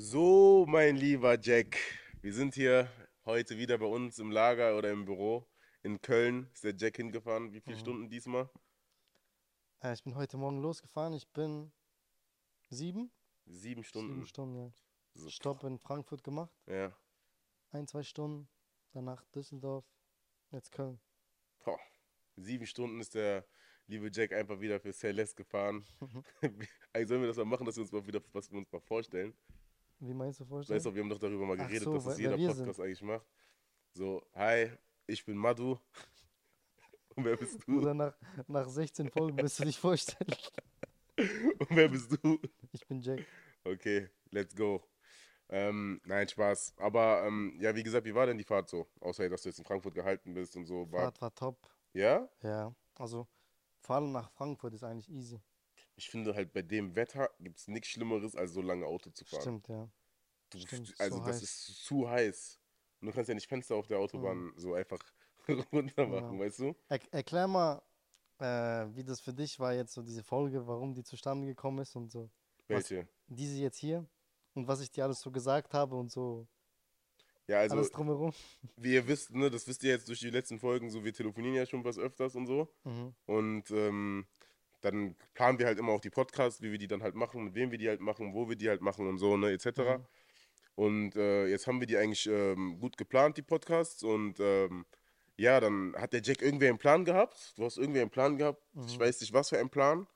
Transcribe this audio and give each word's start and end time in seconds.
So, 0.00 0.64
mein 0.68 0.94
lieber 0.94 1.36
Jack, 1.40 1.76
wir 2.22 2.32
sind 2.32 2.54
hier 2.54 2.88
heute 3.24 3.58
wieder 3.58 3.78
bei 3.78 3.86
uns 3.86 4.20
im 4.20 4.30
Lager 4.30 4.78
oder 4.78 4.92
im 4.92 5.04
Büro 5.04 5.44
in 5.82 6.00
Köln. 6.00 6.48
Ist 6.54 6.62
der 6.62 6.76
Jack 6.76 6.98
hingefahren? 6.98 7.52
Wie 7.52 7.60
viele 7.60 7.74
Mhm. 7.74 7.80
Stunden 7.80 8.08
diesmal? 8.08 8.48
Äh, 9.82 9.94
ich 9.94 10.04
bin 10.04 10.14
heute 10.14 10.36
Morgen 10.36 10.62
losgefahren. 10.62 11.14
Ich 11.14 11.26
bin 11.32 11.72
sieben, 12.70 13.10
Sieben 13.46 13.82
Stunden. 13.82 14.12
sieben 14.14 14.26
Stunden, 14.26 14.54
ja. 14.54 14.70
So, 15.14 15.28
Stopp 15.30 15.64
in 15.64 15.80
Frankfurt 15.80 16.22
gemacht. 16.22 16.54
Ja. 16.66 16.96
Ein, 17.72 17.88
zwei 17.88 18.04
Stunden. 18.04 18.48
Danach 18.92 19.24
Düsseldorf. 19.34 19.84
Jetzt 20.52 20.70
Köln. 20.70 21.00
Boah. 21.64 21.80
Sieben 22.36 22.66
Stunden 22.66 23.00
ist 23.00 23.16
der 23.16 23.44
liebe 23.88 24.10
Jack 24.12 24.32
einfach 24.32 24.60
wieder 24.60 24.78
für 24.78 24.92
Celeste 24.92 25.42
gefahren. 25.42 25.84
Eigentlich 26.40 26.68
sollen 27.08 27.20
wir 27.20 27.26
das 27.26 27.36
mal 27.36 27.46
machen, 27.46 27.66
dass 27.66 27.74
wir 27.74 27.82
uns 27.82 27.90
mal 27.90 28.06
wieder, 28.06 28.22
was 28.32 28.48
wir 28.52 28.58
uns 28.58 28.70
mal 28.70 28.80
vorstellen. 28.80 29.36
Wie 30.00 30.14
meinst 30.14 30.40
du 30.40 30.44
vorstellen? 30.44 30.76
Weißt 30.76 30.86
du, 30.86 30.94
wir 30.94 31.02
haben 31.02 31.10
doch 31.10 31.18
darüber 31.18 31.46
mal 31.46 31.56
geredet, 31.56 31.82
so, 31.82 31.94
dass 31.94 32.04
das 32.04 32.18
jeder 32.18 32.36
Podcast 32.36 32.56
sind. 32.58 32.80
eigentlich 32.80 33.02
macht. 33.02 33.26
So, 33.94 34.22
hi, 34.34 34.70
ich 35.06 35.24
bin 35.24 35.36
Madu. 35.36 35.78
Und 37.16 37.24
wer 37.24 37.36
bist 37.36 37.58
du? 37.66 37.80
Oder 37.80 37.94
nach, 37.94 38.16
nach 38.46 38.68
16 38.68 39.10
Folgen 39.10 39.38
wirst 39.38 39.58
du 39.58 39.64
dich 39.64 39.78
vorstellen. 39.78 40.32
Und 41.58 41.70
wer 41.70 41.88
bist 41.88 42.16
du? 42.22 42.38
Ich 42.72 42.86
bin 42.86 43.00
Jack. 43.00 43.26
Okay, 43.64 44.08
let's 44.30 44.54
go. 44.54 44.84
Ähm, 45.48 46.00
nein, 46.04 46.28
Spaß. 46.28 46.74
Aber 46.76 47.24
ähm, 47.26 47.56
ja, 47.60 47.74
wie 47.74 47.82
gesagt, 47.82 48.06
wie 48.06 48.14
war 48.14 48.26
denn 48.26 48.38
die 48.38 48.44
Fahrt 48.44 48.68
so? 48.68 48.86
Außer, 49.00 49.28
dass 49.28 49.42
du 49.42 49.48
jetzt 49.48 49.58
in 49.58 49.64
Frankfurt 49.64 49.94
gehalten 49.94 50.32
bist 50.34 50.56
und 50.56 50.66
so. 50.66 50.90
War, 50.92 51.04
Fahrt 51.04 51.20
war 51.20 51.34
top. 51.34 51.68
ja? 51.92 52.28
Ja, 52.42 52.72
also 52.94 53.26
allem 53.90 54.12
nach 54.12 54.30
Frankfurt 54.30 54.74
ist 54.74 54.84
eigentlich 54.84 55.08
easy. 55.10 55.40
Ich 55.98 56.10
finde 56.10 56.32
halt, 56.36 56.52
bei 56.52 56.62
dem 56.62 56.94
Wetter 56.94 57.28
gibt 57.40 57.58
es 57.58 57.66
nichts 57.66 57.88
Schlimmeres, 57.88 58.36
als 58.36 58.52
so 58.52 58.62
lange 58.62 58.86
Auto 58.86 59.10
zu 59.10 59.24
fahren. 59.24 59.40
Stimmt, 59.42 59.68
ja. 59.68 59.90
Du, 60.50 60.58
stimmt, 60.60 60.94
also, 61.00 61.16
so 61.16 61.24
das 61.24 61.36
heiß. 61.36 61.42
ist 61.42 61.84
zu 61.84 62.08
heiß. 62.08 62.60
Und 63.00 63.08
du 63.08 63.12
kannst 63.12 63.28
ja 63.28 63.34
nicht 63.34 63.48
Fenster 63.48 63.74
auf 63.74 63.88
der 63.88 63.98
Autobahn 63.98 64.52
so 64.56 64.74
einfach 64.74 65.00
runter 65.72 66.06
machen, 66.06 66.38
Ja. 66.38 66.44
weißt 66.44 66.60
du? 66.60 66.76
Er, 66.88 67.00
erklär 67.12 67.48
mal, 67.48 67.82
äh, 68.38 68.86
wie 68.94 69.02
das 69.02 69.20
für 69.20 69.32
dich 69.34 69.58
war 69.58 69.74
jetzt 69.74 69.92
so 69.92 70.02
diese 70.02 70.22
Folge, 70.22 70.64
warum 70.68 70.94
die 70.94 71.02
zustande 71.02 71.48
gekommen 71.48 71.80
ist 71.80 71.96
und 71.96 72.12
so. 72.12 72.30
Was- 72.68 72.90
Welche? 72.90 73.08
Diese 73.26 73.58
jetzt 73.60 73.78
hier 73.78 74.06
und 74.54 74.68
was 74.68 74.80
ich 74.80 74.92
dir 74.92 75.02
alles 75.04 75.20
so 75.20 75.32
gesagt 75.32 75.74
habe 75.74 75.96
und 75.96 76.12
so 76.12 76.46
Ja, 77.48 77.58
also, 77.58 77.74
alles 77.76 77.90
drumherum. 77.90 78.32
wie 78.76 78.94
ihr 78.94 79.08
wisst, 79.08 79.32
ne, 79.34 79.50
das 79.50 79.66
wisst 79.66 79.82
ihr 79.82 79.90
jetzt 79.90 80.08
durch 80.08 80.20
die 80.20 80.30
letzten 80.30 80.60
Folgen, 80.60 80.90
so 80.90 81.02
wir 81.04 81.12
telefonieren 81.12 81.56
ja 81.56 81.66
schon 81.66 81.82
was 81.84 81.98
öfters 81.98 82.36
und 82.36 82.46
so. 82.46 82.72
Mhm. 82.84 83.14
Und 83.26 83.70
ähm, 83.72 84.26
dann 84.80 85.16
planen 85.34 85.58
wir 85.58 85.66
halt 85.66 85.78
immer 85.78 85.92
auch 85.92 86.00
die 86.00 86.10
Podcasts, 86.10 86.62
wie 86.62 86.70
wir 86.70 86.78
die 86.78 86.86
dann 86.88 87.02
halt 87.02 87.14
machen, 87.14 87.44
mit 87.44 87.54
wem 87.54 87.70
wir 87.70 87.78
die 87.78 87.88
halt 87.88 88.00
machen, 88.00 88.32
wo 88.34 88.48
wir 88.48 88.56
die 88.56 88.68
halt 88.68 88.80
machen 88.80 89.06
und 89.08 89.18
so, 89.18 89.36
ne, 89.36 89.50
etc. 89.52 89.98
Mhm. 89.98 90.06
Und 90.76 91.16
äh, 91.16 91.46
jetzt 91.48 91.66
haben 91.66 91.80
wir 91.80 91.86
die 91.88 91.96
eigentlich 91.96 92.26
ähm, 92.28 92.78
gut 92.78 92.96
geplant, 92.96 93.36
die 93.36 93.42
Podcasts. 93.42 94.02
Und 94.04 94.38
ähm, 94.38 94.86
ja, 95.36 95.58
dann 95.58 95.94
hat 95.96 96.12
der 96.12 96.22
Jack 96.22 96.40
irgendwie 96.42 96.68
einen 96.68 96.78
Plan 96.78 97.04
gehabt. 97.04 97.54
Du 97.56 97.64
hast 97.64 97.78
irgendwie 97.78 98.00
einen 98.00 98.10
Plan 98.10 98.36
gehabt. 98.36 98.62
Ich 98.86 98.96
Mhm. 98.96 99.00
weiß 99.02 99.20
nicht, 99.20 99.32
was 99.32 99.48
für 99.48 99.58
einen 99.58 99.70
Plan. 99.70 100.06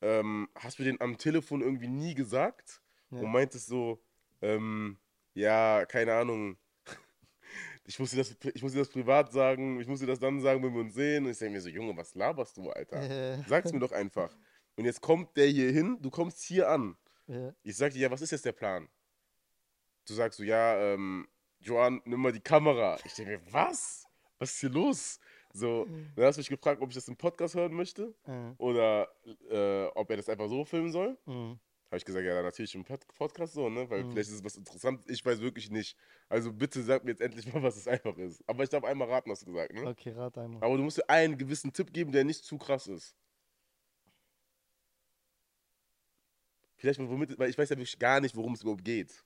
Ähm, 0.00 0.48
hast 0.54 0.78
mir 0.78 0.86
den 0.86 1.00
am 1.02 1.18
Telefon 1.18 1.60
irgendwie 1.60 1.88
nie 1.88 2.14
gesagt 2.14 2.80
Ja. 3.10 3.18
und 3.20 3.30
meintest 3.32 3.66
so, 3.66 4.02
ähm, 4.40 4.96
ja, 5.34 5.84
keine 5.84 6.14
Ahnung. 6.14 6.56
Ich 7.84 7.98
muss, 7.98 8.10
dir 8.10 8.18
das, 8.18 8.36
ich 8.54 8.62
muss 8.62 8.72
dir 8.72 8.78
das 8.78 8.88
privat 8.90 9.32
sagen, 9.32 9.80
ich 9.80 9.86
muss 9.88 10.00
dir 10.00 10.06
das 10.06 10.20
dann 10.20 10.40
sagen, 10.40 10.62
wenn 10.62 10.72
wir 10.74 10.80
uns 10.80 10.94
sehen. 10.94 11.24
Und 11.24 11.30
ich 11.32 11.38
denke 11.38 11.54
mir 11.54 11.60
so, 11.60 11.68
Junge, 11.68 11.96
was 11.96 12.14
laberst 12.14 12.56
du, 12.56 12.70
Alter? 12.70 13.00
Sag's 13.48 13.72
mir 13.72 13.80
doch 13.80 13.92
einfach. 13.92 14.30
Und 14.76 14.84
jetzt 14.84 15.00
kommt 15.00 15.36
der 15.36 15.46
hier 15.48 15.72
hin, 15.72 15.98
du 16.00 16.10
kommst 16.10 16.42
hier 16.42 16.68
an. 16.68 16.96
ja. 17.26 17.52
Ich 17.62 17.76
sag 17.76 17.92
dir, 17.92 18.00
ja, 18.00 18.10
was 18.10 18.22
ist 18.22 18.30
jetzt 18.30 18.44
der 18.44 18.52
Plan? 18.52 18.88
Du 20.06 20.14
sagst 20.14 20.38
so, 20.38 20.44
ja, 20.44 20.76
ähm, 20.78 21.26
Joan, 21.60 22.00
nimm 22.04 22.20
mal 22.20 22.32
die 22.32 22.40
Kamera. 22.40 22.98
Ich 23.04 23.14
denke 23.14 23.32
mir, 23.38 23.52
was? 23.52 24.06
Was 24.38 24.52
ist 24.52 24.60
hier 24.60 24.70
los? 24.70 25.18
So, 25.52 25.86
dann 26.16 26.24
hast 26.26 26.36
du 26.36 26.40
mich 26.40 26.48
gefragt, 26.48 26.80
ob 26.80 26.88
ich 26.90 26.94
das 26.94 27.08
im 27.08 27.16
Podcast 27.16 27.54
hören 27.56 27.72
möchte 27.74 28.14
Äh, 28.24 28.52
oder 28.56 29.08
äh, 29.50 29.86
ob 29.94 30.08
er 30.10 30.16
das 30.16 30.28
einfach 30.28 30.48
so 30.48 30.64
filmen 30.64 30.92
soll. 30.92 31.18
mhm. 31.26 31.58
Habe 31.90 31.98
ich 31.98 32.04
gesagt, 32.04 32.24
ja, 32.24 32.40
natürlich 32.40 32.72
im 32.76 32.84
Pod 32.84 33.04
Podcast 33.16 33.54
so, 33.54 33.68
ne? 33.68 33.90
Weil 33.90 34.04
Mhm. 34.04 34.12
vielleicht 34.12 34.28
ist 34.28 34.36
es 34.36 34.44
was 34.44 34.56
Interessantes. 34.56 35.08
Ich 35.08 35.26
weiß 35.26 35.40
wirklich 35.40 35.70
nicht. 35.72 35.96
Also 36.28 36.52
bitte 36.52 36.84
sag 36.84 37.02
mir 37.02 37.10
jetzt 37.10 37.20
endlich 37.20 37.52
mal, 37.52 37.62
was 37.64 37.76
es 37.76 37.88
einfach 37.88 38.16
ist. 38.16 38.44
Aber 38.48 38.62
ich 38.62 38.68
darf 38.70 38.84
einmal 38.84 39.08
raten, 39.10 39.28
hast 39.30 39.42
du 39.42 39.46
gesagt, 39.46 39.72
ne? 39.74 39.88
Okay, 39.88 40.10
rat 40.12 40.38
einmal. 40.38 40.62
Aber 40.62 40.76
du 40.76 40.84
musst 40.84 40.98
dir 40.98 41.10
einen 41.10 41.36
gewissen 41.36 41.72
Tipp 41.72 41.92
geben, 41.92 42.12
der 42.12 42.22
nicht 42.22 42.44
zu 42.44 42.58
krass 42.58 42.86
ist. 42.86 43.16
Vielleicht, 46.76 47.00
womit, 47.00 47.36
weil 47.40 47.50
ich 47.50 47.58
weiß 47.58 47.68
ja 47.70 47.76
wirklich 47.76 47.98
gar 47.98 48.20
nicht, 48.20 48.36
worum 48.36 48.54
es 48.54 48.62
überhaupt 48.62 48.84
geht. 48.84 49.24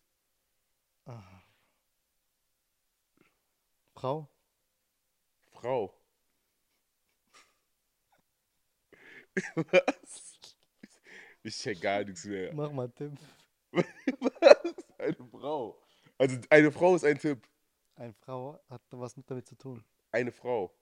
Ah. 1.04 1.22
Frau? 3.94 4.28
Frau. 5.52 5.94
Was? 9.54 10.33
Ich 11.44 11.58
check 11.58 11.80
gar 11.80 12.02
nichts 12.02 12.24
mehr. 12.24 12.52
Mach 12.54 12.72
mal 12.72 12.88
Tipp. 12.90 13.12
Was? 13.70 13.84
Eine 14.98 15.28
Frau. 15.30 15.78
Also 16.16 16.38
eine 16.48 16.72
Frau 16.72 16.94
ist 16.94 17.04
ein 17.04 17.18
Tipp. 17.18 17.46
Eine 17.96 18.14
Frau 18.14 18.58
hat 18.70 18.80
was 18.90 19.16
mit 19.16 19.30
damit 19.30 19.46
zu 19.46 19.56
tun. 19.56 19.84
Eine 20.10 20.32
Frau. 20.32 20.72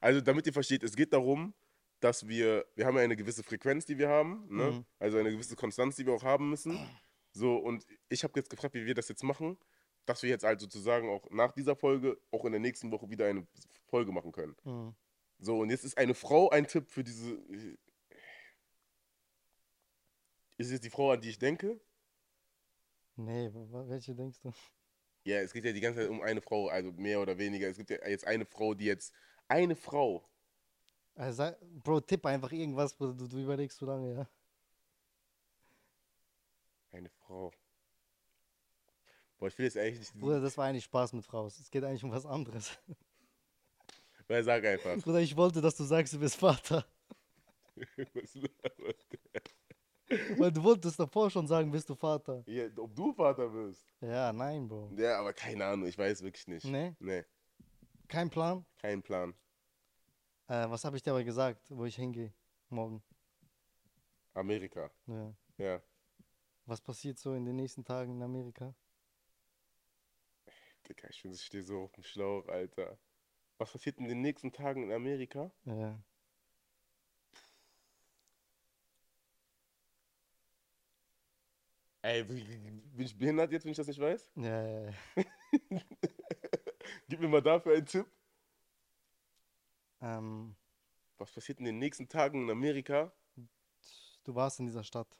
Also 0.00 0.20
damit 0.20 0.46
ihr 0.46 0.52
versteht, 0.52 0.82
es 0.82 0.96
geht 0.96 1.12
darum, 1.12 1.54
dass 2.00 2.26
wir, 2.26 2.66
wir 2.74 2.86
haben 2.86 2.96
ja 2.96 3.02
eine 3.02 3.16
gewisse 3.16 3.42
Frequenz, 3.42 3.84
die 3.84 3.98
wir 3.98 4.08
haben, 4.08 4.46
ne? 4.48 4.70
Mhm. 4.70 4.84
also 4.98 5.18
eine 5.18 5.30
gewisse 5.30 5.56
Konstanz, 5.56 5.96
die 5.96 6.06
wir 6.06 6.14
auch 6.14 6.22
haben 6.22 6.50
müssen. 6.50 6.78
So, 7.32 7.56
und 7.56 7.84
ich 8.08 8.24
habe 8.24 8.32
jetzt 8.36 8.50
gefragt, 8.50 8.74
wie 8.74 8.86
wir 8.86 8.94
das 8.94 9.08
jetzt 9.08 9.22
machen, 9.22 9.58
dass 10.06 10.22
wir 10.22 10.30
jetzt 10.30 10.44
halt 10.44 10.60
sozusagen 10.60 11.10
auch 11.10 11.28
nach 11.30 11.52
dieser 11.52 11.76
Folge, 11.76 12.18
auch 12.30 12.44
in 12.44 12.52
der 12.52 12.60
nächsten 12.60 12.90
Woche 12.90 13.10
wieder 13.10 13.26
eine 13.26 13.46
Folge 13.86 14.10
machen 14.10 14.32
können. 14.32 14.56
Mhm. 14.64 14.94
So, 15.38 15.60
und 15.60 15.70
jetzt 15.70 15.84
ist 15.84 15.96
eine 15.96 16.14
Frau 16.14 16.50
ein 16.50 16.66
Tipp 16.66 16.90
für 16.90 17.04
diese. 17.04 17.34
Ist 20.56 20.66
es 20.66 20.72
jetzt 20.72 20.84
die 20.84 20.90
Frau, 20.90 21.12
an 21.12 21.20
die 21.20 21.30
ich 21.30 21.38
denke? 21.38 21.80
Nee, 23.16 23.50
welche 23.52 24.14
denkst 24.14 24.40
du? 24.42 24.52
Ja, 25.24 25.40
es 25.40 25.52
geht 25.52 25.64
ja 25.64 25.72
die 25.72 25.80
ganze 25.80 26.00
Zeit 26.00 26.08
um 26.08 26.22
eine 26.22 26.40
Frau, 26.40 26.68
also 26.68 26.92
mehr 26.92 27.20
oder 27.20 27.38
weniger. 27.38 27.68
Es 27.68 27.76
gibt 27.76 27.90
ja 27.90 27.98
jetzt 28.06 28.26
eine 28.26 28.46
Frau, 28.46 28.74
die 28.74 28.86
jetzt. 28.86 29.12
Eine 29.46 29.76
Frau. 29.76 30.28
Also, 31.14 31.50
Bro, 31.82 32.00
tipp 32.02 32.24
einfach 32.26 32.52
irgendwas, 32.52 32.96
du, 32.96 33.12
du 33.12 33.38
überlegst 33.38 33.78
so 33.78 33.86
lange, 33.86 34.14
ja. 34.14 34.28
Eine 36.92 37.10
Frau. 37.10 37.52
Boah, 39.38 39.48
ich 39.48 39.58
will 39.58 39.66
jetzt 39.66 39.76
eigentlich 39.76 39.98
nicht. 39.98 40.14
Bruder, 40.14 40.40
das 40.40 40.56
war 40.56 40.66
eigentlich 40.66 40.84
Spaß 40.84 41.12
mit 41.12 41.24
Frau. 41.24 41.46
Es 41.46 41.70
geht 41.70 41.84
eigentlich 41.84 42.04
um 42.04 42.10
was 42.10 42.26
anderes. 42.26 42.78
Weil 44.28 44.44
sag 44.44 44.64
einfach. 44.64 44.96
Bruder, 45.02 45.20
ich 45.20 45.36
wollte, 45.36 45.60
dass 45.60 45.76
du 45.76 45.84
sagst, 45.84 46.12
du 46.12 46.18
bist 46.20 46.36
Vater. 46.36 46.84
Was 48.14 48.34
labert 48.34 49.06
der? 49.12 50.38
Weil 50.38 50.50
du 50.52 50.62
wolltest 50.62 50.98
davor 50.98 51.30
schon 51.30 51.46
sagen, 51.46 51.70
bist 51.70 51.88
du 51.90 51.94
Vater. 51.94 52.42
ja, 52.46 52.66
ob 52.78 52.94
du 52.94 53.12
Vater 53.12 53.52
wirst. 53.52 53.84
Ja, 54.00 54.32
nein, 54.32 54.66
Bro. 54.66 54.92
Ja, 54.96 55.18
aber 55.18 55.32
keine 55.34 55.64
Ahnung, 55.66 55.86
ich 55.86 55.98
weiß 55.98 56.22
wirklich 56.22 56.46
nicht. 56.48 56.64
Nee? 56.64 56.94
Nee, 56.98 57.24
Kein 58.08 58.30
Plan? 58.30 58.64
kein 58.78 59.02
Plan. 59.02 59.34
Äh, 60.46 60.68
was 60.70 60.84
habe 60.84 60.96
ich 60.96 61.02
dir 61.02 61.10
aber 61.10 61.24
gesagt, 61.24 61.60
wo 61.70 61.84
ich 61.84 61.96
hingehe? 61.96 62.32
Morgen. 62.70 63.02
Amerika. 64.32 64.90
Ja. 65.06 65.34
Ja. 65.58 65.82
Was 66.64 66.80
passiert 66.80 67.18
so 67.18 67.34
in 67.34 67.44
den 67.44 67.56
nächsten 67.56 67.84
Tagen 67.84 68.12
in 68.12 68.22
Amerika? 68.22 68.74
Digga, 70.88 71.08
ich 71.10 71.22
stehe 71.42 71.62
so 71.62 71.82
auf 71.82 71.92
dem 71.92 72.02
Schlauch, 72.04 72.48
Alter. 72.48 72.98
Was 73.58 73.72
passiert 73.72 73.98
in 73.98 74.06
den 74.08 74.20
nächsten 74.20 74.52
Tagen 74.52 74.84
in 74.84 74.92
Amerika? 74.92 75.50
Ja. 75.64 76.00
Ey, 82.02 82.22
bin 82.22 82.82
ich 82.96 83.18
behindert 83.18 83.50
jetzt, 83.50 83.64
wenn 83.64 83.72
ich 83.72 83.76
das 83.76 83.88
nicht 83.88 84.00
weiß? 84.00 84.30
Ja, 84.36 84.62
ja, 84.62 84.90
ja. 84.90 84.92
Gib 87.08 87.20
mir 87.20 87.28
mal 87.28 87.42
dafür 87.42 87.74
einen 87.74 87.86
Tipp. 87.86 88.06
Ähm, 90.00 90.54
Was 91.16 91.32
passiert 91.32 91.58
in 91.58 91.64
den 91.64 91.78
nächsten 91.78 92.08
Tagen 92.08 92.44
in 92.44 92.50
Amerika? 92.50 93.12
du 94.24 94.34
warst 94.34 94.60
in 94.60 94.66
dieser 94.66 94.84
Stadt. 94.84 95.18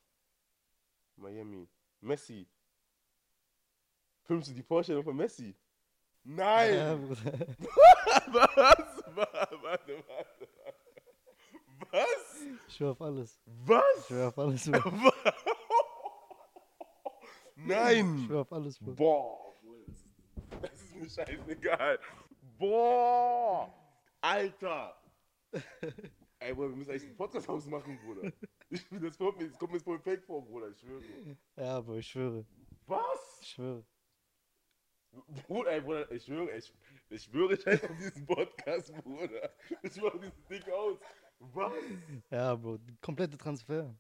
Miami. 1.16 1.68
Messi. 2.00 2.46
Filmst 4.22 4.50
du 4.50 4.54
die 4.54 4.62
Vorstellung 4.62 5.02
von 5.02 5.16
Messi? 5.16 5.56
Nein! 6.24 6.74
Ja, 6.74 6.94
Bruder. 6.96 7.16
Was? 8.32 9.02
Warte, 9.14 9.62
warte, 9.62 10.04
warte. 10.06 10.48
Was? 11.90 12.42
Ich 12.68 12.74
schwör 12.74 12.90
auf 12.92 13.00
alles. 13.00 13.40
Ich 13.46 13.52
Was? 13.68 14.06
schwör 14.06 14.28
auf 14.28 14.38
alles, 14.38 14.64
Bruder. 14.70 15.34
Ich 17.56 17.66
Nein! 17.66 18.24
schwör 18.26 18.40
auf 18.42 18.52
alles, 18.52 18.78
Bruder. 18.78 18.94
Boah, 18.96 19.54
das 20.60 20.72
ist 20.82 20.96
mir 20.96 21.08
scheißegal. 21.08 21.98
Boah! 22.58 23.72
Alter! 24.20 24.94
Ey, 26.40 26.54
Bruder, 26.54 26.68
wir 26.70 26.76
müssen 26.76 26.90
eigentlich 26.90 27.04
einen 27.04 27.16
Podcast 27.16 27.48
ausmachen, 27.48 27.98
Bruder. 28.04 28.32
Ich, 28.70 28.86
das, 28.90 29.16
kommt 29.18 29.38
mir, 29.38 29.48
das 29.48 29.58
kommt 29.58 29.72
mir 29.72 29.80
voll 29.80 29.98
fake 29.98 30.24
vor, 30.24 30.44
Bruder, 30.44 30.68
ich 30.68 30.78
schwöre. 30.78 31.02
Ja, 31.56 31.80
Bro, 31.80 31.96
ich 31.96 32.06
schwöre. 32.06 32.44
Was? 32.86 33.38
Ich 33.40 33.48
schwöre. 33.48 33.84
Bruder, 35.46 35.72
ey, 35.72 35.80
Bruder, 35.80 36.10
ich 36.10 36.24
schwöre, 36.24 36.50
ich, 36.56 36.72
ich 37.10 37.22
schwöre, 37.22 37.54
ich 37.54 37.66
heiße 37.66 37.90
auf 37.90 37.96
diesen 37.96 38.26
Podcast, 38.26 38.92
Bruder. 39.02 39.50
Ich 39.82 40.00
mache 40.00 40.18
dieses 40.18 40.46
Ding 40.46 40.72
aus. 40.72 40.98
Was? 41.38 41.72
Ja, 42.30 42.54
Bro, 42.54 42.78
komplette 43.00 43.36
Transfer. 43.36 43.94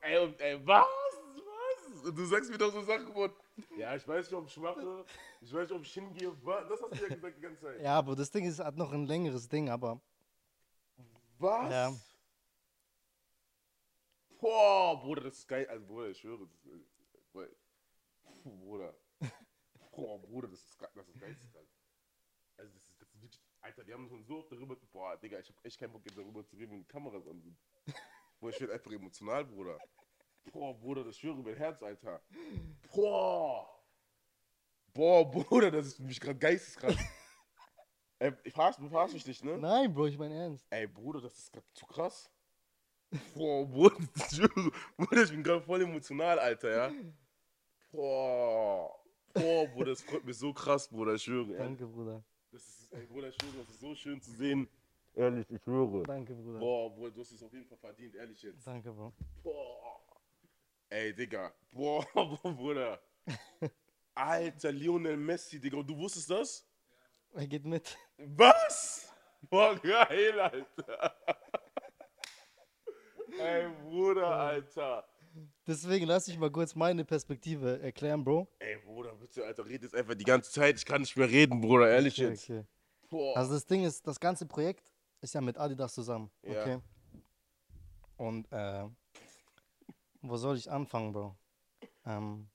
Ey, 0.00 0.34
ey, 0.38 0.66
was? 0.66 0.84
Was? 0.84 2.14
Du 2.14 2.24
sagst 2.24 2.50
mir 2.50 2.58
doch 2.58 2.72
so 2.72 2.82
Sachen 2.82 3.12
von, 3.12 3.30
ja, 3.76 3.94
ich 3.94 4.06
weiß 4.06 4.30
nicht, 4.30 4.38
ob 4.38 4.46
ich 4.46 4.56
mache, 4.56 5.04
ich 5.40 5.52
weiß 5.52 5.68
nicht, 5.68 5.72
ob 5.72 5.82
ich 5.82 5.92
hingehe. 5.92 6.32
Was? 6.42 6.68
Das 6.68 6.82
hast 6.82 7.00
du 7.00 7.02
ja 7.02 7.14
gesagt 7.14 7.36
die 7.36 7.42
ganze 7.42 7.60
Zeit. 7.60 7.82
Ja, 7.82 8.00
Bro, 8.00 8.14
das 8.14 8.30
Ding 8.30 8.46
ist, 8.46 8.58
hat 8.58 8.76
noch 8.76 8.92
ein 8.92 9.06
längeres 9.06 9.48
Ding, 9.48 9.68
aber 9.68 10.00
Was? 11.38 11.70
Ja. 11.70 11.92
Boah, 14.40 15.00
Bruder, 15.00 15.22
das 15.22 15.38
ist 15.38 15.48
geil. 15.48 15.66
Also, 15.68 15.86
Bruder, 15.86 16.08
ich 16.08 16.18
schwöre, 16.18 16.46
das 16.46 16.50
ist, 16.50 16.62
Bruder. 16.62 16.95
Puh, 18.46 18.56
Bruder. 18.58 18.94
Boah, 19.90 20.20
Bruder, 20.20 20.46
das 20.46 20.60
ist, 20.60 20.80
das 20.94 21.08
ist 21.08 21.18
geisteskrank. 21.18 21.68
Also, 22.56 22.72
das 22.72 22.82
ist, 22.82 23.00
das 23.00 23.08
ist 23.08 23.22
wirklich, 23.22 23.42
Alter, 23.60 23.84
wir 23.86 23.94
haben 23.94 24.08
schon 24.08 24.24
so 24.24 24.38
oft 24.38 24.52
darüber, 24.52 24.76
boah, 24.92 25.16
Digga, 25.16 25.40
ich 25.40 25.48
hab 25.48 25.64
echt 25.64 25.80
keinen 25.80 25.92
Bock, 25.92 26.04
jetzt 26.04 26.16
darüber 26.16 26.46
zu 26.46 26.54
reden, 26.54 26.72
wenn 26.72 26.78
die 26.78 26.86
Kameras 26.86 27.26
an 27.26 27.40
sind. 27.40 27.58
Boah, 28.38 28.50
ich 28.50 28.60
werde 28.60 28.74
einfach 28.74 28.92
emotional, 28.92 29.44
Bruder. 29.44 29.78
Boah, 30.52 30.78
Bruder, 30.78 31.02
das 31.02 31.18
schwöre 31.18 31.42
mein 31.42 31.56
Herz, 31.56 31.82
Alter. 31.82 32.22
Boah. 32.94 33.68
Boah, 34.94 35.28
Bruder, 35.28 35.72
das 35.72 35.88
ist 35.88 35.96
für 35.96 36.04
mich 36.04 36.20
gerade 36.20 36.38
geisteskrank. 36.38 36.96
Ey, 38.20 38.32
ich 38.44 38.52
verarsch, 38.52 38.76
du 38.76 38.88
verarsch 38.88 39.12
mich 39.12 39.26
nicht, 39.26 39.42
ne? 39.42 39.58
nein, 39.58 39.92
Bro, 39.92 40.06
ich 40.06 40.18
meine 40.18 40.36
ernst. 40.36 40.66
Ey, 40.70 40.86
Bruder, 40.86 41.20
das 41.20 41.36
ist 41.36 41.52
gerade 41.52 41.66
zu 41.74 41.84
krass. 41.84 42.30
Boah, 43.34 43.66
Bruder, 43.66 43.96
ich 44.14 44.36
schwöre, 44.36 44.70
Bruder, 44.96 45.22
ich 45.24 45.30
bin 45.30 45.42
gerade 45.42 45.62
voll 45.62 45.82
emotional, 45.82 46.38
Alter, 46.38 46.70
ja. 46.70 46.92
Boah, 47.92 48.90
boah, 49.32 49.66
Bruder, 49.68 49.90
das 49.92 50.02
freut 50.02 50.24
mich 50.24 50.36
so 50.36 50.52
krass, 50.52 50.88
Bruder, 50.88 51.14
ich 51.14 51.22
schwöre. 51.22 51.56
Danke, 51.56 51.86
Bruder. 51.86 52.22
Das 52.52 52.62
ist, 52.62 52.92
ey, 52.92 53.06
Bruder, 53.06 53.28
ich 53.28 53.36
schwöre, 53.40 53.58
das 53.58 53.68
ist 53.70 53.80
so 53.80 53.94
schön 53.94 54.20
zu 54.20 54.30
sehen. 54.32 54.68
Ehrlich, 55.14 55.46
ich 55.50 55.62
schwöre. 55.62 56.02
Danke, 56.02 56.34
Bruder. 56.34 56.58
Boah, 56.58 56.90
Bruder, 56.90 57.10
du 57.12 57.20
hast 57.20 57.32
es 57.32 57.42
auf 57.42 57.52
jeden 57.52 57.64
Fall 57.66 57.78
verdient, 57.78 58.14
ehrlich 58.16 58.42
jetzt. 58.42 58.66
Danke, 58.66 58.92
Bro. 58.92 59.12
Boah. 59.42 60.00
Ey, 60.90 61.14
Digga. 61.14 61.52
Boah, 61.72 62.06
boah, 62.12 62.38
Bruder. 62.56 63.00
Alter, 64.14 64.72
Lionel 64.72 65.16
Messi, 65.16 65.60
Digga, 65.60 65.78
und 65.78 65.88
du 65.88 65.96
wusstest 65.96 66.30
das? 66.30 66.68
Er 67.34 67.46
geht 67.46 67.64
mit. 67.64 67.96
Was? 68.18 69.12
Boah, 69.42 69.74
geil, 69.76 70.40
Alter. 70.40 71.16
Ey, 73.38 73.68
Bruder, 73.82 74.26
Alter. 74.26 75.06
Deswegen 75.66 76.06
lass 76.06 76.28
ich 76.28 76.38
mal 76.38 76.50
kurz 76.50 76.74
meine 76.74 77.04
Perspektive 77.04 77.80
erklären, 77.80 78.24
Bro. 78.24 78.48
Ey, 78.58 78.76
Bruder, 78.84 79.14
bitte, 79.14 79.44
Alter, 79.44 79.64
red 79.66 79.82
jetzt 79.82 79.94
einfach 79.94 80.14
die 80.14 80.24
ganze 80.24 80.50
Zeit. 80.50 80.76
Ich 80.76 80.84
kann 80.84 81.00
nicht 81.00 81.16
mehr 81.16 81.28
reden, 81.28 81.60
Bruder, 81.60 81.88
ehrlich 81.90 82.14
Okay, 82.18 82.30
jetzt. 82.30 82.50
okay. 83.10 83.32
Also 83.34 83.54
das 83.54 83.66
Ding 83.66 83.84
ist, 83.84 84.06
das 84.06 84.18
ganze 84.20 84.46
Projekt 84.46 84.92
ist 85.20 85.34
ja 85.34 85.40
mit 85.40 85.58
Adidas 85.58 85.94
zusammen. 85.94 86.30
Ja. 86.42 86.60
Okay. 86.62 86.78
Und 88.16 88.50
äh, 88.52 88.84
wo 90.22 90.36
soll 90.36 90.56
ich 90.56 90.70
anfangen, 90.70 91.12
Bro? 91.12 91.36
Ähm, 92.06 92.48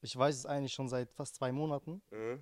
ich 0.00 0.16
weiß 0.16 0.36
es 0.36 0.46
eigentlich 0.46 0.72
schon 0.74 0.88
seit 0.88 1.10
fast 1.12 1.36
zwei 1.36 1.50
Monaten, 1.52 2.02
Äh? 2.10 2.38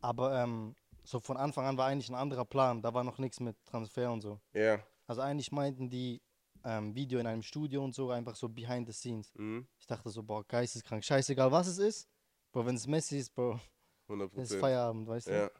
aber 0.00 0.42
ähm, 0.42 0.74
so 1.04 1.20
von 1.20 1.36
Anfang 1.36 1.64
an 1.66 1.76
war 1.78 1.86
eigentlich 1.86 2.08
ein 2.08 2.16
anderer 2.16 2.44
Plan. 2.44 2.82
Da 2.82 2.92
war 2.92 3.04
noch 3.04 3.18
nichts 3.18 3.38
mit 3.38 3.56
Transfer 3.64 4.10
und 4.10 4.20
so. 4.22 4.40
Ja. 4.52 4.80
Also 5.06 5.20
eigentlich 5.20 5.52
meinten 5.52 5.88
die 5.88 6.20
ähm, 6.66 6.94
Video 6.94 7.20
in 7.20 7.26
einem 7.26 7.42
Studio 7.42 7.84
und 7.84 7.94
so, 7.94 8.10
einfach 8.10 8.34
so 8.34 8.48
behind 8.48 8.88
the 8.88 8.92
scenes. 8.92 9.32
Mhm. 9.36 9.68
Ich 9.78 9.86
dachte 9.86 10.10
so, 10.10 10.22
boah, 10.22 10.44
geisteskrank, 10.44 11.04
scheißegal 11.04 11.50
was 11.52 11.68
es 11.68 11.78
ist. 11.78 12.08
Bro, 12.50 12.66
wenn 12.66 12.74
es 12.74 12.86
Messi 12.88 13.18
ist, 13.18 13.30
Bro, 13.30 13.60
100 14.08 14.28
ist 14.32 14.34
Prozent. 14.34 14.60
Feierabend, 14.60 15.06
weißt 15.06 15.28
du? 15.28 15.32
Ja. 15.32 15.50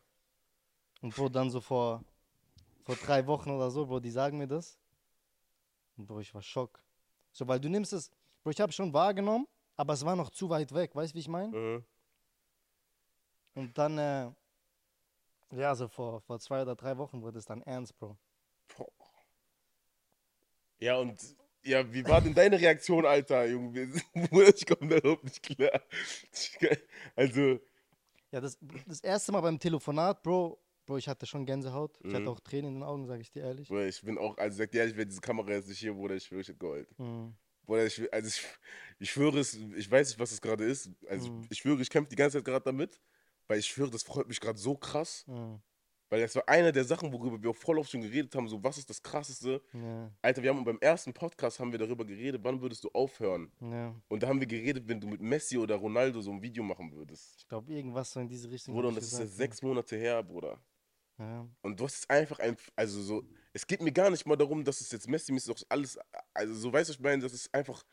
Und 1.03 1.15
Bro, 1.15 1.29
dann 1.29 1.49
so 1.49 1.61
vor, 1.61 2.03
vor 2.83 2.97
drei 2.97 3.25
Wochen 3.27 3.51
oder 3.51 3.71
so, 3.71 3.87
Bro, 3.87 4.01
die 4.01 4.11
sagen 4.11 4.37
mir 4.37 4.49
das. 4.49 4.79
Und 5.97 6.07
Bro, 6.07 6.21
ich 6.21 6.35
war 6.35 6.43
schock. 6.43 6.83
So, 7.31 7.47
weil 7.47 7.61
du 7.61 7.69
nimmst 7.69 7.93
es, 7.93 8.11
Bro, 8.43 8.51
ich 8.51 8.61
habe 8.61 8.73
schon 8.73 8.93
wahrgenommen, 8.93 9.47
aber 9.77 9.93
es 9.93 10.05
war 10.05 10.17
noch 10.17 10.31
zu 10.31 10.49
weit 10.51 10.75
weg, 10.75 10.97
weißt 10.97 11.13
du, 11.13 11.15
wie 11.15 11.21
ich 11.21 11.29
meine? 11.29 11.57
Mhm. 11.57 11.85
Und 13.55 13.79
dann, 13.79 13.97
äh, 13.97 14.31
ja, 15.53 15.73
so 15.77 15.87
vor, 15.87 16.21
vor 16.21 16.41
zwei 16.41 16.63
oder 16.63 16.75
drei 16.75 16.99
Wochen 16.99 17.23
wurde 17.23 17.39
es 17.39 17.47
dann 17.47 17.63
ernst, 17.63 17.97
Bro. 17.97 18.17
Boah. 18.77 18.96
Ja, 20.79 20.97
und 20.99 21.19
ja, 21.65 21.93
wie 21.93 22.05
war 22.07 22.21
denn 22.21 22.35
deine 22.35 22.61
Reaktion, 22.61 23.05
Alter, 23.07 23.47
Junge? 23.47 23.91
Ich 24.57 24.67
komme 24.67 24.89
da 24.89 24.97
überhaupt 24.99 25.25
nicht 25.25 25.43
klar. 25.43 25.83
Also, 27.17 27.59
Ja, 28.33 28.41
das, 28.41 28.59
das 28.87 29.01
erste 29.01 29.33
Mal 29.33 29.41
beim 29.41 29.59
Telefonat, 29.59 30.23
Bro, 30.23 30.59
Bro, 30.85 30.99
ich 30.99 31.09
hatte 31.09 31.27
schon 31.27 31.47
Gänsehaut. 31.47 31.99
Ich 32.01 32.07
hatte 32.15 32.21
Mhm. 32.23 32.29
auch 32.29 32.41
Tränen 32.41 32.69
in 32.69 32.75
den 32.81 32.83
Augen, 32.83 33.07
sage 33.07 33.21
ich 33.23 33.31
dir 33.33 33.43
ehrlich. 33.43 33.69
Bruder, 33.69 33.87
ich 33.89 34.01
bin 34.03 34.19
auch, 34.19 34.37
also 34.39 34.59
sag 34.59 34.71
dir 34.71 34.81
ehrlich, 34.81 34.97
wenn 34.97 35.09
diese 35.09 35.21
Kamera 35.21 35.51
jetzt 35.53 35.69
nicht 35.69 35.79
hier, 35.79 35.95
Bruder, 35.95 36.15
ich 36.15 36.25
schwöre, 36.25 36.43
ich 36.43 36.49
hätte 36.49 36.59
geheult. 36.59 36.89
Mhm. 36.99 37.35
Bruder, 37.65 37.87
ich, 37.87 38.13
also 38.13 38.29
ich, 38.29 38.47
ich 39.01 39.11
schwöre 39.11 39.41
es, 39.41 39.55
ich 39.55 39.91
weiß 39.91 40.09
nicht, 40.11 40.19
was 40.21 40.31
es 40.31 40.41
gerade 40.41 40.65
ist. 40.65 40.91
Also 41.09 41.31
Mhm. 41.31 41.47
ich 41.51 41.59
schwöre, 41.59 41.83
ich 41.83 41.91
kämpfe 41.91 42.11
die 42.11 42.17
ganze 42.17 42.39
Zeit 42.39 42.45
gerade 42.45 42.65
damit, 42.65 43.01
weil 43.49 43.59
ich 43.59 43.67
schwöre, 43.67 43.91
das 43.91 44.05
freut 44.05 44.29
mich 44.29 44.41
gerade 44.41 44.59
so 44.59 44.77
krass. 44.77 45.25
Mhm. 45.27 45.61
Weil 46.09 46.21
das 46.21 46.37
war 46.37 46.49
eine 46.49 46.71
der 46.71 46.85
Sachen, 46.85 47.13
worüber 47.13 47.43
wir 47.43 47.51
auch 47.51 47.57
voll 47.57 47.79
oft 47.79 47.91
schon 47.91 48.03
geredet 48.03 48.35
haben, 48.35 48.47
so 48.49 48.63
was 48.63 48.79
ist 48.79 48.89
das 48.89 49.03
Krasseste? 49.03 49.61
Ja, 49.73 50.11
Alter, 50.23 50.43
wir 50.43 50.51
haben 50.51 50.65
beim 50.65 50.79
ersten 50.81 51.13
Podcast 51.13 51.59
haben 51.59 51.73
wir 51.73 51.79
darüber 51.79 52.05
geredet, 52.05 52.43
wann 52.45 52.61
würdest 52.61 52.85
du 52.85 52.91
aufhören? 52.93 53.51
ja. 53.61 53.95
Und 54.09 54.23
da 54.23 54.29
haben 54.29 54.39
wir 54.39 54.47
geredet, 54.47 54.87
wenn 54.87 55.01
du 55.01 55.09
mit 55.09 55.21
Messi 55.21 55.59
oder 55.59 55.77
Ronaldo 55.77 56.21
so 56.21 56.31
ein 56.31 56.41
Video 56.41 56.63
machen 56.63 56.93
würdest. 56.93 57.35
Ich 57.39 57.49
glaube, 57.49 57.73
irgendwas 57.73 58.13
so 58.13 58.21
in 58.21 58.29
diese 58.29 58.51
Richtung. 58.51 58.75
Bruder, 58.75 58.89
und 58.89 58.97
das 58.97 59.05
ist 59.05 59.11
gesagt, 59.11 59.29
jetzt 59.29 59.37
sechs 59.37 59.63
Monate 59.63 59.97
her, 59.97 60.23
Bruder. 60.23 60.61
Ja. 61.19 61.25
Ja. 61.25 61.49
Und 61.63 61.81
du 61.81 61.85
hast 61.85 61.97
es 61.97 62.11
einfach 62.11 62.39
ein, 62.41 62.57
also 62.75 63.01
so, 63.01 63.25
es 63.53 63.67
geht 63.67 63.81
mir 63.81 63.93
gar 63.93 64.11
nicht 64.11 64.27
mal 64.27 64.37
darum, 64.37 64.65
dass 64.65 64.81
es 64.81 64.93
jetzt 64.93 65.09
Messi-mäßig 65.09 65.51
ist, 65.51 65.65
auch 65.65 65.67
alles, 65.71 65.99
also 66.35 66.55
so 66.55 66.73
weißt 66.73 66.91
du, 66.91 66.93
ich 66.93 67.01
meine, 67.01 67.23
das 67.23 67.33
ist 67.33 67.53
einfach, 67.55 67.85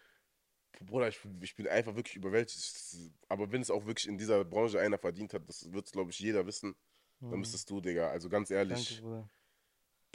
Bruder, 0.81 1.07
ich, 1.07 1.19
ich 1.41 1.55
bin 1.55 1.67
einfach 1.67 1.95
wirklich 1.95 2.15
überwältigt. 2.15 3.11
Aber 3.29 3.51
wenn 3.51 3.61
es 3.61 3.71
auch 3.71 3.85
wirklich 3.85 4.07
in 4.07 4.17
dieser 4.17 4.43
Branche 4.43 4.79
einer 4.79 4.97
verdient 4.97 5.33
hat, 5.33 5.47
das 5.47 5.71
wird, 5.71 5.91
glaube 5.91 6.11
ich, 6.11 6.19
jeder 6.19 6.45
wissen, 6.45 6.75
dann 7.23 7.31
Mhm. 7.31 7.39
müsstest 7.39 7.69
du, 7.69 7.79
Digga. 7.81 8.09
Also 8.09 8.29
ganz 8.29 8.49
Danke, 8.49 8.59
ehrlich. 8.73 9.01
Bruder. 9.01 9.29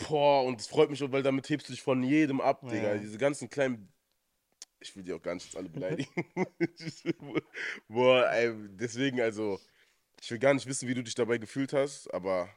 Boah, 0.09 0.45
und 0.45 0.61
es 0.61 0.67
freut 0.69 0.91
mich 0.91 1.03
auch, 1.03 1.11
weil 1.11 1.23
damit 1.23 1.49
hebst 1.49 1.69
du 1.69 1.73
dich 1.73 1.83
von 1.83 2.03
jedem 2.03 2.41
ab, 2.41 2.61
Digga. 2.63 2.95
Ja. 2.95 2.99
Diese 2.99 3.19
ganzen 3.19 3.49
kleinen. 3.49 3.93
Ich 4.81 4.95
will 4.95 5.03
die 5.03 5.13
auch 5.13 5.21
gar 5.23 5.35
nicht 5.35 5.45
jetzt 5.47 5.57
alle 5.57 5.69
beleidigen. 5.69 6.09
Boah, 7.89 8.31
ey, 8.31 8.55
deswegen, 8.71 9.21
also, 9.21 9.59
ich 10.21 10.31
will 10.31 10.39
gar 10.39 10.55
nicht 10.55 10.67
wissen, 10.67 10.89
wie 10.89 10.95
du 10.95 11.03
dich 11.03 11.15
dabei 11.17 11.39
gefühlt 11.39 11.73
hast, 11.73 12.13
aber 12.15 12.49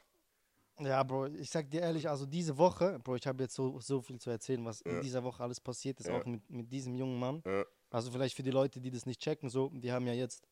Ja, 0.78 1.02
Bro, 1.02 1.26
ich 1.34 1.50
sag 1.50 1.68
dir 1.70 1.80
ehrlich, 1.80 2.08
also 2.08 2.24
diese 2.26 2.56
Woche, 2.56 2.98
Bro, 3.00 3.16
ich 3.16 3.26
habe 3.26 3.42
jetzt 3.42 3.54
so, 3.54 3.80
so 3.80 4.00
viel 4.00 4.20
zu 4.20 4.30
erzählen, 4.30 4.64
was 4.64 4.82
Ja. 4.86 4.92
in 4.92 5.00
dieser 5.00 5.22
Woche 5.24 5.42
alles 5.42 5.60
passiert 5.60 5.98
ist, 6.00 6.06
Ja. 6.06 6.18
auch 6.20 6.24
mit, 6.24 6.48
mit 6.48 6.72
diesem 6.72 6.94
jungen 6.94 7.18
Mann. 7.18 7.42
Ja. 7.44 7.64
Also 7.90 8.10
vielleicht 8.12 8.36
für 8.36 8.42
die 8.44 8.50
Leute, 8.50 8.80
die 8.80 8.90
das 8.90 9.04
nicht 9.04 9.20
checken, 9.20 9.50
so, 9.50 9.70
wir 9.74 9.92
haben 9.92 10.06
ja 10.06 10.12
jetzt, 10.14 10.46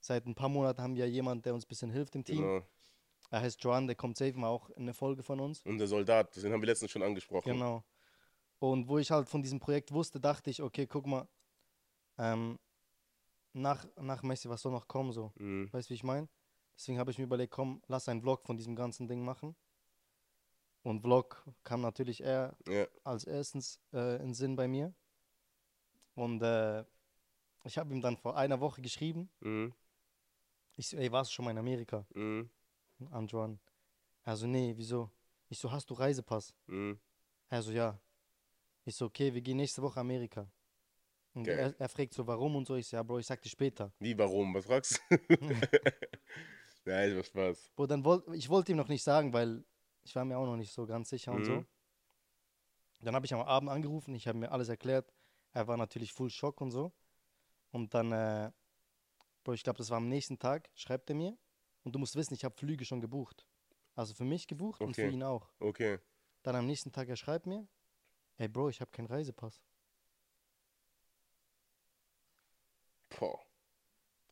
seit 0.00 0.26
ein 0.26 0.34
paar 0.34 0.48
Monaten 0.48 0.82
haben 0.82 0.96
wir 0.96 1.08
jemanden, 1.08 1.42
der 1.42 1.54
uns 1.54 1.64
ein 1.64 1.68
bisschen 1.68 1.90
hilft 1.90 2.14
im 2.16 2.24
Team. 2.24 2.38
genau. 2.38 2.66
Er 3.32 3.40
heißt 3.40 3.64
Joan, 3.64 3.86
der 3.86 3.96
kommt 3.96 4.18
safe 4.18 4.34
mal 4.34 4.48
auch 4.48 4.68
in 4.70 4.82
eine 4.82 4.92
Folge 4.92 5.22
von 5.22 5.40
uns. 5.40 5.62
Und 5.62 5.78
der 5.78 5.86
Soldat, 5.86 6.36
den 6.36 6.52
haben 6.52 6.60
wir 6.60 6.66
letztens 6.66 6.90
schon 6.90 7.02
angesprochen. 7.02 7.50
Genau. 7.50 7.82
Und 8.58 8.88
wo 8.88 8.98
ich 8.98 9.10
halt 9.10 9.26
von 9.26 9.42
diesem 9.42 9.58
Projekt 9.58 9.90
wusste, 9.90 10.20
dachte 10.20 10.50
ich, 10.50 10.60
okay, 10.60 10.86
guck 10.86 11.06
mal, 11.06 11.26
ähm, 12.18 12.58
nach, 13.54 13.86
nach 13.96 14.22
Messi, 14.22 14.50
was 14.50 14.60
soll 14.60 14.72
noch 14.72 14.86
kommen, 14.86 15.12
so. 15.12 15.32
Mhm. 15.36 15.72
Weißt 15.72 15.88
du, 15.88 15.90
wie 15.92 15.94
ich 15.94 16.04
meine? 16.04 16.28
Deswegen 16.76 16.98
habe 16.98 17.10
ich 17.10 17.16
mir 17.16 17.24
überlegt, 17.24 17.54
komm, 17.54 17.82
lass 17.86 18.06
einen 18.06 18.20
Vlog 18.20 18.44
von 18.44 18.58
diesem 18.58 18.76
ganzen 18.76 19.08
Ding 19.08 19.24
machen. 19.24 19.56
Und 20.82 21.00
Vlog 21.00 21.42
kam 21.64 21.80
natürlich 21.80 22.22
eher 22.22 22.54
Ja. 22.68 22.86
als 23.02 23.24
erstens 23.24 23.80
äh, 23.94 24.22
in 24.22 24.34
Sinn 24.34 24.56
bei 24.56 24.68
mir. 24.68 24.92
Und 26.16 26.42
äh, 26.42 26.84
ich 27.64 27.78
habe 27.78 27.94
ihm 27.94 28.02
dann 28.02 28.18
vor 28.18 28.36
einer 28.36 28.60
Woche 28.60 28.82
geschrieben. 28.82 29.30
Mhm. 29.40 29.72
Ich 30.76 30.88
so, 30.88 30.98
ey, 30.98 31.10
warst 31.10 31.30
du 31.30 31.34
schon 31.36 31.46
mal 31.46 31.52
in 31.52 31.58
Amerika? 31.58 32.04
Mhm. 32.14 32.50
An 33.08 33.26
Joan. 33.26 33.58
Also, 34.24 34.46
nee, 34.46 34.72
wieso? 34.76 35.10
Ich 35.48 35.58
so, 35.58 35.70
hast 35.70 35.90
du 35.90 35.94
Reisepass? 35.94 36.54
Mhm. 36.66 36.98
Er 37.48 37.62
so, 37.62 37.72
ja. 37.72 37.98
Ich 38.84 38.96
so, 38.96 39.06
okay, 39.06 39.32
wir 39.32 39.40
gehen 39.40 39.56
nächste 39.56 39.82
Woche 39.82 40.00
Amerika. 40.00 40.50
Und 41.34 41.44
Geil. 41.44 41.58
er, 41.58 41.80
er 41.80 41.88
fragt 41.88 42.14
so, 42.14 42.26
warum 42.26 42.56
und 42.56 42.66
so. 42.66 42.76
Ich 42.76 42.88
so, 42.88 42.96
ja, 42.96 43.02
Bro, 43.02 43.18
ich 43.18 43.26
sag 43.26 43.40
dir 43.40 43.48
später. 43.48 43.92
Wie, 43.98 44.16
warum? 44.16 44.54
Was 44.54 44.66
fragst 44.66 45.00
du? 45.08 45.18
Nein, 46.84 47.16
war 47.16 47.24
Spaß. 47.24 47.70
Bro, 47.74 47.86
dann 47.86 48.04
wollte 48.04 48.34
ich 48.34 48.48
wollte 48.48 48.72
ihm 48.72 48.78
noch 48.78 48.88
nicht 48.88 49.02
sagen, 49.02 49.32
weil 49.32 49.64
ich 50.02 50.14
war 50.14 50.24
mir 50.24 50.36
auch 50.36 50.46
noch 50.46 50.56
nicht 50.56 50.72
so 50.72 50.84
ganz 50.86 51.08
sicher 51.10 51.32
und 51.32 51.44
so. 51.44 51.52
Mhm. 51.52 51.66
Dann 53.00 53.14
habe 53.14 53.26
ich 53.26 53.34
am 53.34 53.40
Abend 53.40 53.70
angerufen, 53.70 54.14
ich 54.14 54.28
habe 54.28 54.38
mir 54.38 54.50
alles 54.50 54.68
erklärt. 54.68 55.12
Er 55.52 55.66
war 55.66 55.76
natürlich 55.76 56.12
full 56.12 56.30
Schock 56.30 56.60
und 56.60 56.70
so. 56.70 56.92
Und 57.70 57.94
dann, 57.94 58.12
äh, 58.12 58.50
Bro, 59.44 59.54
ich 59.54 59.62
glaube, 59.62 59.78
das 59.78 59.90
war 59.90 59.96
am 59.96 60.08
nächsten 60.08 60.38
Tag, 60.38 60.70
schreibt 60.74 61.10
er 61.10 61.16
mir. 61.16 61.36
Und 61.84 61.94
du 61.94 61.98
musst 61.98 62.16
wissen, 62.16 62.34
ich 62.34 62.44
habe 62.44 62.54
Flüge 62.56 62.84
schon 62.84 63.00
gebucht. 63.00 63.46
Also 63.94 64.14
für 64.14 64.24
mich 64.24 64.46
gebucht 64.46 64.80
und 64.80 64.94
für 64.94 65.02
Okay. 65.02 65.12
ihn 65.12 65.22
auch. 65.22 65.50
Okay. 65.58 65.98
Dann 66.42 66.56
am 66.56 66.66
nächsten 66.66 66.92
Tag, 66.92 67.08
er 67.08 67.16
schreibt 67.16 67.46
mir, 67.46 67.66
ey 68.38 68.48
Bro, 68.48 68.70
ich 68.70 68.80
habe 68.80 68.90
keinen 68.90 69.06
Reisepass. 69.06 69.62
Boah. 73.18 73.40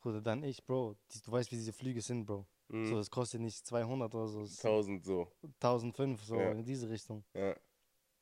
Bruder, 0.00 0.22
dann 0.22 0.42
ich, 0.44 0.64
Bro, 0.64 0.96
du 1.24 1.32
weißt, 1.32 1.52
wie 1.52 1.56
diese 1.56 1.72
Flüge 1.72 2.00
sind, 2.00 2.24
Bro. 2.24 2.46
So, 2.68 2.76
Mhm. 2.76 2.96
das 2.96 3.10
kostet 3.10 3.40
nicht 3.42 3.66
200 3.66 4.14
oder 4.14 4.28
so, 4.28 4.42
es 4.42 4.52
ist 4.52 4.64
1000 4.64 5.04
so. 5.04 5.30
1005, 5.60 6.22
so 6.24 6.38
Ja. 6.38 6.52
in 6.52 6.64
diese 6.64 6.88
Richtung. 6.88 7.24
Ja. 7.34 7.54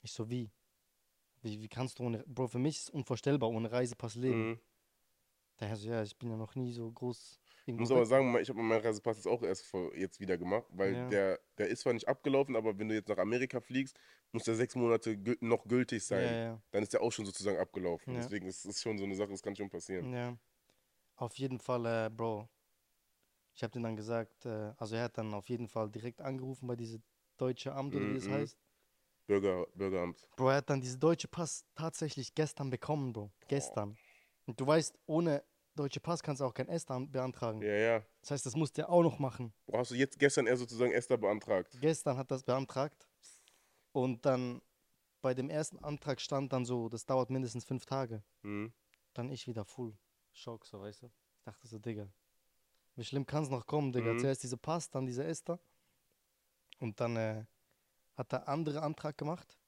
Ich 0.03 0.13
so, 0.13 0.29
wie? 0.29 0.51
Wie, 1.43 1.61
wie 1.61 1.69
kannst 1.69 1.99
du 1.99 2.05
ohne, 2.05 2.25
Bro, 2.27 2.49
für 2.49 2.59
mich 2.59 2.79
ist 2.79 2.85
es 2.85 2.91
unvorstellbar, 2.91 3.51
ohne 3.51 3.71
Reisepass 3.71 4.17
leben. 4.17 4.51
Mhm. 4.51 4.61
Daher 5.59 5.77
so, 5.77 5.89
ja, 5.89 6.03
ich 6.03 6.17
bin 6.17 6.31
ja 6.31 6.37
noch 6.37 6.55
nie 6.57 6.73
so 6.73 6.91
groß 6.91 7.41
Ich 7.69 7.81
muss 7.81 7.91
aber 7.91 8.07
sagen, 8.07 8.35
ich 8.41 8.49
habe 8.49 8.63
meinen 8.63 8.81
Reisepass 8.81 9.19
jetzt 9.19 9.27
auch 9.27 9.43
erst 9.43 9.67
vor, 9.67 9.95
jetzt 9.95 10.21
wieder 10.21 10.39
gemacht, 10.39 10.65
weil 10.71 10.95
Ja. 10.95 11.09
der, 11.11 11.41
der 11.59 11.69
ist 11.69 11.81
zwar 11.81 11.93
nicht 11.93 12.09
abgelaufen, 12.09 12.57
aber 12.57 12.79
wenn 12.79 12.89
du 12.89 12.95
jetzt 12.95 13.09
nach 13.09 13.19
Amerika 13.19 13.61
fliegst, 13.61 14.01
muss 14.33 14.45
der 14.45 14.55
sechs 14.55 14.75
Monate 14.75 15.19
gül 15.19 15.37
noch 15.41 15.65
gültig 15.69 16.03
sein. 16.05 16.25
Ja, 16.25 16.45
ja. 16.45 16.63
Dann 16.71 16.83
ist 16.83 16.95
der 16.95 17.03
auch 17.03 17.13
schon 17.13 17.27
sozusagen 17.27 17.59
abgelaufen. 17.59 18.15
Deswegen 18.15 18.47
ist 18.47 18.65
es 18.65 18.81
schon 18.81 18.97
so 18.97 19.05
eine 19.05 19.15
Sache, 19.15 19.31
das 19.31 19.43
kann 19.43 19.55
schon 19.55 19.69
passieren. 19.69 20.13
Ja. 20.15 20.37
Auf 21.17 21.35
jeden 21.37 21.59
Fall, 21.59 21.85
äh, 21.87 22.11
Bro. 22.11 22.49
Ich 23.55 23.63
habe 23.63 23.73
den 23.73 23.83
dann 23.83 23.97
gesagt, 23.97 24.47
äh, 24.47 24.73
also 24.79 24.97
er 24.97 25.05
hat 25.05 25.19
dann 25.19 25.35
auf 25.35 25.49
jeden 25.49 25.69
Fall 25.69 25.91
direkt 25.91 26.21
angerufen 26.23 26.67
bei 26.67 26.75
diese 26.77 27.03
deutsche 27.37 27.75
Amt 27.75 27.95
oder 27.95 28.07
wie 28.07 28.17
es 28.17 28.27
Mhm. 28.27 28.33
heißt. 28.33 28.59
Bürger, 29.27 29.67
Bürgeramt. 29.75 30.27
Bro, 30.37 30.49
er 30.49 30.57
hat 30.57 30.71
dann 30.71 30.81
diese 30.81 30.97
deutsche 30.99 31.29
Pass 31.29 31.67
tatsächlich 31.75 32.35
gestern 32.35 32.71
bekommen, 32.71 33.13
Bro. 33.13 33.31
Gestern. 33.47 33.97
Und 34.47 34.59
du 34.59 34.67
weißt, 34.67 34.99
ohne 35.07 35.45
deutsche 35.79 36.01
Pass 36.01 36.23
kannst 36.23 36.41
du 36.41 36.45
auch 36.45 36.55
kein 36.55 36.69
ESTA 36.69 36.99
beantragen. 36.99 37.63
Ja, 37.63 37.75
ja. 37.75 38.03
Das 38.21 38.33
heißt, 38.33 38.47
das 38.47 38.57
musste 38.57 38.83
er 38.83 38.91
auch 38.91 39.03
noch 39.03 39.19
machen. 39.19 39.53
Wo 39.67 39.79
hast 39.79 39.91
du 39.91 39.95
jetzt 39.95 40.19
gestern 40.19 40.47
erst 40.47 40.61
sozusagen 40.61 40.93
Esther 40.93 41.17
beantragt? 41.17 41.77
Gestern 41.81 42.17
hat 42.17 42.31
das 42.31 42.43
beantragt. 42.43 43.09
Und 43.93 44.25
dann 44.27 44.61
bei 45.21 45.35
dem 45.35 45.51
ersten 45.51 45.79
Antrag 45.79 46.21
stand 46.21 46.53
dann 46.53 46.65
so, 46.65 46.89
das 46.89 47.07
dauert 47.07 47.31
mindestens 47.31 47.65
fünf 47.65 47.87
Tage. 47.87 48.23
Mhm. 48.43 48.73
Dann 49.15 49.31
ich 49.31 49.47
wieder 49.47 49.65
full. 49.65 49.97
Schock, 50.33 50.67
so 50.67 50.81
weißt 50.81 51.03
du. 51.03 51.07
Ich 51.07 51.43
dachte 51.45 51.67
so, 51.67 51.79
Digga. 51.79 52.09
Wie 52.95 53.05
schlimm 53.05 53.27
kann 53.27 53.45
es 53.45 53.51
noch 53.51 53.67
kommen, 53.67 53.93
Digga? 53.93 54.13
Mhm. 54.13 54.19
Zuerst 54.19 54.43
diese 54.43 54.57
Pass, 54.57 54.91
dann 54.91 55.07
diese 55.07 55.25
Esther. 55.25 55.59
Und 56.81 57.01
dann 57.01 57.17
äh, 57.17 57.45
hat 58.15 58.33
er 58.33 58.49
andere 58.49 58.83
Antrag 58.83 59.17
gemacht 59.17 59.59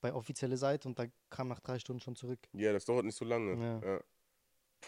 bei 0.00 0.12
offizielle 0.12 0.56
Seite 0.56 0.88
und 0.88 0.98
da 0.98 1.06
kam 1.28 1.48
nach 1.48 1.60
drei 1.60 1.78
Stunden 1.78 2.00
schon 2.00 2.16
zurück. 2.16 2.40
Ja, 2.52 2.72
das 2.72 2.84
dauert 2.84 3.04
nicht 3.04 3.16
so 3.16 3.24
lange. 3.24 3.54
Ja. 3.54 3.94
Ja. 3.94 4.00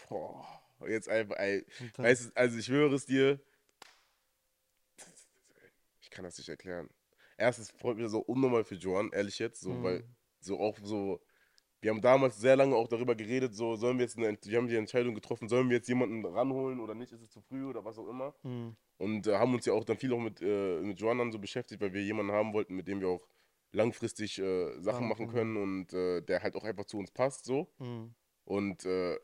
Boah. 0.07 0.60
Jetzt 0.87 1.09
einfach, 1.09 1.35
ey. 1.37 1.65
Weißt 1.97 2.35
also 2.35 2.57
ich 2.57 2.65
schwöre 2.65 2.95
es 2.95 3.05
dir. 3.05 3.39
Ich 5.99 6.09
kann 6.09 6.23
das 6.23 6.37
nicht 6.37 6.49
erklären. 6.49 6.89
Erstens 7.37 7.71
freut 7.71 7.97
mich 7.97 8.11
auch 8.13 8.27
unnormal 8.27 8.63
für 8.63 8.75
Joan, 8.75 9.11
ehrlich 9.11 9.39
jetzt, 9.39 9.61
so, 9.61 9.71
Mhm. 9.71 9.83
weil 9.83 10.03
so 10.39 10.59
auch 10.59 10.77
so. 10.83 11.21
Wir 11.83 11.89
haben 11.89 12.01
damals 12.01 12.37
sehr 12.37 12.55
lange 12.55 12.75
auch 12.75 12.87
darüber 12.87 13.15
geredet, 13.15 13.55
so 13.55 13.75
sollen 13.75 13.97
wir 13.97 14.05
jetzt 14.05 14.15
eine, 14.15 14.37
wir 14.39 14.57
haben 14.59 14.67
die 14.67 14.75
Entscheidung 14.75 15.15
getroffen, 15.15 15.49
sollen 15.49 15.67
wir 15.69 15.77
jetzt 15.77 15.87
jemanden 15.87 16.23
ranholen 16.23 16.79
oder 16.79 16.93
nicht, 16.93 17.11
ist 17.11 17.23
es 17.23 17.31
zu 17.31 17.41
früh 17.41 17.65
oder 17.65 17.83
was 17.83 17.97
auch 17.97 18.07
immer. 18.07 18.35
Mhm. 18.43 18.75
Und 18.97 19.25
äh, 19.25 19.35
haben 19.37 19.51
uns 19.55 19.65
ja 19.65 19.73
auch 19.73 19.83
dann 19.83 19.97
viel 19.97 20.13
auch 20.13 20.19
mit, 20.19 20.41
äh, 20.43 20.79
mit 20.81 20.99
Joan 20.99 21.17
dann 21.17 21.31
so 21.31 21.39
beschäftigt, 21.39 21.81
weil 21.81 21.91
wir 21.93 22.03
jemanden 22.03 22.31
haben 22.31 22.53
wollten, 22.53 22.75
mit 22.75 22.87
dem 22.87 22.99
wir 23.01 23.07
auch 23.07 23.27
langfristig 23.71 24.37
äh, 24.37 24.79
Sachen 24.79 25.07
machen 25.07 25.27
können. 25.27 25.55
können 25.55 25.57
und 25.57 25.93
äh, 25.93 26.21
der 26.21 26.43
halt 26.43 26.55
auch 26.55 26.63
einfach 26.65 26.85
zu 26.85 26.99
uns 26.99 27.09
passt, 27.09 27.45
so. 27.45 27.73
Mhm. 27.79 28.13
Und 28.43 28.85
äh, 28.85 29.17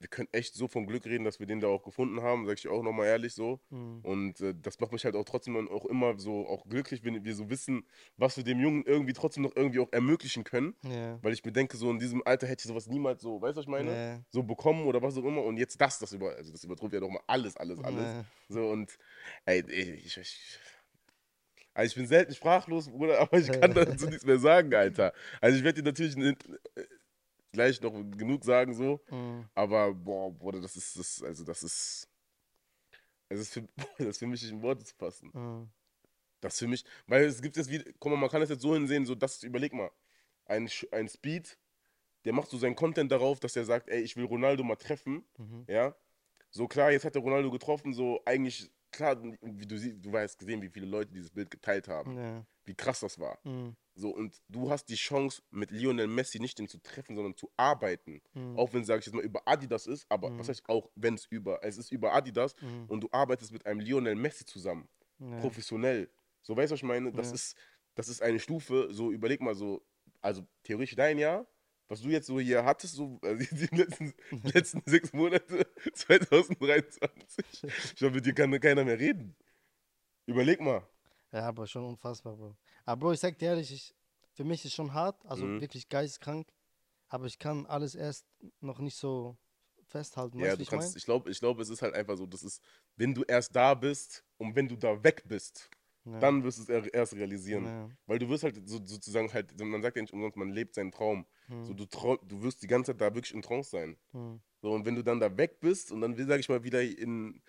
wir 0.00 0.08
können 0.08 0.28
echt 0.32 0.54
so 0.54 0.66
von 0.66 0.86
Glück 0.86 1.04
reden, 1.04 1.24
dass 1.24 1.40
wir 1.40 1.46
den 1.46 1.60
da 1.60 1.68
auch 1.68 1.82
gefunden 1.82 2.22
haben, 2.22 2.46
sag 2.46 2.58
ich 2.58 2.68
auch 2.68 2.82
nochmal 2.82 3.06
ehrlich 3.06 3.34
so. 3.34 3.60
Mhm. 3.68 4.00
Und 4.02 4.40
äh, 4.40 4.54
das 4.60 4.80
macht 4.80 4.92
mich 4.92 5.04
halt 5.04 5.14
auch 5.14 5.24
trotzdem 5.24 5.54
dann 5.54 5.68
auch 5.68 5.84
immer 5.84 6.18
so 6.18 6.46
auch 6.48 6.66
glücklich, 6.66 7.04
wenn 7.04 7.22
wir 7.22 7.34
so 7.34 7.50
wissen, 7.50 7.86
was 8.16 8.38
wir 8.38 8.44
dem 8.44 8.60
Jungen 8.60 8.82
irgendwie 8.84 9.12
trotzdem 9.12 9.42
noch 9.42 9.54
irgendwie 9.54 9.78
auch 9.78 9.92
ermöglichen 9.92 10.42
können. 10.42 10.74
Ja. 10.84 11.22
Weil 11.22 11.34
ich 11.34 11.44
mir 11.44 11.52
denke, 11.52 11.76
so 11.76 11.90
in 11.90 11.98
diesem 11.98 12.22
Alter 12.24 12.46
hätte 12.46 12.62
ich 12.62 12.68
sowas 12.68 12.86
niemals 12.86 13.20
so, 13.20 13.42
weißt 13.42 13.56
du, 13.56 13.58
was 13.58 13.64
ich 13.64 13.70
meine? 13.70 13.92
Ja. 13.92 14.20
So 14.30 14.42
bekommen 14.42 14.86
oder 14.86 15.02
was 15.02 15.18
auch 15.18 15.24
immer. 15.24 15.44
Und 15.44 15.58
jetzt 15.58 15.78
das, 15.78 15.98
das 15.98 16.14
über, 16.14 16.34
also 16.34 16.50
das 16.50 16.64
übertrifft 16.64 16.94
ja 16.94 17.00
doch 17.00 17.10
mal 17.10 17.20
alles, 17.26 17.58
alles, 17.58 17.78
alles. 17.84 18.02
Ja. 18.02 18.24
So 18.48 18.70
und 18.70 18.96
ey, 19.44 19.62
ey, 19.68 19.94
ich, 19.96 20.16
ich, 20.16 20.58
also 21.74 21.90
ich 21.90 21.94
bin 21.94 22.06
selten 22.06 22.34
sprachlos, 22.34 22.88
Bruder, 22.88 23.18
aber 23.20 23.38
ich 23.38 23.52
kann 23.52 23.74
dazu 23.74 24.06
nichts 24.06 24.24
mehr 24.24 24.38
sagen, 24.38 24.74
Alter. 24.74 25.12
Also 25.42 25.58
ich 25.58 25.64
werde 25.64 25.82
dir 25.82 25.88
natürlich 25.88 26.16
gleich 27.52 27.80
noch 27.80 27.92
genug 28.16 28.44
sagen, 28.44 28.74
so. 28.74 29.00
Mhm. 29.10 29.46
Aber 29.54 29.92
boah, 29.94 30.30
Bruder, 30.32 30.60
das 30.60 30.76
ist, 30.76 30.98
das, 30.98 31.22
also 31.22 31.44
das 31.44 31.62
ist, 31.62 32.08
es 33.28 33.40
ist 33.40 33.52
für, 33.52 33.68
das 33.98 34.06
ist 34.08 34.18
für 34.18 34.26
mich 34.26 34.42
nicht 34.42 34.52
in 34.52 34.62
Worte 34.62 34.84
zu 34.84 34.94
fassen. 34.94 35.30
Mhm. 35.32 35.68
Das 36.40 36.58
für 36.58 36.66
mich, 36.68 36.84
weil 37.06 37.24
es 37.24 37.42
gibt 37.42 37.56
jetzt 37.56 37.70
wie, 37.70 37.82
guck 37.98 38.10
mal, 38.12 38.16
man 38.18 38.30
kann 38.30 38.40
es 38.42 38.48
jetzt 38.48 38.62
so 38.62 38.74
hinsehen, 38.74 39.04
so 39.04 39.14
das, 39.14 39.42
überleg 39.42 39.72
mal, 39.74 39.90
ein, 40.46 40.68
ein 40.92 41.08
Speed, 41.08 41.58
der 42.24 42.32
macht 42.32 42.48
so 42.50 42.56
seinen 42.58 42.74
Content 42.76 43.12
darauf, 43.12 43.40
dass 43.40 43.56
er 43.56 43.64
sagt, 43.64 43.88
ey, 43.88 44.00
ich 44.00 44.16
will 44.16 44.24
Ronaldo 44.24 44.62
mal 44.64 44.76
treffen, 44.76 45.24
Mhm. 45.38 45.64
ja. 45.68 45.94
So 46.52 46.66
klar, 46.66 46.90
jetzt 46.90 47.04
hat 47.04 47.14
er 47.14 47.20
Ronaldo 47.22 47.50
getroffen, 47.50 47.92
so 47.92 48.20
eigentlich, 48.24 48.70
klar, 48.90 49.22
wie 49.42 49.66
du 49.66 49.78
siehst, 49.78 50.04
du 50.04 50.12
hast 50.16 50.36
gesehen, 50.38 50.60
wie 50.62 50.68
viele 50.68 50.86
Leute 50.86 51.12
dieses 51.12 51.30
Bild 51.30 51.48
geteilt 51.48 51.86
haben, 51.86 52.16
Ja. 52.16 52.44
wie 52.64 52.74
krass 52.74 53.00
das 53.00 53.18
war. 53.20 53.38
Mhm. 53.44 53.76
So, 54.00 54.10
und 54.10 54.40
du 54.48 54.70
hast 54.70 54.86
die 54.88 54.94
Chance, 54.94 55.42
mit 55.50 55.70
Lionel 55.70 56.06
Messi 56.06 56.40
nicht 56.40 56.58
den 56.58 56.68
zu 56.68 56.78
treffen, 56.78 57.14
sondern 57.16 57.36
zu 57.36 57.50
arbeiten. 57.56 58.22
Mhm. 58.32 58.58
Auch 58.58 58.72
wenn, 58.72 58.82
sage 58.84 59.00
ich 59.00 59.06
jetzt 59.06 59.14
mal, 59.14 59.22
über 59.22 59.46
Adidas 59.46 59.86
ist, 59.86 60.06
aber 60.10 60.30
Mhm. 60.30 60.38
was 60.38 60.48
heißt 60.48 60.68
auch, 60.68 60.90
wenn 60.94 61.14
es 61.14 61.26
über, 61.26 61.62
es 61.62 61.76
ist 61.76 61.92
über 61.92 62.14
Adidas 62.14 62.54
Mhm. 62.62 62.86
und 62.88 63.00
du 63.02 63.08
arbeitest 63.12 63.52
mit 63.52 63.66
einem 63.66 63.80
Lionel 63.80 64.14
Messi 64.14 64.46
zusammen, 64.46 64.88
Ja. 65.18 65.36
professionell. 65.36 66.10
So, 66.40 66.56
weißt 66.56 66.70
du, 66.70 66.72
was 66.72 66.78
ich 66.78 66.84
meine? 66.84 67.12
Das, 67.12 67.28
Ja. 67.28 67.34
ist, 67.34 67.56
das 67.94 68.08
ist 68.08 68.22
eine 68.22 68.40
Stufe, 68.40 68.88
so 68.90 69.12
überleg 69.12 69.42
mal 69.42 69.54
so, 69.54 69.84
also 70.22 70.46
theoretisch 70.62 70.96
dein 70.96 71.18
Jahr, 71.18 71.46
was 71.88 72.00
du 72.00 72.08
jetzt 72.08 72.26
so 72.26 72.40
hier 72.40 72.64
hattest, 72.64 72.94
so 72.94 73.18
also 73.22 73.44
die 73.54 73.76
letzten, 73.76 74.14
letzten 74.44 74.82
sechs 74.86 75.12
Monate 75.12 75.66
2023, 75.92 77.62
ich 77.64 77.94
glaube, 77.96 78.14
mit 78.14 78.24
dir 78.24 78.32
kann 78.32 78.58
keiner 78.60 78.84
mehr 78.84 78.98
reden. 78.98 79.36
Überleg 80.24 80.60
mal. 80.60 80.86
Ja, 81.32 81.42
aber 81.48 81.66
schon 81.66 81.84
unfassbar, 81.84 82.36
Bro. 82.36 82.56
Aber 82.90 82.98
Bro, 83.06 83.12
ich 83.12 83.20
sag 83.20 83.38
dir 83.38 83.50
ehrlich, 83.50 83.72
ich, 83.72 83.94
für 84.32 84.42
mich 84.42 84.64
ist 84.64 84.74
schon 84.74 84.92
hart, 84.92 85.24
also 85.24 85.44
Mhm. 85.44 85.60
wirklich 85.60 85.88
geisteskrank. 85.88 86.48
Aber 87.08 87.26
ich 87.26 87.38
kann 87.38 87.64
alles 87.66 87.94
erst 87.94 88.26
noch 88.60 88.80
nicht 88.80 88.96
so 88.96 89.36
festhalten. 89.86 90.38
Ja, 90.40 90.46
weißt 90.46 90.54
du, 90.54 90.58
wie 90.58 90.62
ich 90.64 90.70
kannst, 90.70 90.88
meine? 90.88 90.98
ich 90.98 91.04
glaube, 91.04 91.30
ich 91.30 91.38
glaube, 91.38 91.62
es 91.62 91.68
ist 91.70 91.82
halt 91.82 91.94
einfach 91.94 92.16
so, 92.16 92.26
das 92.26 92.42
ist, 92.42 92.60
wenn 92.96 93.14
du 93.14 93.22
erst 93.22 93.54
da 93.54 93.74
bist 93.74 94.24
und 94.38 94.56
wenn 94.56 94.66
du 94.66 94.74
da 94.76 95.02
weg 95.04 95.22
bist, 95.28 95.70
Ja. 96.04 96.18
dann 96.18 96.42
wirst 96.42 96.58
du 96.58 96.62
es 96.62 96.68
er- 96.68 96.92
erst 96.92 97.14
realisieren. 97.14 97.64
Ja. 97.64 97.88
Weil 98.06 98.18
du 98.18 98.28
wirst 98.28 98.42
halt 98.42 98.68
so, 98.68 98.84
sozusagen 98.84 99.32
halt, 99.32 99.56
man 99.60 99.82
sagt 99.82 99.94
ja 99.96 100.02
nicht 100.02 100.12
umsonst, 100.12 100.36
man 100.36 100.48
lebt 100.50 100.74
seinen 100.74 100.90
Traum. 100.90 101.26
Hm. 101.46 101.64
So, 101.64 101.74
du, 101.74 101.86
trau 101.86 102.16
du 102.16 102.42
wirst 102.42 102.60
die 102.62 102.66
ganze 102.66 102.90
Zeit 102.92 103.00
da 103.00 103.14
wirklich 103.14 103.34
in 103.34 103.42
Trance 103.42 103.70
sein. 103.70 103.96
Hm. 104.12 104.40
So, 104.62 104.72
und 104.72 104.84
wenn 104.84 104.96
du 104.96 105.04
dann 105.04 105.20
da 105.20 105.36
weg 105.36 105.60
bist 105.60 105.92
und 105.92 106.00
dann, 106.00 106.16
sag 106.26 106.40
ich 106.40 106.48
mal, 106.48 106.64
wieder 106.64 106.82
in, 106.82 107.40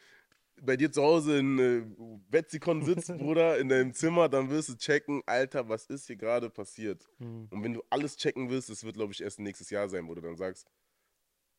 bei 0.64 0.78
dir 0.78 0.92
zu 0.92 1.02
Hause 1.02 1.40
in 1.40 1.60
äh, 1.60 1.84
Wetzikon 2.30 2.84
sitzt, 2.84 3.08
Bruder, 3.18 3.58
in 3.58 3.68
deinem 3.70 3.94
Zimmer, 3.94 4.30
dann 4.30 4.50
wirst 4.50 4.70
du 4.70 4.76
checken, 4.78 5.22
Alter, 5.26 5.68
was 5.68 5.86
ist 5.88 6.08
hier 6.08 6.16
gerade 6.16 6.50
passiert? 6.50 7.10
Hm. 7.18 7.48
Und 7.50 7.64
wenn 7.64 7.74
du 7.74 7.84
alles 7.90 8.16
checken 8.16 8.50
willst, 8.50 8.70
das 8.70 8.84
wird, 8.84 8.96
glaube 8.96 9.14
ich, 9.14 9.22
erst 9.22 9.40
nächstes 9.40 9.70
Jahr 9.70 9.90
sein, 9.90 10.08
wo 10.08 10.14
du 10.16 10.22
dann 10.22 10.38
sagst, 10.38 10.68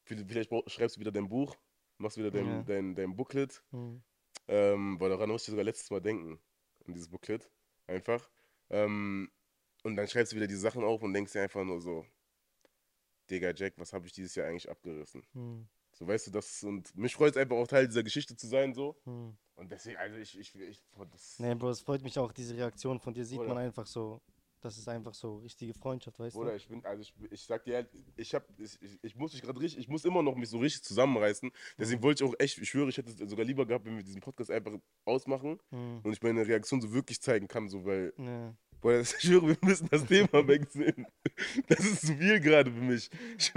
vielleicht 0.04 0.50
schreibst 0.68 0.96
du 0.96 1.00
wieder 1.00 1.12
dein 1.12 1.28
Buch, 1.28 1.56
machst 1.98 2.16
wieder 2.16 2.30
dein, 2.30 2.46
Ja. 2.46 2.62
dein, 2.62 2.94
dein 2.94 3.16
Booklet, 3.16 3.62
Hm. 3.70 4.02
ähm, 4.48 5.00
weil 5.00 5.10
daran 5.10 5.30
musste 5.30 5.50
ich 5.50 5.52
sogar 5.52 5.64
letztes 5.64 5.90
Mal 5.90 6.00
denken, 6.00 6.40
an 6.86 6.94
dieses 6.94 7.08
Booklet, 7.08 7.50
einfach. 7.86 8.30
Ähm, 8.70 9.30
und 9.82 9.96
dann 9.96 10.06
schreibst 10.06 10.32
du 10.32 10.36
wieder 10.36 10.46
die 10.46 10.54
Sachen 10.54 10.84
auf 10.84 11.02
und 11.02 11.12
denkst 11.12 11.32
dir 11.32 11.42
einfach 11.42 11.64
nur 11.64 11.80
so, 11.80 12.06
Digga, 13.30 13.52
Jack, 13.54 13.74
was 13.78 13.92
habe 13.92 14.06
ich 14.06 14.12
dieses 14.12 14.34
Jahr 14.34 14.48
eigentlich 14.48 14.70
abgerissen? 14.70 15.22
Hm. 15.32 15.68
So, 15.94 16.06
weißt 16.06 16.26
du, 16.28 16.30
das, 16.30 16.62
und 16.64 16.96
mich 16.96 17.14
freut 17.14 17.32
es 17.32 17.36
einfach 17.36 17.56
auch 17.56 17.66
Teil 17.66 17.86
dieser 17.86 18.02
Geschichte 18.02 18.34
zu 18.36 18.46
sein, 18.46 18.72
so. 18.74 18.96
Hm. 19.04 19.36
Und 19.56 19.70
deswegen, 19.70 19.96
also 19.98 20.16
ich, 20.16 20.38
ich, 20.38 20.54
ich, 20.54 20.82
das, 21.10 21.38
Nee, 21.38 21.54
Bro, 21.54 21.70
es 21.70 21.80
freut 21.82 22.02
mich 22.02 22.18
auch, 22.18 22.32
diese 22.32 22.56
Reaktion 22.56 22.98
von 22.98 23.12
dir 23.14 23.24
sieht 23.24 23.38
Oder? 23.40 23.48
man 23.48 23.58
einfach 23.58 23.86
so. 23.86 24.20
Das 24.62 24.78
ist 24.78 24.88
einfach 24.88 25.12
so 25.12 25.38
richtige 25.38 25.74
Freundschaft, 25.74 26.20
weißt 26.20 26.36
Bruder, 26.36 26.50
du? 26.52 26.56
ich 26.56 26.68
bin, 26.68 26.84
also 26.84 27.02
ich, 27.02 27.12
ich 27.32 27.42
sag 27.42 27.64
dir, 27.64 27.74
ehrlich, 27.74 27.90
ich 28.16 28.32
hab, 28.32 28.48
ich, 28.60 28.80
ich, 28.80 28.96
ich 29.02 29.16
muss 29.16 29.32
mich 29.32 29.42
gerade 29.42 29.58
richtig, 29.58 29.80
ich 29.80 29.88
muss 29.88 30.04
immer 30.04 30.22
noch 30.22 30.36
mich 30.36 30.48
so 30.50 30.58
richtig 30.58 30.84
zusammenreißen. 30.84 31.50
Deswegen 31.78 32.00
wollte 32.00 32.22
ich 32.22 32.30
auch 32.30 32.34
echt, 32.38 32.58
ich 32.58 32.68
schwöre, 32.68 32.88
ich 32.88 32.96
hätte 32.96 33.10
es 33.10 33.28
sogar 33.28 33.44
lieber 33.44 33.66
gehabt, 33.66 33.84
wenn 33.86 33.96
wir 33.96 34.04
diesen 34.04 34.20
Podcast 34.20 34.52
einfach 34.52 34.70
ausmachen 35.04 35.58
Hm. 35.70 36.00
und 36.04 36.12
ich 36.12 36.22
meine 36.22 36.46
Reaktion 36.46 36.80
so 36.80 36.92
wirklich 36.92 37.20
zeigen 37.20 37.48
kann, 37.48 37.68
so, 37.68 37.84
weil, 37.84 38.12
Ja. 38.18 38.54
Boah, 38.82 39.00
ich 39.00 39.08
schwöre, 39.08 39.48
wir 39.48 39.56
müssen 39.62 39.88
das 39.90 40.04
Thema 40.04 40.46
wechseln. 40.46 41.06
Das 41.68 41.80
ist 41.80 42.06
zu 42.06 42.14
viel 42.16 42.40
gerade 42.40 42.70
für 42.70 42.80
mich. 42.80 43.08
Ich, 43.38 43.52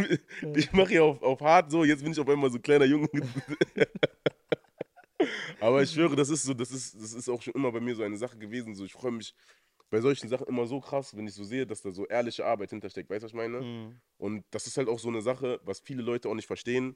ich 0.55 0.71
mache 0.71 0.89
hier 0.89 1.03
auf, 1.03 1.21
auf 1.21 1.41
hart 1.41 1.71
so, 1.71 1.83
jetzt 1.83 2.03
bin 2.03 2.13
ich 2.13 2.19
auf 2.19 2.29
einmal 2.29 2.49
so 2.51 2.59
kleiner 2.59 2.85
Junge. 2.85 3.09
Aber 5.59 5.81
ich 5.81 5.91
schwöre, 5.91 6.15
das 6.15 6.29
ist 6.29 6.43
so, 6.43 6.53
das 6.53 6.71
ist, 6.71 6.95
das 6.95 7.13
ist 7.13 7.27
auch 7.29 7.41
schon 7.41 7.53
immer 7.53 7.71
bei 7.71 7.79
mir 7.79 7.95
so 7.95 8.03
eine 8.03 8.17
Sache 8.17 8.37
gewesen. 8.37 8.75
So, 8.75 8.85
ich 8.85 8.93
freue 8.93 9.11
mich 9.11 9.33
bei 9.89 9.99
solchen 10.01 10.29
Sachen 10.29 10.47
immer 10.47 10.67
so 10.67 10.79
krass, 10.79 11.15
wenn 11.15 11.27
ich 11.27 11.33
so 11.33 11.43
sehe, 11.43 11.65
dass 11.65 11.81
da 11.81 11.91
so 11.91 12.05
ehrliche 12.05 12.45
Arbeit 12.45 12.69
hintersteckt. 12.69 13.09
Weißt 13.09 13.23
du, 13.23 13.25
was 13.25 13.31
ich 13.31 13.35
meine? 13.35 13.59
Hm. 13.59 13.99
Und 14.17 14.43
das 14.51 14.67
ist 14.67 14.77
halt 14.77 14.87
auch 14.87 14.99
so 14.99 15.07
eine 15.09 15.21
Sache, 15.21 15.59
was 15.63 15.79
viele 15.79 16.01
Leute 16.03 16.29
auch 16.29 16.35
nicht 16.35 16.47
verstehen, 16.47 16.95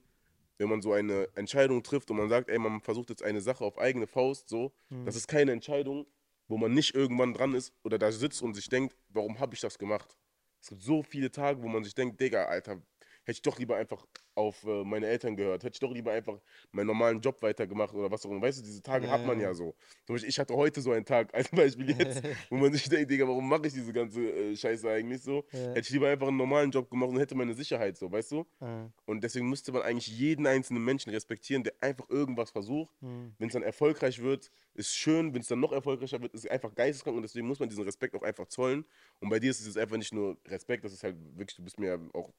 wenn 0.58 0.70
man 0.70 0.82
so 0.82 0.92
eine 0.92 1.30
Entscheidung 1.36 1.82
trifft 1.82 2.12
und 2.12 2.18
man 2.18 2.30
sagt, 2.30 2.50
ey, 2.50 2.60
man 2.60 2.82
versucht 2.82 3.10
jetzt 3.10 3.24
eine 3.24 3.42
Sache 3.42 3.64
auf 3.64 3.78
eigene 3.78 4.08
Faust, 4.08 4.50
so, 4.50 4.74
Hm. 4.90 5.06
das 5.06 5.16
ist 5.16 5.28
keine 5.28 5.52
Entscheidung, 5.54 6.06
wo 6.50 6.58
man 6.58 6.74
nicht 6.74 6.96
irgendwann 6.96 7.34
dran 7.34 7.54
ist 7.54 7.74
oder 7.84 7.98
da 7.98 8.12
sitzt 8.12 8.42
und 8.42 8.56
sich 8.56 8.68
denkt, 8.68 8.98
warum 9.10 9.40
habe 9.40 9.56
ich 9.56 9.62
das 9.62 9.78
gemacht? 9.78 10.18
Es 10.62 10.70
gibt 10.70 10.82
so 10.82 11.04
viele 11.04 11.32
Tage, 11.32 11.64
wo 11.64 11.70
man 11.70 11.86
sich 11.86 11.96
denkt, 11.96 12.20
Digga, 12.20 12.46
Alter, 12.46 12.82
hätte 13.30 13.38
ich 13.38 13.42
doch 13.44 13.60
lieber 13.60 13.76
einfach 13.76 14.06
auf 14.36 14.64
äh, 14.64 14.84
meine 14.84 15.06
Eltern 15.08 15.36
gehört, 15.36 15.64
hätte 15.64 15.76
ich 15.76 15.80
doch 15.80 15.92
lieber 15.92 16.12
einfach 16.12 16.40
meinen 16.72 16.88
normalen 16.88 17.22
Job 17.22 17.42
weitergemacht 17.42 17.94
oder 17.94 18.10
was 18.10 18.26
auch 18.26 18.32
immer. 18.32 18.42
Weißt 18.42 18.60
du, 18.60 18.64
diese 18.64 18.82
Tage 18.82 19.06
Ja, 19.06 19.12
hat 19.12 19.26
man 19.26 19.40
ja. 19.40 19.50
ja 19.50 19.54
so. 19.54 19.76
Zum 20.06 20.16
Beispiel, 20.16 20.30
ich 20.30 20.40
hatte 20.40 20.56
heute 20.56 20.82
so 20.82 20.92
einen 20.92 21.06
Tag, 21.06 21.34
als 21.36 21.50
Beispiel 21.50 21.92
jetzt, 21.92 22.24
wo 22.50 22.58
man 22.58 22.74
sich 22.74 22.90
denkt, 22.90 23.12
Digga, 23.12 23.28
warum 23.28 23.48
mache 23.48 23.68
ich 23.68 23.74
diese 23.74 23.94
ganze 23.94 24.22
äh, 24.22 24.56
Scheiße 24.56 24.90
eigentlich 24.90 25.22
so? 25.22 25.46
Ja. 25.52 25.60
Hätte 25.70 25.82
ich 25.82 25.90
lieber 25.92 26.10
einfach 26.10 26.28
einen 26.28 26.38
normalen 26.38 26.72
Job 26.72 26.90
gemacht 26.90 27.10
und 27.10 27.20
hätte 27.20 27.36
meine 27.36 27.54
Sicherheit 27.54 27.98
so, 27.98 28.12
weißt 28.12 28.32
du? 28.32 28.46
Äh, 28.62 28.88
Und 29.06 29.24
deswegen 29.24 29.48
müsste 29.48 29.72
man 29.72 29.84
eigentlich 29.84 30.08
jeden 30.08 30.48
einzelnen 30.48 30.84
Menschen 30.84 31.12
respektieren, 31.12 31.64
der 31.64 31.74
einfach 31.82 32.10
irgendwas 32.10 32.50
versucht. 32.50 32.96
hm. 33.02 33.34
Wenn 33.38 33.48
es 33.48 33.54
dann 33.54 33.64
erfolgreich 33.64 34.20
wird, 34.22 34.52
ist 34.74 34.96
schön. 34.96 35.34
Wenn 35.34 35.42
es 35.42 35.48
dann 35.48 35.60
noch 35.60 35.72
erfolgreicher 35.72 36.22
wird, 36.22 36.34
ist 36.34 36.46
es 36.46 36.50
einfach 36.50 36.74
geisteskrank. 36.74 37.16
Und 37.16 37.24
deswegen 37.24 37.48
muss 37.48 37.60
man 37.60 37.70
diesen 37.70 37.84
Respekt 37.84 38.16
auch 38.16 38.24
einfach 38.24 38.48
zollen. 38.48 38.86
Und 39.20 39.30
bei 39.30 39.40
dir 39.40 39.52
ist 39.52 39.60
es 39.60 39.68
jetzt 39.68 39.78
einfach 39.78 39.98
nicht 39.98 40.14
nur 40.14 40.38
Respekt, 40.48 40.84
das 40.84 40.94
ist 40.94 41.04
halt 41.04 41.16
wirklich, 41.38 41.56
du 41.56 41.64
bist 41.64 41.80
mir 41.80 41.88
ja 41.88 42.00
auch 42.14 42.32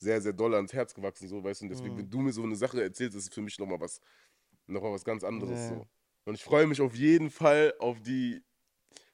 sehr, 0.00 0.20
sehr 0.20 0.32
doll 0.32 0.54
ans 0.54 0.72
Herz 0.72 0.94
gewachsen, 0.94 1.28
so, 1.28 1.44
weißt 1.44 1.60
du. 1.60 1.66
Und 1.66 1.68
deswegen, 1.70 1.94
Mhm. 1.94 1.98
wenn 1.98 2.10
du 2.10 2.18
mir 2.20 2.32
so 2.32 2.42
eine 2.42 2.56
Sache 2.56 2.82
erzählst, 2.82 3.16
ist 3.16 3.28
es 3.28 3.34
für 3.34 3.42
mich 3.42 3.58
nochmal 3.58 3.80
was, 3.80 4.00
noch 4.66 4.82
mal 4.82 4.92
was 4.92 5.04
ganz 5.04 5.22
anderes. 5.22 5.68
Ja. 5.68 5.76
So. 5.76 5.86
Und 6.24 6.34
ich 6.34 6.42
freue 6.42 6.66
mich 6.66 6.80
auf 6.80 6.94
jeden 6.94 7.30
Fall 7.30 7.74
auf 7.78 8.00
die. 8.00 8.42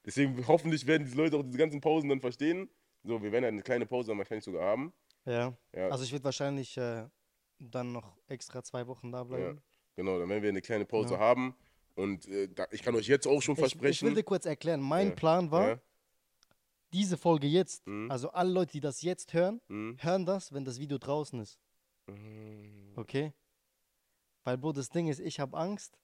Deswegen 0.04 0.46
hoffentlich 0.46 0.86
werden 0.86 1.04
diese 1.04 1.16
Leute 1.16 1.36
auch 1.36 1.42
diese 1.42 1.58
ganzen 1.58 1.80
Pausen 1.80 2.08
dann 2.08 2.20
verstehen. 2.20 2.70
So, 3.02 3.20
wir 3.22 3.32
werden 3.32 3.44
ja 3.44 3.48
eine 3.48 3.62
kleine 3.62 3.86
Pause 3.86 4.08
dann 4.08 4.18
wahrscheinlich 4.18 4.44
sogar 4.44 4.62
haben. 4.64 4.92
Ja. 5.24 5.56
Ja. 5.74 5.88
Also 5.88 6.04
ich 6.04 6.12
würde 6.12 6.24
wahrscheinlich 6.24 6.76
äh, 6.76 7.04
dann 7.58 7.92
noch 7.92 8.16
extra 8.28 8.62
zwei 8.62 8.86
Wochen 8.86 9.10
da 9.10 9.24
bleiben. 9.24 9.60
Genau, 9.96 10.18
dann 10.18 10.28
werden 10.28 10.42
wir 10.42 10.50
eine 10.50 10.62
kleine 10.62 10.84
Pause 10.84 11.14
Ja. 11.14 11.20
haben. 11.20 11.56
Und 11.94 12.28
äh, 12.28 12.48
da, 12.48 12.66
ich 12.70 12.82
kann 12.82 12.94
euch 12.94 13.08
jetzt 13.08 13.26
auch 13.26 13.40
schon 13.42 13.54
Ich, 13.54 13.58
ich 13.62 13.70
versprechen. 13.70 14.08
will 14.08 14.14
dir 14.14 14.22
kurz 14.22 14.46
erklären, 14.46 14.80
mein 14.80 15.08
Ja. 15.08 15.14
Plan 15.14 15.50
war, 15.50 15.68
ja, 15.68 15.80
diese 16.96 17.16
Folge 17.18 17.46
jetzt, 17.46 17.86
Mhm. 17.86 18.10
also 18.10 18.30
alle 18.30 18.50
Leute, 18.50 18.72
die 18.72 18.80
das 18.80 19.02
jetzt 19.02 19.34
hören, 19.34 19.60
mhm. 19.68 19.96
hören 20.00 20.24
das, 20.24 20.52
wenn 20.52 20.64
das 20.64 20.78
Video 20.78 20.96
draußen 20.98 21.38
ist. 21.40 21.58
Mhm. 22.06 22.92
Okay? 22.96 23.32
Weil, 24.44 24.56
Bro, 24.58 24.72
das 24.72 24.88
Ding 24.88 25.08
ist, 25.08 25.20
ich 25.20 25.38
habe 25.40 25.56
Angst, 25.56 25.98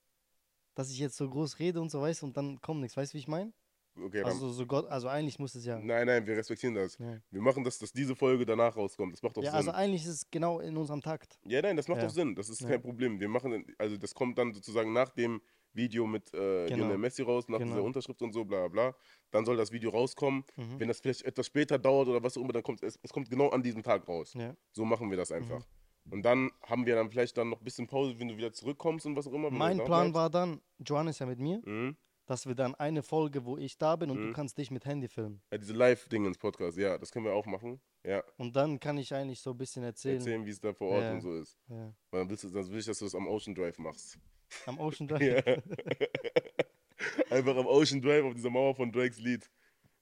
dass 0.75 0.91
ich 0.91 0.99
jetzt 0.99 1.17
so 1.17 1.29
groß 1.29 1.59
rede 1.59 1.81
und 1.81 1.91
so, 1.91 2.01
weißt 2.01 2.23
du, 2.23 2.27
und 2.27 2.37
dann 2.37 2.61
kommt 2.61 2.81
nichts. 2.81 2.97
Weißt 2.97 3.13
du, 3.13 3.15
wie 3.15 3.21
ich 3.21 3.29
meine? 3.29 3.53
Okay, 3.95 4.23
Also, 4.23 4.49
so 4.51 4.67
Gott, 4.67 4.87
also 4.89 5.09
eigentlich 5.09 5.39
muss 5.39 5.55
es 5.55 5.67
ja. 5.67 5.79
nein, 5.79 6.07
nein, 6.07 6.27
wir 6.27 6.35
respektieren 6.37 6.75
das. 6.75 6.97
Ja, 6.99 7.19
Wir 7.31 7.43
machen 7.43 7.63
das, 7.63 7.79
dass 7.79 7.93
diese 7.93 8.17
Folge 8.17 8.47
danach 8.47 8.75
rauskommt. 8.75 9.13
Das 9.13 9.23
macht 9.23 9.37
doch 9.37 9.43
ja 9.43 9.51
Sinn. 9.51 9.57
also 9.59 9.71
eigentlich 9.73 10.03
ist 10.03 10.09
es 10.15 10.31
genau 10.31 10.61
in 10.61 10.77
unserem 10.79 11.03
Takt. 11.03 11.39
ja, 11.45 11.61
nein, 11.61 11.77
das 11.77 11.89
macht 11.89 11.99
Ja. 12.01 12.07
doch 12.07 12.13
Sinn. 12.15 12.35
Das 12.35 12.49
ist 12.49 12.67
kein 12.67 12.81
Problem. 12.81 13.21
Wir 13.21 13.29
machen, 13.29 13.67
also 13.79 13.97
das 13.99 14.15
kommt 14.15 14.39
dann 14.39 14.53
sozusagen 14.55 14.93
nach 14.95 15.11
dem 15.11 15.43
Video 15.75 16.07
mit 16.07 16.33
äh, 16.35 16.67
Genau. 16.67 16.97
Messi 16.99 17.23
raus, 17.23 17.49
nach 17.49 17.59
dieser 17.59 17.71
Genau. 17.75 17.85
Unterschrift 17.87 18.21
und 18.23 18.33
so, 18.33 18.45
bla 18.45 18.69
bla 18.69 18.91
bla. 18.91 18.97
Dann 19.31 19.45
soll 19.45 19.57
das 19.57 19.73
Video 19.73 19.91
rauskommen. 19.91 20.45
Mhm. 20.57 20.81
Wenn 20.81 20.89
das 20.89 21.01
vielleicht 21.01 21.23
etwas 21.23 21.47
später 21.47 21.79
dauert 21.79 22.09
oder 22.09 22.23
was 22.23 22.37
auch 22.37 22.43
immer, 22.43 22.53
dann 22.53 22.63
kommt 22.63 22.83
es, 22.83 22.99
es 23.03 23.13
kommt 23.13 23.31
genau 23.31 23.49
an 23.51 23.63
diesem 23.63 23.83
Tag 23.83 24.07
raus. 24.09 24.35
Ja. 24.35 24.55
So 24.73 24.85
machen 24.85 25.11
wir 25.11 25.17
das 25.17 25.31
Mhm. 25.31 25.37
einfach. 25.37 25.67
Und 26.11 26.23
dann 26.25 26.51
haben 26.67 26.85
wir 26.85 26.97
dann 26.97 27.11
vielleicht 27.11 27.37
dann 27.39 27.51
noch 27.51 27.61
ein 27.61 27.65
bisschen 27.65 27.87
Pause, 27.87 28.19
wenn 28.19 28.27
du 28.29 28.37
wieder 28.37 28.53
zurückkommst 28.53 29.07
und 29.07 29.15
was 29.17 29.27
auch 29.29 29.33
immer. 29.33 29.51
Mein 29.51 29.77
Plan 29.79 29.87
bleibst. 30.13 30.15
war 30.15 30.31
dann, 30.31 30.61
Joan 30.81 31.07
ist 31.09 31.21
ja 31.21 31.27
mit 31.27 31.39
mir, 31.39 31.63
Mhm. 31.65 31.97
dass 32.27 32.45
wir 32.47 32.57
dann 32.57 32.75
eine 32.75 33.03
Folge, 33.05 33.45
wo 33.45 33.57
ich 33.57 33.79
da 33.79 33.95
bin 33.95 34.11
und 34.11 34.19
Mhm. 34.21 34.27
du 34.29 34.33
kannst 34.33 34.59
dich 34.59 34.71
mit 34.73 34.85
Handy 34.85 35.07
filmen. 35.07 35.41
Ja, 35.53 35.59
diese 35.59 35.75
Live-Dinge 35.75 36.27
ins 36.29 36.39
Podcast, 36.39 36.77
ja, 36.77 36.99
das 36.99 37.13
können 37.13 37.25
wir 37.25 37.33
auch 37.35 37.47
machen. 37.47 37.81
Ja, 38.05 38.25
Und 38.37 38.57
dann 38.57 38.81
kann 38.81 38.99
ich 38.99 39.15
eigentlich 39.15 39.41
so 39.41 39.51
ein 39.53 39.59
bisschen 39.59 39.85
erzählen. 39.85 40.17
erzählen, 40.19 40.45
wie 40.45 40.51
es 40.51 40.61
da 40.61 40.73
vor 40.73 40.89
Ort 40.91 41.03
Ja. 41.03 41.13
und 41.13 41.21
so 41.21 41.35
ist. 41.37 41.57
Ja. 41.69 41.95
Weil 42.11 42.21
dann, 42.23 42.31
willst 42.31 42.43
du, 42.43 42.49
dann 42.51 42.69
will 42.69 42.81
ich, 42.81 42.87
dass 42.87 42.99
du 42.99 43.05
das 43.05 43.15
am 43.15 43.29
Ocean 43.29 43.55
Drive 43.55 43.79
machst. 43.79 44.19
Am 44.67 44.79
Ocean 44.79 45.09
Drive. 45.09 45.45
Ja. 45.47 45.57
Einfach 47.31 47.57
am 47.57 47.67
Ocean 47.67 48.01
Drive 48.01 48.25
auf 48.25 48.35
dieser 48.35 48.51
Mauer 48.51 48.75
von 48.75 48.93
Drakes 48.93 49.19
Lied. 49.19 49.51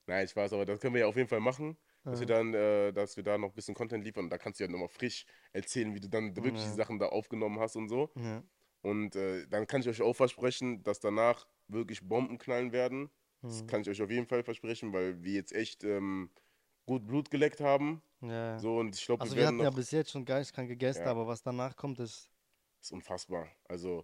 Nein, 0.07 0.27
Spaß, 0.27 0.53
aber 0.53 0.65
das 0.65 0.79
können 0.79 0.93
wir 0.93 1.01
ja 1.01 1.07
auf 1.07 1.15
jeden 1.15 1.29
Fall 1.29 1.39
machen. 1.39 1.77
Dass, 2.03 2.19
wir 2.19 2.25
dann, 2.27 2.53
äh, 2.55 2.91
dass 2.91 3.15
wir 3.15 3.23
da 3.23 3.37
noch 3.37 3.49
ein 3.49 3.53
bisschen 3.53 3.75
Content 3.75 4.03
liefern. 4.03 4.27
Da 4.29 4.37
kannst 4.39 4.59
du 4.59 4.63
ja 4.63 4.69
nochmal 4.69 4.87
frisch 4.87 5.25
erzählen, 5.53 5.93
wie 5.93 5.99
du 5.99 6.09
dann 6.09 6.35
wirklich 6.35 6.55
Ja. 6.55 6.63
die 6.69 6.75
Sachen 6.75 6.97
da 6.97 7.07
aufgenommen 7.07 7.59
hast 7.59 7.75
und 7.75 7.89
so. 7.89 8.09
Und 8.81 9.15
äh, 9.15 9.45
dann 9.47 9.67
kann 9.67 9.81
ich 9.81 9.87
euch 9.89 10.01
auch 10.01 10.15
versprechen, 10.15 10.81
dass 10.83 10.99
danach 10.99 11.45
wirklich 11.67 12.01
Bomben 12.07 12.39
knallen 12.39 12.71
werden. 12.71 13.11
Das 13.43 13.61
Mhm. 13.61 13.67
kann 13.67 13.81
ich 13.81 13.89
euch 13.89 14.01
auf 14.01 14.09
jeden 14.09 14.25
Fall 14.25 14.43
versprechen, 14.43 14.91
weil 14.93 15.21
wir 15.23 15.33
jetzt 15.33 15.53
echt 15.53 15.83
ähm, 15.83 16.31
gut 16.87 17.05
Blut 17.05 17.29
geleckt 17.29 17.61
haben. 17.61 18.01
ja. 18.21 18.57
So, 18.57 18.77
und 18.79 18.95
ich 18.95 19.05
glaube, 19.05 19.21
Also 19.21 19.35
wir 19.35 19.41
wir 19.43 19.47
hatten 19.47 19.59
ja 19.59 19.69
bis 19.69 19.91
jetzt 19.91 20.09
schon 20.11 20.25
geistkrank 20.25 20.69
gegessen, 20.69 21.03
Ja. 21.03 21.11
aber 21.11 21.27
was 21.27 21.43
danach 21.43 21.75
kommt, 21.75 21.99
ist. 21.99 22.29
ist 22.81 22.91
unfassbar. 22.91 23.47
Also 23.65 24.03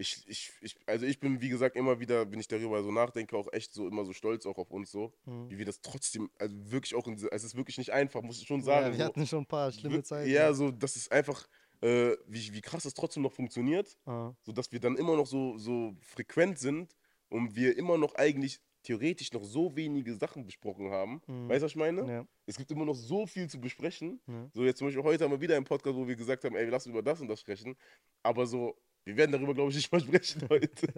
ich, 0.00 0.22
ich, 0.28 0.52
ich, 0.62 0.76
also 0.86 1.04
ich 1.06 1.18
bin, 1.20 1.40
wie 1.40 1.48
gesagt, 1.48 1.76
immer 1.76 1.98
wieder, 2.00 2.30
wenn 2.30 2.38
ich 2.38 2.46
darüber 2.48 2.82
so 2.82 2.90
nachdenke, 2.92 3.36
auch 3.36 3.52
echt 3.52 3.72
so 3.74 3.86
immer 3.88 4.04
so 4.04 4.12
stolz 4.12 4.46
auch 4.46 4.56
auf 4.56 4.70
uns 4.70 4.90
so, 4.92 5.12
Mhm. 5.26 5.50
wie 5.50 5.58
wir 5.58 5.64
das 5.66 5.80
trotzdem, 5.80 6.30
also 6.38 6.54
wirklich 6.70 6.94
auch, 6.94 7.06
in, 7.08 7.14
diese- 7.16 7.30
es 7.32 7.44
ist 7.44 7.56
wirklich 7.56 7.76
nicht 7.78 7.90
einfach, 7.92 8.22
muss 8.22 8.40
ich 8.40 8.46
schon 8.46 8.60
Ja, 8.60 8.64
sagen. 8.66 8.92
wir 8.92 8.98
so, 8.98 9.04
hatten 9.04 9.26
schon 9.26 9.40
ein 9.40 9.46
paar 9.46 9.70
schlimme 9.72 10.02
Zeiten. 10.02 10.30
Ja, 10.30 10.52
so, 10.54 10.70
das 10.70 10.96
ist 10.96 11.10
einfach, 11.12 11.46
äh, 11.82 12.16
wie, 12.26 12.52
wie 12.54 12.60
krass 12.60 12.84
es 12.84 12.94
trotzdem 12.94 13.22
noch 13.24 13.32
funktioniert, 13.32 13.96
Ah, 14.06 14.32
so 14.42 14.52
dass 14.52 14.70
wir 14.72 14.80
dann 14.80 14.96
immer 14.96 15.16
noch 15.16 15.26
so, 15.26 15.58
so 15.58 15.94
frequent 16.00 16.58
sind 16.58 16.94
und 17.28 17.54
wir 17.56 17.76
immer 17.76 17.98
noch 17.98 18.14
eigentlich 18.14 18.60
theoretisch 18.84 19.32
noch 19.32 19.42
so 19.44 19.74
wenige 19.76 20.14
Sachen 20.14 20.46
besprochen 20.46 20.90
haben. 20.90 21.20
Mhm. 21.26 21.48
Weißt 21.48 21.60
du, 21.60 21.64
was 21.64 21.72
ich 21.72 21.76
meine? 21.76 22.08
ja. 22.10 22.26
Es 22.46 22.56
gibt 22.56 22.70
immer 22.70 22.84
noch 22.86 22.94
so 22.94 23.26
viel 23.26 23.46
zu 23.50 23.60
besprechen. 23.60 24.20
Ja. 24.26 24.48
So, 24.54 24.64
jetzt 24.64 24.78
zum 24.78 24.86
Beispiel 24.86 25.02
heute 25.02 25.24
haben 25.24 25.32
wir 25.32 25.40
wieder 25.40 25.56
einen 25.56 25.64
Podcast, 25.66 25.94
wo 25.96 26.06
wir 26.08 26.16
gesagt 26.16 26.44
haben, 26.44 26.54
ey, 26.56 26.64
wir 26.64 26.70
lassen 26.70 26.90
über 26.90 27.02
das 27.02 27.20
und 27.20 27.28
das 27.28 27.40
sprechen. 27.40 27.76
Aber 28.22 28.46
so, 28.46 28.74
wir 29.08 29.16
werden 29.16 29.32
darüber, 29.32 29.54
glaube 29.54 29.70
ich, 29.70 29.76
nicht 29.76 29.90
mal 29.90 30.00
sprechen 30.00 30.46
heute. 30.50 30.92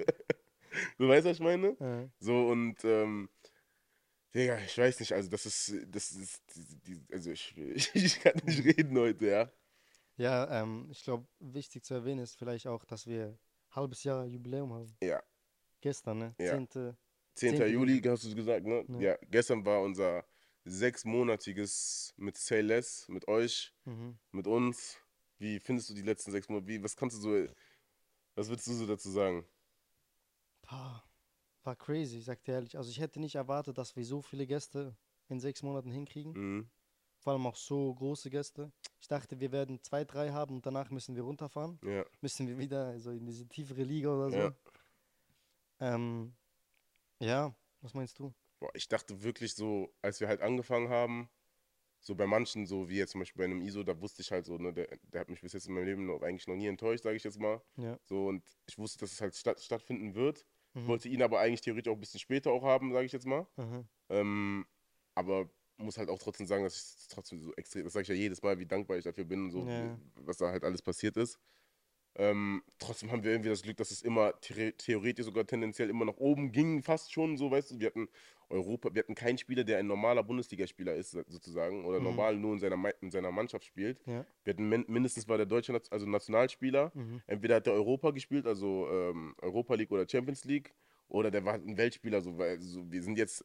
du 0.99 1.09
weißt, 1.09 1.25
was 1.27 1.37
ich 1.37 1.43
meine? 1.43 1.77
Ja. 1.79 2.09
So, 2.19 2.49
und, 2.49 2.77
ähm, 2.85 3.29
Digga, 4.35 4.59
ich 4.59 4.77
weiß 4.77 5.01
nicht, 5.01 5.13
also 5.13 5.29
das 5.31 5.47
ist, 5.47 5.73
das 5.89 6.13
ist, 6.13 6.43
die, 6.55 6.77
die, 6.97 7.13
also 7.13 7.31
ich, 7.31 7.57
ich 7.95 8.21
kann 8.21 8.35
nicht 8.45 8.65
reden 8.65 8.99
heute, 8.99 9.27
ja. 9.27 9.53
Ja, 10.17 10.63
ähm, 10.63 10.89
ich 10.91 11.03
glaube, 11.05 11.27
wichtig 11.39 11.85
zu 11.85 11.95
erwähnen 11.95 12.21
ist 12.21 12.37
vielleicht 12.37 12.67
auch, 12.67 12.85
dass 12.85 13.07
wir 13.07 13.39
halbes 13.71 14.05
Jahr 14.05 14.27
Jubiläum 14.27 14.73
haben. 14.73 14.97
Ja. 15.03 15.23
Gestern, 15.81 16.19
ne? 16.19 16.35
Ja. 16.39 16.51
10. 16.51 16.69
10. 17.35 17.57
10. 17.57 17.73
Juli, 17.73 18.01
hast 18.03 18.25
du 18.25 18.35
gesagt, 18.35 18.67
ne? 18.67 18.85
Ja. 18.89 19.01
Ja, 19.01 19.19
gestern 19.31 19.65
war 19.65 19.81
unser 19.81 20.25
sechsmonatiges 20.65 22.13
mit 22.17 22.37
Say 22.37 22.61
Less, 22.61 23.09
mit 23.09 23.27
euch, 23.29 23.73
Mhm. 23.85 24.19
mit 24.33 24.47
uns. 24.47 24.99
Wie 25.39 25.59
findest 25.59 25.89
du 25.89 25.95
die 25.95 26.03
letzten 26.03 26.33
sechs 26.33 26.49
Monate? 26.51 26.67
Wie, 26.69 26.83
was 26.83 26.95
kannst 26.97 27.17
du 27.17 27.21
so, 27.23 27.53
was 28.41 28.49
würdest 28.49 28.69
du 28.69 28.73
so 28.73 28.87
dazu 28.87 29.11
sagen? 29.11 29.45
Pah, 30.63 31.05
war 31.63 31.77
crazy, 31.77 32.19
ich 32.19 32.25
sag 32.25 32.43
dir 32.43 32.55
ehrlich. 32.55 32.79
Also 32.79 32.91
ich 32.91 32.99
hätte 32.99 33.21
nicht 33.21 33.35
erwartet, 33.35 33.77
dass 33.77 33.97
wir 33.97 34.05
so 34.05 34.23
viele 34.23 34.47
Gäste 34.47 34.97
in 35.29 35.41
sechs 35.41 35.63
Monaten 35.63 35.91
hinkriegen. 35.91 36.33
Mhm. 36.33 36.71
Vor 37.19 37.35
allem 37.35 37.47
auch 37.47 37.57
so 37.57 37.95
große 37.95 38.31
Gäste. 38.31 38.73
Ich 38.99 39.09
dachte, 39.09 39.41
wir 39.41 39.53
werden 39.53 39.83
zwei, 39.83 40.05
drei 40.07 40.31
haben 40.31 40.55
und 40.57 40.65
danach 40.65 40.91
müssen 40.91 41.15
wir 41.17 41.23
runterfahren. 41.23 41.79
Ja, 41.83 42.05
Müssen 42.23 42.49
wir 42.49 42.57
wieder 42.57 42.99
so 42.99 43.11
in 43.11 43.27
diese 43.27 43.47
tiefere 43.47 43.83
Liga 43.83 44.09
oder 44.09 44.31
so. 44.31 44.37
Ja. 44.39 44.55
Ähm, 45.81 46.35
ja, 47.19 47.55
was 47.83 47.93
meinst 47.93 48.19
du? 48.19 48.33
Boah, 48.59 48.71
ich 48.75 48.89
dachte 48.89 49.23
wirklich 49.23 49.55
so, 49.55 49.95
als 50.01 50.21
wir 50.21 50.29
halt 50.29 50.41
angefangen 50.41 50.89
haben, 50.89 51.29
so 52.01 52.15
bei 52.15 52.27
manchen, 52.27 52.67
so 52.67 52.89
wie 52.89 52.97
jetzt 52.97 53.13
zum 53.13 53.21
Beispiel 53.21 53.41
bei 53.41 53.45
einem 53.45 53.61
ISO, 53.63 53.83
da 53.83 54.01
wusste 54.01 54.23
ich 54.23 54.33
halt 54.33 54.47
so, 54.47 54.57
ne, 54.59 54.73
der, 54.73 54.89
der 55.03 55.21
hat 55.21 55.29
mich 55.29 55.41
bis 55.43 55.53
jetzt 55.53 55.67
in 55.69 55.75
meinem 55.75 55.85
Leben 55.85 56.07
noch, 56.07 56.23
eigentlich 56.23 56.47
noch 56.49 56.57
nie 56.57 56.67
enttäuscht, 56.67 57.05
sage 57.05 57.17
ich 57.17 57.25
jetzt 57.25 57.39
mal. 57.39 57.63
Ja. 57.77 57.99
So, 58.05 58.27
und 58.29 58.45
ich 58.67 58.79
wusste, 58.79 58.99
dass 59.01 59.13
es 59.13 59.21
halt 59.21 59.35
statt, 59.37 59.61
stattfinden 59.61 60.15
wird. 60.15 60.47
Mhm. 60.75 60.87
Wollte 60.89 61.09
ihn 61.09 61.23
aber 61.23 61.41
eigentlich 61.41 61.61
theoretisch 61.61 61.91
auch 61.91 61.97
ein 61.97 62.01
bisschen 62.01 62.21
später 62.21 62.53
auch 62.53 62.63
haben, 62.65 62.93
sage 62.93 63.07
ich 63.07 63.13
jetzt 63.13 63.27
mal. 63.27 63.47
Mhm. 63.57 63.89
Ähm, 64.11 64.67
aber 65.15 65.51
muss 65.77 65.99
halt 65.99 66.09
auch 66.11 66.19
trotzdem 66.19 66.47
sagen, 66.47 66.65
dass 66.65 66.99
ich 67.01 67.09
trotzdem 67.09 67.41
so 67.41 67.53
extrem, 67.55 67.85
das 67.85 67.93
sage 67.95 68.03
ich 68.03 68.09
ja 68.09 68.15
jedes 68.15 68.43
Mal, 68.43 68.59
wie 68.59 68.67
dankbar 68.67 68.99
ich 68.99 69.05
dafür 69.05 69.25
bin, 69.25 69.51
so 69.51 69.67
Ja. 69.67 69.99
was 70.15 70.37
da 70.39 70.51
halt 70.51 70.65
alles 70.65 70.83
passiert 70.83 71.17
ist. 71.17 71.39
Ähm, 72.17 72.63
trotzdem 72.79 73.13
haben 73.13 73.23
wir 73.23 73.31
irgendwie 73.31 73.51
das 73.51 73.63
Glück, 73.63 73.77
dass 73.77 73.91
es 73.91 74.03
immer 74.03 74.35
the 74.43 74.73
theoretisch 74.73 75.25
sogar 75.25 75.47
tendenziell 75.47 75.89
immer 75.91 76.05
nach 76.05 76.17
oben 76.17 76.51
ging, 76.51 76.83
fast 76.83 77.13
schon 77.13 77.37
so, 77.37 77.51
weißt 77.51 77.71
du. 77.71 77.81
Wir 77.81 77.87
hatten 77.87 78.09
Europa, 78.49 78.93
wir 78.93 79.03
hatten 79.03 79.15
keinen 79.15 79.39
Spieler, 79.39 79.63
der 79.63 79.79
ein 79.79 79.87
normaler 79.87 80.25
Bundesligaspieler 80.25 80.97
ist, 80.97 81.13
sozusagen, 81.13 81.85
oder 81.85 81.99
Mhm. 81.99 82.05
normal 82.05 82.37
nur 82.37 82.55
in 82.55 82.59
seiner, 82.59 82.93
in 83.01 83.13
seiner 83.13 83.31
Mannschaft 83.31 83.65
spielt. 83.65 84.01
Ja. 84.07 84.27
Wir 84.43 84.55
hatten 84.55 84.69
min 84.69 84.85
mindestens 84.89 85.29
war 85.29 85.37
der 85.37 85.47
deutsche 85.47 85.73
also 85.91 86.07
Nationalspieler. 86.07 86.91
Mhm. 86.95 87.23
Entweder 87.29 87.57
hat 87.57 87.69
er 87.69 87.75
Europa 87.75 88.11
gespielt, 88.11 88.47
also 88.47 88.89
ähm, 88.91 89.37
Europa 89.41 89.75
League 89.77 89.93
oder 89.93 90.05
Champions 90.09 90.45
League, 90.45 90.75
oder 91.07 91.31
der 91.31 91.45
war 91.45 91.55
ein 91.55 91.77
Weltspieler. 91.77 92.21
So, 92.21 92.37
weil, 92.39 92.61
so, 92.61 92.91
wir 92.91 93.03
sind 93.03 93.19
jetzt, 93.19 93.45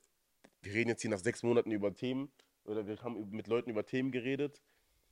wir 0.63 0.73
reden 0.73 0.89
jetzt 0.89 1.01
hier 1.01 1.11
nach 1.11 1.19
sechs 1.19 1.43
Monaten 1.43 1.71
über 1.71 1.93
Themen, 1.93 2.31
oder 2.63 2.87
wir 2.87 2.97
haben 3.03 3.29
mit 3.29 3.45
Leuten 3.45 3.69
über 3.69 3.85
Themen 3.85 4.11
geredet. 4.11 4.59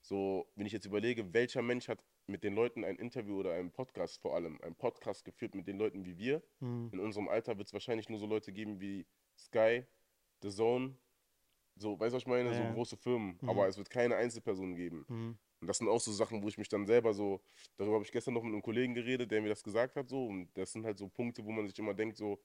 So, 0.01 0.47
wenn 0.55 0.65
ich 0.65 0.73
jetzt 0.73 0.85
überlege, 0.87 1.33
welcher 1.33 1.61
Mensch 1.61 1.87
hat 1.87 2.03
mit 2.27 2.43
den 2.43 2.55
Leuten 2.55 2.83
ein 2.83 2.95
Interview 2.97 3.39
oder 3.39 3.53
einen 3.53 3.71
Podcast 3.71 4.21
vor 4.21 4.35
allem, 4.35 4.61
einen 4.61 4.75
Podcast 4.75 5.25
geführt 5.25 5.55
mit 5.55 5.67
den 5.67 5.77
Leuten 5.77 6.05
wie 6.05 6.17
wir. 6.17 6.41
Mhm. 6.59 6.89
In 6.93 6.99
unserem 6.99 7.27
Alter 7.27 7.57
wird 7.57 7.67
es 7.67 7.73
wahrscheinlich 7.73 8.09
nur 8.09 8.19
so 8.19 8.25
Leute 8.25 8.51
geben 8.53 8.79
wie 8.79 9.05
Sky, 9.37 9.85
The 10.41 10.49
Zone, 10.49 10.95
so, 11.75 11.99
weißt 11.99 12.13
du, 12.13 12.15
was 12.17 12.23
ich 12.23 12.27
meine? 12.27 12.51
Ja. 12.51 12.67
So 12.67 12.73
große 12.73 12.97
Firmen. 12.97 13.37
Mhm. 13.41 13.49
Aber 13.49 13.67
es 13.67 13.77
wird 13.77 13.89
keine 13.89 14.15
Einzelpersonen 14.15 14.75
geben. 14.75 15.05
Mhm. 15.07 15.37
Und 15.61 15.67
das 15.67 15.77
sind 15.77 15.87
auch 15.87 15.99
so 15.99 16.11
Sachen, 16.11 16.43
wo 16.43 16.47
ich 16.47 16.57
mich 16.57 16.69
dann 16.69 16.85
selber 16.85 17.13
so, 17.13 17.41
darüber 17.77 17.95
habe 17.95 18.05
ich 18.05 18.11
gestern 18.11 18.33
noch 18.33 18.43
mit 18.43 18.51
einem 18.51 18.61
Kollegen 18.61 18.93
geredet, 18.93 19.31
der 19.31 19.41
mir 19.41 19.49
das 19.49 19.63
gesagt 19.63 19.95
hat, 19.95 20.09
so. 20.09 20.27
Und 20.27 20.49
das 20.55 20.71
sind 20.71 20.85
halt 20.85 20.97
so 20.97 21.07
Punkte, 21.07 21.43
wo 21.45 21.51
man 21.51 21.67
sich 21.67 21.77
immer 21.79 21.93
denkt, 21.93 22.17
so, 22.17 22.39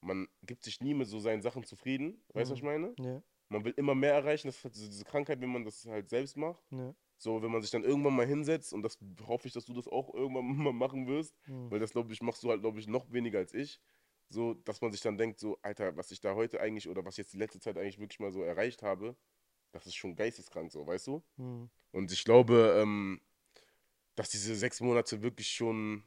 man 0.00 0.26
gibt 0.42 0.64
sich 0.64 0.80
nie 0.80 0.94
mit 0.94 1.06
so 1.06 1.18
seinen 1.20 1.42
Sachen 1.42 1.64
zufrieden. 1.64 2.22
Weißt 2.32 2.50
du, 2.50 2.52
was 2.52 2.58
ich 2.58 2.64
meine? 2.64 2.94
Ja, 2.98 3.22
Man 3.50 3.64
will 3.64 3.74
immer 3.76 3.94
mehr 3.94 4.14
erreichen. 4.14 4.48
Das 4.48 4.56
ist 4.56 4.64
halt 4.64 4.74
so 4.74 4.86
diese 4.86 5.04
Krankheit, 5.04 5.40
wenn 5.40 5.52
man 5.52 5.64
das 5.64 5.84
halt 5.86 6.08
selbst 6.08 6.36
macht. 6.36 6.62
ja. 6.70 6.94
So, 7.18 7.42
wenn 7.42 7.50
man 7.50 7.62
sich 7.62 7.70
dann 7.70 7.84
irgendwann 7.84 8.14
mal 8.14 8.26
hinsetzt, 8.26 8.72
und 8.72 8.82
das 8.82 8.98
hoffe 9.26 9.48
ich, 9.48 9.54
dass 9.54 9.64
du 9.64 9.72
das 9.72 9.88
auch 9.88 10.12
irgendwann 10.14 10.44
mal 10.56 10.72
machen 10.72 11.06
wirst, 11.06 11.34
Mhm. 11.46 11.70
weil 11.70 11.80
das, 11.80 11.92
glaube 11.92 12.12
ich, 12.12 12.20
machst 12.22 12.42
du 12.42 12.50
halt, 12.50 12.60
glaube 12.60 12.78
ich, 12.78 12.86
noch 12.86 13.10
weniger 13.12 13.38
als 13.38 13.54
ich. 13.54 13.80
So, 14.28 14.54
dass 14.54 14.80
man 14.80 14.90
sich 14.92 15.00
dann 15.00 15.16
denkt, 15.16 15.38
so, 15.38 15.56
Alter, 15.62 15.96
was 15.96 16.10
ich 16.10 16.20
da 16.20 16.34
heute 16.34 16.60
eigentlich 16.60 16.88
oder 16.88 17.04
was 17.04 17.14
ich 17.14 17.18
jetzt 17.18 17.32
die 17.32 17.38
letzte 17.38 17.60
Zeit 17.60 17.78
eigentlich 17.78 17.98
wirklich 17.98 18.18
mal 18.20 18.32
so 18.32 18.42
erreicht 18.42 18.82
habe, 18.82 19.16
das 19.72 19.86
ist 19.86 19.94
schon 19.94 20.16
geisteskrank, 20.16 20.72
so, 20.72 20.86
weißt 20.86 21.06
du? 21.06 21.22
Mhm. 21.36 21.70
Und 21.92 22.12
ich 22.12 22.24
glaube, 22.24 22.76
ähm, 22.82 23.20
dass 24.16 24.30
diese 24.30 24.54
sechs 24.56 24.80
Monate 24.80 25.22
wirklich 25.22 25.48
schon, 25.48 26.02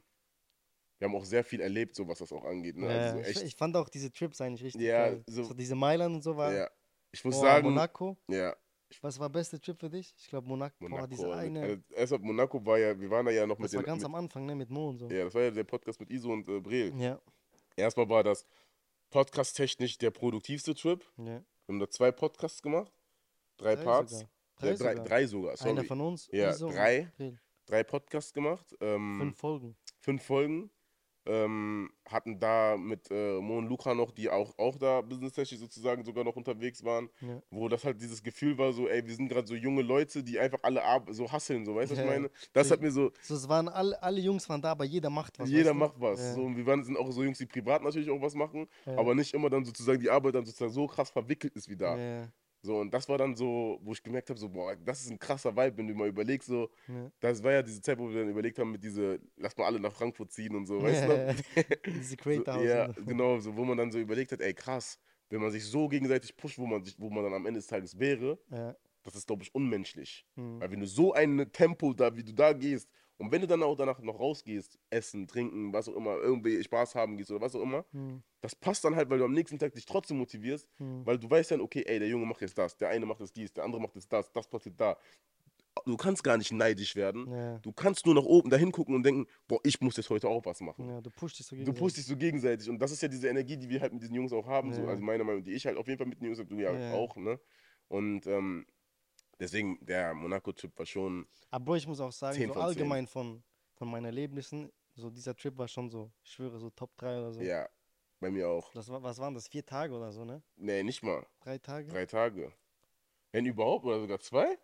wir 0.98 1.08
haben 1.08 1.16
auch 1.16 1.24
sehr 1.24 1.44
viel 1.44 1.60
erlebt, 1.60 1.94
so 1.96 2.06
was 2.06 2.18
das 2.18 2.32
auch 2.32 2.44
angeht. 2.44 2.76
Ne? 2.76 2.86
Ja, 2.86 2.92
also 2.92 3.20
ich, 3.20 3.26
echt, 3.28 3.42
ich 3.42 3.56
fand 3.56 3.74
auch 3.76 3.88
diese 3.88 4.12
Trips 4.12 4.40
eigentlich 4.40 4.64
richtig 4.64 4.82
Ja, 4.82 5.08
geil. 5.08 5.24
so- 5.26 5.44
So, 5.44 5.54
diese 5.54 5.74
Mailand 5.74 6.16
und 6.16 6.22
so 6.22 6.36
war. 6.36 6.52
ja. 6.52 6.70
Ich 7.12 7.24
muss 7.24 7.34
Boah, 7.36 7.42
sagen, 7.42 7.64
Monaco. 7.64 8.16
ja, 8.28 8.54
Was 9.02 9.18
war 9.18 9.28
beste 9.30 9.60
Trip 9.60 9.78
für 9.78 9.88
dich? 9.90 10.14
Ich 10.18 10.28
glaube 10.28 10.48
Monaco. 10.48 10.74
Boah, 10.80 10.88
Monaco. 10.88 11.06
diese 11.08 11.32
eine. 11.32 11.60
Also, 11.62 11.82
erstmal 11.94 12.20
Monaco 12.20 12.64
war 12.66 12.78
ja, 12.78 12.98
wir 12.98 13.10
waren 13.10 13.26
da 13.26 13.32
ja 13.32 13.46
noch 13.46 13.58
mit 13.58 13.66
das 13.66 13.74
war 13.74 13.82
den. 13.82 13.86
ganz 13.86 13.98
mit, 14.02 14.06
am 14.06 14.14
Anfang, 14.16 14.46
ne? 14.46 14.54
Mit 14.54 14.68
Mo 14.70 14.88
und 14.88 14.98
so. 14.98 15.08
ja, 15.08 15.24
das 15.24 15.34
war 15.34 15.42
ja 15.42 15.50
der 15.50 15.64
Podcast 15.64 16.00
mit 16.00 16.10
Iso 16.10 16.32
und 16.32 16.48
äh, 16.48 16.60
Breel. 16.60 16.92
Ja, 17.00 17.20
Erstmal 17.76 18.08
war 18.08 18.22
das 18.24 18.44
podcast-technisch 19.10 19.98
der 19.98 20.10
produktivste 20.10 20.74
Trip. 20.74 21.04
ja. 21.18 21.42
Wir 21.66 21.74
haben 21.74 21.80
da 21.80 21.88
zwei 21.88 22.10
Podcasts 22.10 22.60
gemacht, 22.62 22.92
drei, 23.56 23.76
Parts. 23.76 24.12
Sogar. 24.12 24.28
Drei, 24.58 24.66
Ja, 24.70 24.74
drei, 24.74 24.76
sogar. 24.94 25.04
drei 25.04 25.26
sogar, 25.26 25.50
Einer 25.60 25.74
sorry. 25.76 25.86
von 25.86 26.00
uns. 26.00 26.28
Ja, 26.32 26.50
Iso 26.50 26.68
drei. 26.70 27.12
Drei 27.66 27.84
Podcasts 27.84 28.32
gemacht, 28.32 28.76
ähm, 28.80 29.18
Fünf 29.20 29.38
Folgen. 29.38 29.76
fünf 30.00 30.22
Folgen. 30.24 30.70
Ähm, 31.26 31.90
hatten 32.08 32.40
da 32.40 32.76
mit 32.78 33.10
äh, 33.10 33.40
Mo 33.40 33.58
und 33.58 33.68
Luca 33.68 33.94
noch, 33.94 34.10
die 34.10 34.30
auch, 34.30 34.56
auch 34.58 34.78
da 34.78 35.02
business-technisch 35.02 35.60
sozusagen 35.60 36.02
sogar 36.02 36.24
noch 36.24 36.34
unterwegs 36.34 36.82
waren, 36.82 37.10
Ja. 37.20 37.42
wo 37.50 37.68
das 37.68 37.84
halt 37.84 38.00
dieses 38.00 38.22
Gefühl 38.22 38.56
war, 38.56 38.72
so, 38.72 38.88
ey, 38.88 39.06
wir 39.06 39.14
sind 39.14 39.28
gerade 39.28 39.46
so 39.46 39.54
junge 39.54 39.82
Leute, 39.82 40.24
die 40.24 40.38
einfach 40.38 40.60
alle 40.62 40.80
so 41.10 41.30
hasseln, 41.30 41.66
so, 41.66 41.74
weißt 41.74 41.90
du, 41.90 41.94
was 41.96 41.98
ich 41.98 42.04
Ja. 42.06 42.10
meine? 42.10 42.30
Das 42.54 42.70
hat 42.70 42.80
mir 42.80 42.90
so, 42.90 43.12
So, 43.20 43.34
es 43.34 43.48
waren 43.48 43.68
alle, 43.68 44.02
alle 44.02 44.20
Jungs 44.20 44.48
waren 44.48 44.62
da, 44.62 44.70
aber 44.72 44.84
jeder 44.84 45.10
macht 45.10 45.38
was. 45.38 45.48
jeder 45.50 45.70
weißt 45.70 45.74
du? 45.74 45.78
macht 45.78 46.00
was. 46.00 46.20
Ja. 46.20 46.34
So, 46.34 46.42
und 46.44 46.56
wir 46.56 46.64
waren, 46.66 46.82
sind 46.84 46.96
auch 46.96 47.10
so 47.12 47.22
Jungs, 47.22 47.38
die 47.38 47.46
privat 47.46 47.82
natürlich 47.82 48.10
auch 48.10 48.20
was 48.22 48.34
machen, 48.34 48.66
Ja. 48.86 48.96
aber 48.96 49.14
nicht 49.14 49.34
immer 49.34 49.50
dann 49.50 49.64
sozusagen 49.64 50.00
die 50.00 50.08
Arbeit 50.10 50.34
dann 50.34 50.46
sozusagen 50.46 50.72
so 50.72 50.86
krass 50.86 51.10
verwickelt 51.10 51.54
ist 51.54 51.68
wie 51.68 51.76
da. 51.76 51.96
So, 52.62 52.78
und 52.78 52.92
das 52.92 53.08
war 53.08 53.16
dann 53.16 53.34
so, 53.34 53.78
wo 53.82 53.92
ich 53.92 54.02
gemerkt 54.02 54.28
habe, 54.28 54.38
so, 54.38 54.48
boah, 54.48 54.76
das 54.76 55.00
ist 55.02 55.10
ein 55.10 55.18
krasser 55.18 55.56
Vibe, 55.56 55.78
wenn 55.78 55.88
du 55.88 55.94
mal 55.94 56.08
überlegst, 56.08 56.46
so, 56.48 56.68
ja. 56.88 57.10
das 57.20 57.42
war 57.42 57.52
ja 57.52 57.62
diese 57.62 57.80
Zeit, 57.80 57.98
wo 57.98 58.08
wir 58.10 58.20
dann 58.20 58.28
überlegt 58.28 58.58
haben, 58.58 58.70
mit 58.72 58.84
diese, 58.84 59.18
lass 59.36 59.56
mal 59.56 59.64
alle 59.64 59.80
nach 59.80 59.92
Frankfurt 59.92 60.30
ziehen 60.30 60.54
und 60.54 60.66
so, 60.66 60.82
weißt 60.82 61.08
du? 61.08 61.34
Diese 61.86 62.10
So, 62.10 62.16
Creator 62.16 62.54
House. 62.54 62.64
ja, 62.64 62.92
so. 62.92 63.04
genau, 63.04 63.38
so, 63.38 63.56
wo 63.56 63.64
man 63.64 63.78
dann 63.78 63.90
so 63.90 63.98
überlegt 63.98 64.32
hat, 64.32 64.40
ey, 64.42 64.52
krass, 64.52 64.98
wenn 65.30 65.40
man 65.40 65.50
sich 65.50 65.64
so 65.64 65.88
gegenseitig 65.88 66.36
pusht, 66.36 66.58
wo 66.58 66.66
man 66.66 66.84
sich, 66.84 66.98
wo 66.98 67.08
man 67.08 67.24
dann 67.24 67.32
am 67.34 67.46
Ende 67.46 67.60
des 67.60 67.66
Tages 67.66 67.98
wäre, 67.98 68.38
Ja. 68.50 68.76
das 69.04 69.14
ist, 69.14 69.26
glaube 69.26 69.42
ich, 69.42 69.54
unmenschlich. 69.54 70.26
Mhm. 70.36 70.60
Weil 70.60 70.70
wenn 70.72 70.80
du 70.80 70.86
so 70.86 71.14
ein 71.14 71.50
Tempo 71.52 71.94
da, 71.94 72.14
wie 72.14 72.24
du 72.24 72.34
da 72.34 72.52
gehst, 72.52 72.90
und 73.20 73.30
wenn 73.32 73.40
du 73.42 73.46
dann 73.46 73.62
auch 73.62 73.76
danach 73.76 74.00
noch 74.00 74.18
rausgehst, 74.18 74.78
essen, 74.90 75.28
trinken, 75.28 75.72
was 75.72 75.88
auch 75.88 75.94
immer, 75.96 76.16
irgendwie 76.16 76.62
Spaß 76.62 76.94
haben 76.94 77.16
gehst 77.16 77.30
oder 77.30 77.40
was 77.40 77.54
auch 77.54 77.62
immer, 77.62 77.84
Mhm. 77.92 78.22
das 78.40 78.54
passt 78.56 78.84
dann 78.84 78.96
halt, 78.96 79.10
weil 79.10 79.18
du 79.18 79.24
am 79.24 79.32
nächsten 79.34 79.58
Tag 79.58 79.74
dich 79.74 79.84
trotzdem 79.86 80.16
motivierst, 80.18 80.66
Mhm. 80.78 81.04
weil 81.06 81.18
du 81.18 81.30
weißt 81.30 81.50
dann, 81.52 81.60
okay, 81.60 81.84
ey, 81.86 81.98
der 81.98 82.08
Junge 82.08 82.26
macht 82.26 82.40
jetzt 82.40 82.56
das, 82.58 82.76
der 82.76 82.88
eine 82.88 83.06
macht 83.06 83.20
jetzt 83.20 83.36
dies, 83.36 83.52
der 83.52 83.64
andere 83.64 83.80
macht 83.80 83.94
jetzt 83.94 84.12
das, 84.12 84.32
das 84.32 84.48
passiert 84.48 84.80
da. 84.80 84.96
Du 85.86 85.96
kannst 85.96 86.24
gar 86.24 86.36
nicht 86.36 86.50
neidisch 86.52 86.96
werden. 86.96 87.30
Ja. 87.30 87.58
Du 87.58 87.72
kannst 87.72 88.04
nur 88.04 88.14
nach 88.14 88.24
oben 88.24 88.50
dahin 88.50 88.72
gucken 88.72 88.94
und 88.94 89.02
denken, 89.04 89.26
boah, 89.48 89.60
ich 89.62 89.80
muss 89.80 89.96
jetzt 89.96 90.10
heute 90.10 90.28
auch 90.28 90.44
was 90.44 90.60
machen. 90.60 90.88
ja, 90.88 91.00
du 91.00 91.10
pusht 91.10 91.38
dich 91.38 91.46
so 91.46 91.54
Du 91.54 91.58
gegenseitig. 91.62 91.80
pusht 91.82 91.96
dich 91.96 92.06
so 92.06 92.16
gegenseitig 92.16 92.68
und 92.68 92.78
das 92.80 92.90
ist 92.90 93.00
ja 93.02 93.08
diese 93.08 93.28
Energie, 93.28 93.56
die 93.56 93.68
wir 93.68 93.80
halt 93.80 93.92
mit 93.92 94.02
diesen 94.02 94.14
Jungs 94.14 94.32
auch 94.32 94.46
haben, 94.46 94.72
so, 94.72 94.82
Ja. 94.82 94.88
also 94.88 95.02
meiner 95.02 95.24
Meinung 95.24 95.40
nach, 95.40 95.44
die 95.46 95.52
ich 95.52 95.64
halt 95.66 95.76
auf 95.78 95.86
jeden 95.86 95.98
Fall 95.98 96.06
mit 96.08 96.20
den 96.20 96.26
Jungs 96.26 96.38
habe, 96.38 96.48
du 96.48 96.58
ja, 96.58 96.72
Ja. 96.72 96.92
auch, 96.92 97.16
ne? 97.16 97.38
Und 97.88 98.26
ähm, 98.26 98.66
deswegen, 99.40 99.84
der 99.84 100.14
Monaco-Trip 100.14 100.78
war 100.78 100.86
schon, 100.86 101.26
Aber 101.50 101.76
ich 101.76 101.86
muss 101.86 102.00
auch 102.00 102.12
sagen, 102.12 102.36
10 102.36 102.48
so 102.48 102.54
von 102.54 102.62
10. 102.62 102.68
allgemein 102.68 103.06
von, 103.06 103.42
von 103.74 103.90
meinen 103.90 104.04
Erlebnissen, 104.06 104.70
so 104.94 105.10
dieser 105.10 105.34
Trip 105.34 105.56
war 105.56 105.66
schon 105.68 105.90
so, 105.90 106.12
ich 106.22 106.32
schwöre, 106.32 106.58
so 106.58 106.70
Top 106.70 106.96
3 106.96 107.18
oder 107.18 107.32
so. 107.32 107.40
ja, 107.40 107.68
bei 108.20 108.30
mir 108.30 108.48
auch. 108.48 108.72
Das 108.72 108.88
was 108.90 109.18
waren 109.18 109.34
das? 109.34 109.48
Vier 109.48 109.64
Tage 109.64 109.94
oder 109.94 110.12
so, 110.12 110.24
ne? 110.24 110.42
Nee, 110.56 110.82
nicht 110.82 111.02
mal. 111.02 111.26
Drei 111.40 111.58
Tage? 111.58 111.88
Drei 111.88 112.06
Tage. 112.06 112.52
Wenn 113.32 113.46
überhaupt, 113.46 113.84
oder 113.84 114.00
sogar 114.00 114.20
zwei? 114.20 114.58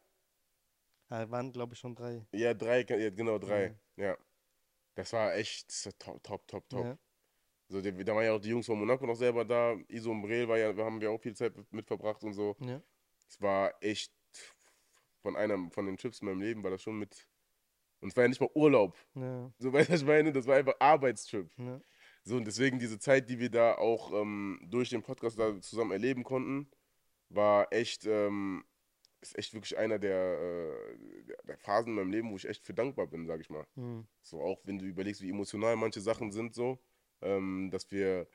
Ja, 1.08 1.30
waren, 1.30 1.52
glaube 1.52 1.74
ich, 1.74 1.78
schon 1.78 1.94
drei. 1.94 2.26
Ja, 2.32 2.52
drei, 2.52 2.84
ja, 2.84 3.10
genau, 3.10 3.38
drei. 3.38 3.78
Ja. 3.96 4.16
Das 4.94 5.12
war 5.12 5.34
echt 5.34 5.70
top, 5.98 6.22
top, 6.22 6.46
top, 6.48 6.68
top. 6.68 6.84
Ja. 6.84 6.98
So, 7.68 7.80
da 7.80 8.14
waren 8.14 8.24
ja 8.24 8.32
auch 8.32 8.40
die 8.40 8.48
Jungs 8.48 8.66
von 8.66 8.78
Monaco 8.78 9.06
noch 9.06 9.16
selber 9.16 9.44
da. 9.44 9.76
Iso 9.88 10.10
und 10.10 10.22
Breel 10.22 10.48
war 10.48 10.58
ja, 10.58 10.74
haben 10.76 11.00
wir 11.00 11.10
auch 11.10 11.20
viel 11.20 11.34
Zeit 11.34 11.52
mit 11.72 11.86
verbracht 11.86 12.22
und 12.24 12.32
so. 12.32 12.56
Ja. 12.60 12.80
Es 13.28 13.40
war 13.40 13.74
echt 13.80 14.12
von 15.26 15.34
einem 15.34 15.72
von 15.72 15.86
den 15.86 15.96
Trips 15.96 16.20
in 16.20 16.28
meinem 16.28 16.40
Leben 16.40 16.62
war 16.62 16.70
das 16.70 16.82
schon 16.82 17.00
mit. 17.00 17.26
Und 18.00 18.10
es 18.10 18.16
war 18.16 18.22
ja 18.22 18.28
nicht 18.28 18.40
mal 18.40 18.50
Urlaub. 18.54 18.96
Ja. 19.14 19.52
So, 19.58 19.72
weißt 19.72 19.88
du, 19.88 19.92
was 19.94 20.00
ich 20.02 20.06
meine? 20.06 20.32
Das 20.32 20.46
war 20.46 20.54
einfach 20.54 20.76
Arbeitstrip. 20.78 21.50
Ja. 21.58 21.80
So, 22.22 22.36
und 22.36 22.44
deswegen 22.44 22.78
diese 22.78 23.00
Zeit, 23.00 23.28
die 23.28 23.40
wir 23.40 23.50
da 23.50 23.74
auch 23.74 24.12
ähm, 24.12 24.60
durch 24.70 24.90
den 24.90 25.02
Podcast 25.02 25.36
da 25.36 25.60
zusammen 25.60 25.90
erleben 25.90 26.22
konnten, 26.22 26.70
war 27.28 27.72
echt, 27.72 28.06
ähm, 28.06 28.64
ist 29.20 29.36
echt 29.36 29.52
wirklich 29.52 29.76
einer 29.76 29.98
der, 29.98 30.38
äh, 30.38 31.34
der 31.42 31.58
Phasen 31.58 31.90
in 31.90 31.96
meinem 31.96 32.12
Leben, 32.12 32.30
wo 32.30 32.36
ich 32.36 32.48
echt 32.48 32.64
für 32.64 32.74
dankbar 32.74 33.08
bin, 33.08 33.26
sag 33.26 33.40
ich 33.40 33.50
mal. 33.50 33.66
Mhm. 33.74 34.06
So, 34.22 34.40
auch 34.40 34.60
wenn 34.62 34.78
du 34.78 34.84
überlegst, 34.84 35.22
wie 35.22 35.30
emotional 35.30 35.74
manche 35.74 36.00
Sachen 36.00 36.30
sind, 36.30 36.54
so, 36.54 36.78
ähm, 37.20 37.68
dass 37.72 37.90
wir, 37.90 38.28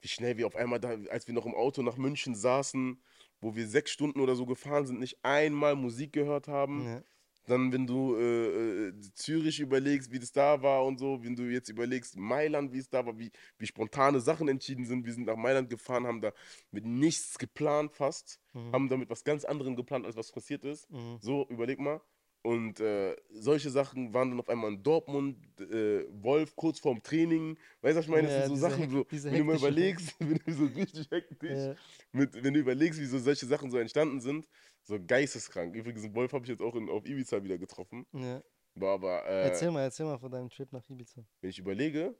wie 0.00 0.08
schnell 0.08 0.36
wir 0.36 0.48
auf 0.48 0.56
einmal 0.56 0.80
da, 0.80 0.96
als 1.10 1.28
wir 1.28 1.34
noch 1.34 1.46
im 1.46 1.54
Auto 1.54 1.82
nach 1.82 1.96
München 1.96 2.34
saßen, 2.34 3.00
wo 3.40 3.54
wir 3.54 3.66
sechs 3.68 3.90
Stunden 3.90 4.20
oder 4.20 4.34
so 4.36 4.46
gefahren 4.46 4.86
sind, 4.86 5.00
nicht 5.00 5.18
einmal 5.22 5.76
Musik 5.76 6.12
gehört 6.12 6.48
haben. 6.48 6.84
Ja. 6.84 7.02
Dann, 7.46 7.72
wenn 7.72 7.86
du 7.86 8.14
äh, 8.14 8.88
äh, 8.88 8.92
Zürich 9.14 9.58
überlegst, 9.58 10.12
wie 10.12 10.18
das 10.18 10.32
da 10.32 10.60
war 10.62 10.84
und 10.84 10.98
so, 10.98 11.24
wenn 11.24 11.34
du 11.34 11.44
jetzt 11.44 11.70
überlegst, 11.70 12.14
Mailand, 12.14 12.74
wie 12.74 12.78
es 12.78 12.90
da 12.90 13.06
war, 13.06 13.18
wie, 13.18 13.30
wie 13.56 13.66
spontane 13.66 14.20
Sachen 14.20 14.48
entschieden 14.48 14.84
sind. 14.84 15.06
Wir 15.06 15.14
sind 15.14 15.24
nach 15.26 15.36
Mailand 15.36 15.70
gefahren, 15.70 16.06
haben 16.06 16.20
da 16.20 16.32
mit 16.72 16.84
nichts 16.84 17.38
geplant 17.38 17.92
fast, 17.94 18.38
Mhm. 18.52 18.72
haben 18.72 18.88
da 18.90 18.98
mit 18.98 19.08
was 19.08 19.24
ganz 19.24 19.46
anderem 19.46 19.76
geplant, 19.76 20.04
als 20.04 20.16
was 20.16 20.30
passiert 20.30 20.62
ist. 20.64 20.90
Mhm. 20.90 21.16
So, 21.20 21.46
überleg 21.48 21.80
mal. 21.80 22.02
Und 22.42 22.78
äh, 22.80 23.16
solche 23.30 23.68
Sachen 23.68 24.14
waren 24.14 24.30
dann 24.30 24.40
auf 24.40 24.48
einmal 24.48 24.72
in 24.72 24.82
Dortmund, 24.82 25.36
äh, 25.60 26.04
Wolf 26.22 26.54
kurz 26.56 26.78
vorm 26.78 27.02
Training. 27.02 27.58
Weißt 27.82 27.94
du, 27.94 27.98
was 27.98 28.04
ich 28.06 28.10
meine? 28.10 28.28
Ja, 28.30 28.38
das 28.38 28.46
sind 28.46 28.56
so 28.56 28.60
Sachen, 28.68 28.90
so, 28.90 29.06
wenn 29.10 29.38
du 29.38 29.44
mal 29.44 29.56
überlegst, 29.56 30.14
wenn 30.20 30.38
du 30.46 30.52
so 30.52 30.64
richtig 30.66 31.10
hektisch, 31.10 31.50
Ja. 31.50 31.74
mit, 32.12 32.42
wenn 32.42 32.54
du 32.54 32.60
überlegst, 32.60 33.00
wie 33.00 33.06
so 33.06 33.18
solche 33.18 33.44
Sachen 33.46 33.70
so 33.70 33.78
entstanden 33.78 34.20
sind, 34.20 34.46
so 34.84 34.98
geisteskrank. 35.04 35.74
Übrigens, 35.74 36.14
Wolf 36.14 36.32
habe 36.32 36.44
ich 36.44 36.50
jetzt 36.50 36.62
auch 36.62 36.74
in, 36.76 36.88
auf 36.88 37.04
Ibiza 37.04 37.42
wieder 37.42 37.58
getroffen. 37.58 38.06
Ja. 38.12 38.42
War 38.76 38.94
aber, 38.94 39.26
äh, 39.26 39.48
Erzähl 39.48 39.70
mal, 39.72 39.82
erzähl 39.82 40.06
mal 40.06 40.18
von 40.18 40.30
deinem 40.30 40.48
Trip 40.48 40.72
nach 40.72 40.88
Ibiza. 40.88 41.22
wenn 41.40 41.50
ich 41.50 41.58
überlege, 41.58 42.14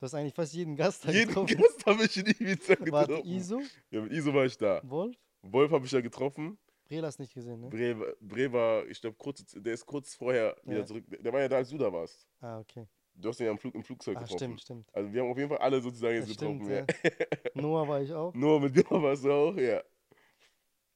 Du 0.00 0.04
hast 0.04 0.14
eigentlich 0.14 0.34
fast 0.34 0.54
jeden 0.54 0.76
Gast 0.76 1.04
da 1.04 1.10
jeden 1.10 1.26
getroffen. 1.28 1.56
Gast 1.58 1.84
habe 1.84 2.04
ich 2.04 2.16
in 2.16 2.26
Ibiza 2.28 2.74
getroffen. 2.76 3.26
Iso, 3.26 3.60
Ja, 3.90 4.00
mit 4.00 4.12
Iso 4.12 4.32
war 4.32 4.46
ich 4.46 4.56
da. 4.56 4.80
Wolf, 4.84 5.16
Wolf 5.42 5.70
habe 5.72 5.84
ich 5.86 5.92
ja 5.92 6.00
getroffen. 6.00 6.56
Brel 6.88 7.04
hast 7.04 7.18
nicht 7.18 7.34
gesehen, 7.34 7.60
ne? 7.60 7.68
Bre, 7.68 8.16
Bre 8.20 8.52
war, 8.52 8.86
ich 8.86 9.00
glaube, 9.00 9.16
kurz, 9.16 9.44
der 9.54 9.74
ist 9.74 9.84
kurz 9.86 10.14
vorher 10.14 10.56
wieder 10.64 10.78
Ja. 10.80 10.86
zurück. 10.86 11.04
Der 11.08 11.32
war 11.32 11.40
ja 11.40 11.48
da, 11.48 11.56
als 11.56 11.68
du 11.68 11.76
da 11.78 11.92
warst. 11.92 12.26
Ah, 12.40 12.58
okay. 12.58 12.86
Du 13.14 13.28
hast 13.28 13.40
ihn 13.40 13.46
ja 13.46 13.52
im, 13.52 13.58
Flug, 13.58 13.74
im 13.74 13.82
Flugzeug 13.82 14.16
Ah, 14.16 14.20
getroffen. 14.20 14.38
stimmt, 14.38 14.60
stimmt. 14.62 14.88
Also 14.94 15.12
wir 15.12 15.20
haben 15.22 15.30
auf 15.30 15.36
jeden 15.36 15.48
Fall 15.50 15.58
alle 15.58 15.80
sozusagen 15.80 16.14
Ja, 16.14 16.20
jetzt 16.20 16.32
stimmt, 16.32 16.60
getroffen. 16.64 16.86
ja. 17.04 17.10
Ja. 17.10 17.60
Noah 17.62 17.86
war 17.88 18.00
ich 18.00 18.12
auch. 18.14 18.32
Nur 18.34 18.60
mit 18.60 18.74
dir 18.76 18.84
warst 18.90 19.24
du 19.24 19.32
auch, 19.32 19.54
ja. 19.56 19.82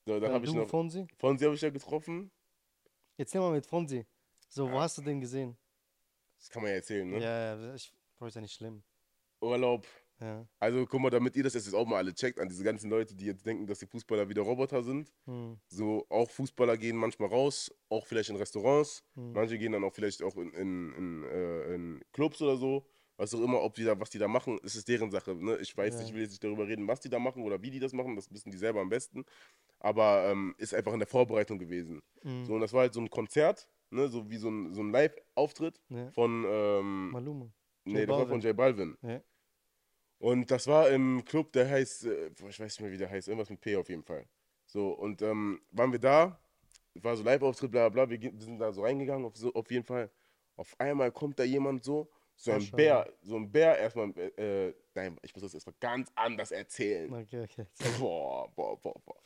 So, 0.07 0.19
dann 0.19 0.31
Äh, 0.31 0.35
habe 0.35 0.47
ich 0.47 0.53
noch. 0.55 0.69
Fonsi. 0.69 1.07
Fonsi 1.19 1.45
habe 1.45 1.55
ich 1.55 1.61
ja 1.61 1.71
getroffen. 1.71 2.31
Jetzt 3.17 3.35
nehmen 3.35 3.47
wir 3.47 3.53
mit 3.53 3.67
Fonsi. 3.67 4.07
So, 4.49 4.71
wo 4.71 4.81
hast 4.81 4.99
du 4.99 5.03
den 5.03 5.21
gesehen? 5.21 5.57
Das 6.39 6.49
kann 6.49 6.63
man 6.63 6.71
ja 6.71 6.77
erzählen, 6.77 7.09
ne? 7.09 7.19
Ja, 7.21 7.57
ja, 7.57 7.75
ich, 7.75 7.93
Bro, 8.19 8.27
ist 8.27 8.35
ja 8.35 8.41
nicht 8.41 8.55
schlimm. 8.55 8.83
Urlaub. 9.41 9.87
Ja. 10.23 10.47
Also 10.61 10.87
guck 10.87 11.01
mal, 11.01 11.11
damit 11.11 11.35
ihr 11.37 11.43
das 11.43 11.55
jetzt 11.55 11.75
auch 11.75 11.87
mal 11.87 11.97
alle 11.97 12.15
checkt, 12.15 12.39
an 12.39 12.49
diese 12.49 12.63
ganzen 12.65 12.89
Leute, 12.89 13.15
die 13.15 13.27
jetzt 13.27 13.45
denken, 13.45 13.67
dass 13.67 13.81
die 13.81 13.87
Fußballer 13.87 14.29
wieder 14.29 14.43
Roboter 14.43 14.83
sind. 14.83 15.13
Hm. 15.27 15.59
So, 15.69 16.07
auch 16.09 16.31
Fußballer 16.31 16.77
gehen 16.77 16.97
manchmal 16.97 17.29
raus, 17.29 17.71
auch 17.89 18.07
vielleicht 18.07 18.31
in 18.31 18.37
Restaurants. 18.37 19.03
Hm. 19.15 19.33
Manche 19.33 19.59
gehen 19.59 19.73
dann 19.73 19.85
auch 19.85 19.93
vielleicht 19.93 20.23
auch 20.23 20.37
in, 20.37 20.53
in, 20.53 20.93
in, 20.95 21.25
äh, 21.25 21.75
in 21.75 22.01
Clubs 22.13 22.41
oder 22.41 22.57
so. 22.57 22.87
Was 23.19 23.35
auch 23.35 23.43
immer, 23.43 23.61
ob 23.63 23.75
die 23.75 23.85
da, 23.85 23.99
was 24.01 24.11
die 24.11 24.19
da 24.19 24.27
machen, 24.27 24.59
ist 24.63 24.75
es 24.75 24.85
deren 24.85 25.11
Sache. 25.11 25.35
Ne? 25.35 25.57
Ich 25.59 25.77
weiß 25.77 25.95
Ja. 25.95 26.01
nicht, 26.01 26.09
ich 26.09 26.15
will 26.15 26.23
jetzt 26.23 26.31
nicht 26.31 26.43
darüber 26.45 26.67
reden, 26.67 26.89
was 26.89 27.01
die 27.01 27.11
da 27.11 27.19
machen 27.19 27.43
oder 27.45 27.61
wie 27.63 27.71
die 27.71 27.79
das 27.79 27.93
machen, 27.93 28.17
das 28.17 28.31
wissen 28.33 28.51
die 28.51 28.57
selber 28.57 28.81
am 28.81 28.89
besten. 28.89 29.25
Aber 29.81 30.25
ähm, 30.31 30.55
ist 30.59 30.75
einfach 30.75 30.93
in 30.93 30.99
der 30.99 31.09
Vorbereitung 31.09 31.59
gewesen. 31.59 32.01
Hm. 32.23 32.45
So, 32.47 32.55
und 32.55 32.61
das 32.61 32.73
war 32.73 32.81
halt 32.83 32.95
so 32.95 33.01
ein 33.01 33.11
Konzert, 33.11 33.69
ne? 33.91 34.09
so 34.09 34.29
wie 34.31 34.37
so 34.39 34.49
ein, 34.49 34.73
so 34.73 34.81
ein 34.83 34.91
Live-Auftritt 34.93 35.81
Ja. 35.89 36.11
von, 36.13 36.45
ähm, 36.49 37.11
Maluma. 37.11 37.53
nee, 37.85 38.07
das 38.07 38.17
war 38.17 38.27
von 38.27 38.41
J 38.41 38.57
Balvin. 38.57 38.97
Ja. 39.03 39.21
Und 40.23 40.49
das 40.53 40.69
war 40.69 40.89
im 40.89 41.25
Club, 41.25 41.53
der 41.53 41.69
heißt, 41.69 42.05
äh, 42.07 42.29
ich 42.29 42.61
weiß 42.61 42.61
nicht 42.61 42.81
mehr, 42.81 42.93
wie 42.93 42.97
der 42.97 43.11
heißt, 43.11 43.27
irgendwas 43.27 43.51
mit 43.51 43.61
P 43.61 43.75
auf 43.75 43.89
jeden 43.89 44.05
Fall. 44.05 44.25
So, 44.67 44.93
und 44.93 45.21
ähm, 45.21 45.61
waren 45.73 45.91
wir 45.91 45.99
da, 45.99 46.39
war 46.95 47.17
so 47.17 47.25
Live-Auftritt, 47.25 47.73
bla 47.73 47.89
bla, 47.89 48.09
wir, 48.09 48.21
sind 48.39 48.61
da 48.61 48.73
so 48.73 48.83
reingegangen, 48.83 49.27
auf, 49.27 49.37
so, 49.37 49.53
auf 49.53 49.69
jeden 49.73 49.85
Fall. 49.85 50.13
Auf 50.55 50.79
einmal 50.79 51.11
kommt 51.11 51.41
da 51.41 51.43
jemand 51.43 51.83
so, 51.83 52.09
So 52.37 52.53
ein 52.53 52.59
Maschallah. 52.59 52.77
Bär, 52.77 53.13
so 53.23 53.37
ein 53.37 53.51
Bär 53.51 53.79
erstmal, 53.79 54.11
äh, 54.37 54.73
nein, 54.95 55.19
ich 55.23 55.35
muss 55.35 55.43
das 55.43 55.55
erstmal 55.55 55.75
ganz 55.81 56.11
anders 56.15 56.51
erzählen. 56.51 57.13
Okay, 57.13 57.43
okay. 57.43 57.67
Boah, 57.99 58.49
boah, 58.55 58.81
boah, 58.81 58.95
boah. 59.05 59.17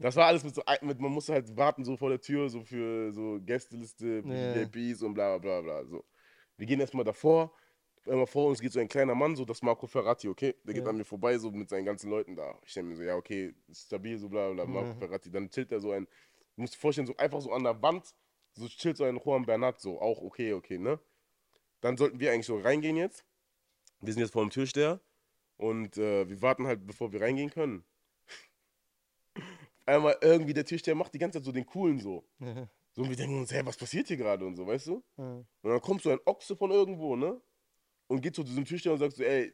Das 0.00 0.16
war 0.16 0.26
alles 0.26 0.42
mit 0.42 0.54
so, 0.54 0.62
mit, 0.82 0.98
man 0.98 1.12
musste 1.12 1.34
halt 1.34 1.54
warten 1.56 1.84
so 1.84 1.96
vor 1.96 2.08
der 2.08 2.20
Tür, 2.20 2.48
so 2.48 2.62
für 2.62 3.12
so 3.12 3.38
Gästeliste. 3.40 4.22
VIPs 4.24 5.02
und 5.02 5.14
bla 5.14 5.38
bla 5.38 5.60
bla 5.60 5.80
bla. 5.82 5.86
So. 5.86 6.04
Wir 6.56 6.66
gehen 6.66 6.80
erstmal 6.80 7.04
davor, 7.04 7.52
einmal 8.08 8.26
vor 8.26 8.48
uns 8.48 8.60
geht 8.60 8.72
so 8.72 8.80
ein 8.80 8.88
kleiner 8.88 9.14
Mann, 9.14 9.36
so 9.36 9.44
das 9.44 9.62
Marco 9.62 9.86
Ferratti, 9.86 10.28
okay? 10.28 10.54
Der 10.64 10.74
geht 10.74 10.84
Ja. 10.84 10.90
an 10.90 10.96
mir 10.96 11.04
vorbei, 11.04 11.38
so 11.38 11.50
mit 11.50 11.68
seinen 11.68 11.84
ganzen 11.84 12.10
Leuten 12.10 12.36
da. 12.36 12.58
Ich 12.64 12.74
denke 12.74 12.90
mir 12.90 12.96
so, 12.96 13.02
ja, 13.02 13.16
okay, 13.16 13.54
stabil, 13.72 14.18
so 14.18 14.28
bla 14.28 14.52
bla, 14.52 14.64
Marco 14.66 14.88
Ja. 14.90 14.94
Ferratti. 14.96 15.30
Dann 15.30 15.50
chillt 15.50 15.72
er 15.72 15.80
so 15.80 15.92
ein, 15.92 16.06
du 16.56 16.60
musst 16.62 16.74
dir 16.74 16.78
vorstellen, 16.78 17.06
so 17.06 17.16
einfach 17.16 17.40
so 17.40 17.52
an 17.52 17.64
der 17.64 17.80
Wand, 17.82 18.14
so 18.54 18.66
chillt 18.68 18.96
so 18.96 19.04
ein 19.04 19.16
Juan 19.22 19.44
Bernat, 19.46 19.80
so 19.80 20.00
auch 20.00 20.20
okay, 20.22 20.52
okay, 20.52 20.78
ne? 20.78 20.98
Dann 21.80 21.96
sollten 21.96 22.18
wir 22.20 22.32
eigentlich 22.32 22.46
so 22.46 22.58
reingehen 22.58 22.96
jetzt. 22.96 23.24
Wir 24.00 24.12
sind 24.12 24.22
jetzt 24.22 24.32
vor 24.32 24.42
dem 24.42 24.50
Türsteher 24.50 25.00
und 25.56 25.96
äh, 25.96 26.28
wir 26.28 26.40
warten 26.42 26.66
halt, 26.66 26.86
bevor 26.86 27.12
wir 27.12 27.20
reingehen 27.20 27.50
können. 27.50 27.84
Einmal 29.86 30.16
irgendwie 30.20 30.54
der 30.54 30.64
Türsteher 30.64 30.94
macht 30.94 31.14
die 31.14 31.18
ganze 31.18 31.38
Zeit 31.38 31.44
so 31.44 31.52
den 31.52 31.66
coolen 31.66 32.00
so. 32.00 32.24
So 32.92 33.02
und 33.02 33.10
wir 33.10 33.16
denken 33.16 33.38
uns, 33.38 33.52
hä, 33.52 33.60
was 33.64 33.76
passiert 33.76 34.08
hier 34.08 34.16
gerade 34.16 34.44
und 34.46 34.56
so, 34.56 34.66
weißt 34.66 34.86
du? 34.88 35.04
Ja. 35.16 35.24
Und 35.24 35.46
dann 35.70 35.80
kommt 35.80 36.02
so 36.02 36.10
ein 36.10 36.18
Ochse 36.24 36.56
von 36.56 36.70
irgendwo, 36.70 37.14
ne? 37.14 37.40
Und 38.08 38.20
geht 38.20 38.34
zu 38.34 38.44
diesem 38.44 38.64
Türsteher 38.64 38.92
und 38.92 38.98
sagt 38.98 39.16
so, 39.16 39.22
ey, 39.22 39.52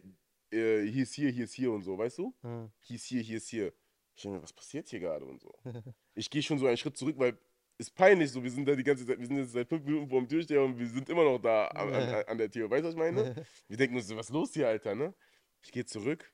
äh, 0.51 0.87
hier 0.87 1.03
ist 1.05 1.15
hier, 1.15 1.31
hier 1.31 1.45
ist 1.45 1.55
hier 1.55 1.73
und 1.73 1.83
so, 1.83 1.97
weißt 1.97 2.19
du? 2.19 2.35
Ja. 2.43 2.71
Hier 2.81 2.97
ist 2.97 3.05
hier, 3.07 3.23
hier 3.23 3.37
ist 3.38 3.49
hier. 3.49 3.73
Ich 4.15 4.23
denke 4.23 4.38
mir, 4.38 4.43
was 4.43 4.53
passiert 4.53 4.88
hier 4.88 5.01
gerade 5.01 5.25
und 5.25 5.41
so. 5.41 5.55
Ich 6.15 6.29
gehe 6.29 6.43
schon 6.43 6.59
so 6.59 6.67
einen 6.67 6.77
Schritt 6.77 6.97
zurück, 6.99 7.19
weil 7.19 7.38
ist 7.79 7.95
peinlich 7.95 8.31
so, 8.31 8.43
wir 8.43 8.51
sind 8.51 8.67
da 8.67 8.75
die 8.75 8.85
ganze 8.85 9.07
Zeit, 9.07 9.19
wir 9.19 9.27
sind 9.27 9.38
jetzt 9.38 9.53
seit 9.53 9.69
fünf 9.69 9.85
Minuten 9.85 10.09
vor 10.09 10.21
dem 10.21 10.29
Türsteher 10.29 10.62
und 10.62 10.79
wir 10.79 10.87
sind 10.87 11.09
immer 11.09 11.25
noch 11.25 11.38
da 11.38 11.67
an, 11.69 11.93
an, 11.93 12.25
an 12.29 12.38
der 12.38 12.51
Tür. 12.51 12.71
Weißt 12.71 12.83
du, 12.83 12.88
was 12.88 12.95
ich 12.95 12.99
meine? 12.99 13.47
Wir 13.69 13.77
denken 13.77 13.97
uns, 13.97 14.07
so, 14.07 14.17
was 14.17 14.27
ist 14.27 14.33
los 14.33 14.53
hier, 14.53 14.69
Alter, 14.69 14.95
ne? 14.95 15.15
Ich 15.62 15.73
gehe 15.73 15.85
zurück. 15.85 16.33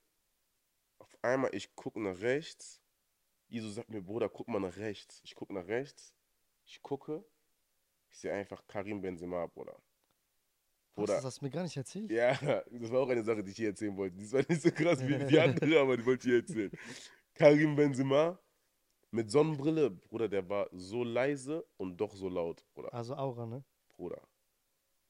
Auf 0.99 1.17
einmal, 1.23 1.55
ich 1.55 1.75
gucke 1.75 2.01
nach 2.01 2.21
rechts. 2.21 2.81
Iso 3.49 3.71
sagt 3.71 3.89
mir, 3.89 4.03
Bruder, 4.03 4.29
guck 4.29 4.49
mal 4.49 4.61
nach 4.61 4.77
rechts. 4.77 5.21
Ich 5.25 5.35
gucke 5.35 5.55
nach 5.55 5.69
rechts. 5.69 6.13
Ich 6.65 6.83
gucke. 6.83 7.25
Ich 8.11 8.19
sehe 8.19 8.33
einfach 8.33 8.67
Karim 8.67 9.01
Benzema, 9.01 9.47
Bruder. 9.47 9.81
Bruder. 10.99 11.15
das 11.15 11.25
hast 11.25 11.41
du 11.41 11.45
mir 11.45 11.51
gar 11.51 11.63
nicht 11.63 11.77
erzählt? 11.77 12.11
Ja, 12.11 12.35
das 12.35 12.91
war 12.91 13.01
auch 13.01 13.09
eine 13.09 13.23
Sache, 13.23 13.43
die 13.43 13.51
ich 13.51 13.57
hier 13.57 13.69
erzählen 13.69 13.97
wollte. 13.97 14.17
Die 14.17 14.31
war 14.33 14.43
nicht 14.49 14.63
so 14.63 14.71
krass 14.71 15.01
wie 15.07 15.25
die 15.27 15.39
andere, 15.39 15.81
aber 15.81 15.97
die 15.97 16.05
wollte 16.05 16.29
ich 16.29 16.33
hier 16.33 16.41
erzählen. 16.41 16.71
Karim 17.35 17.77
Benzema 17.77 18.39
mit 19.11 19.31
Sonnenbrille, 19.31 19.91
Bruder, 19.91 20.29
der 20.29 20.49
war 20.49 20.69
so 20.73 21.05
leise 21.05 21.65
und 21.77 21.97
doch 21.97 22.15
so 22.15 22.29
laut, 22.29 22.65
Bruder. 22.75 22.93
Also 22.93 23.15
Aura, 23.15 23.47
ne? 23.47 23.65
Bruder. 23.97 24.21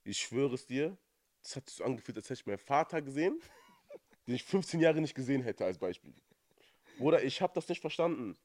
Ich 0.05 0.19
schwöre 0.19 0.55
es 0.55 0.67
dir, 0.67 0.97
das 1.43 1.57
hat 1.57 1.69
sich 1.69 1.77
so 1.77 1.85
angefühlt, 1.85 2.17
als 2.17 2.27
hätte 2.31 2.41
ich 2.41 2.47
meinen 2.47 2.59
Vater 2.59 3.03
gesehen, 3.03 3.41
den 4.27 4.35
ich 4.35 4.45
15 4.45 4.81
Jahre 4.81 5.01
nicht 5.01 5.15
gesehen 5.15 5.43
hätte, 5.43 5.65
als 5.65 5.79
Beispiel. 5.79 6.15
Bruder, 6.99 7.23
ich 7.23 7.41
habe 7.41 7.53
das 7.55 7.69
nicht 7.69 7.81
verstanden. 7.81 8.37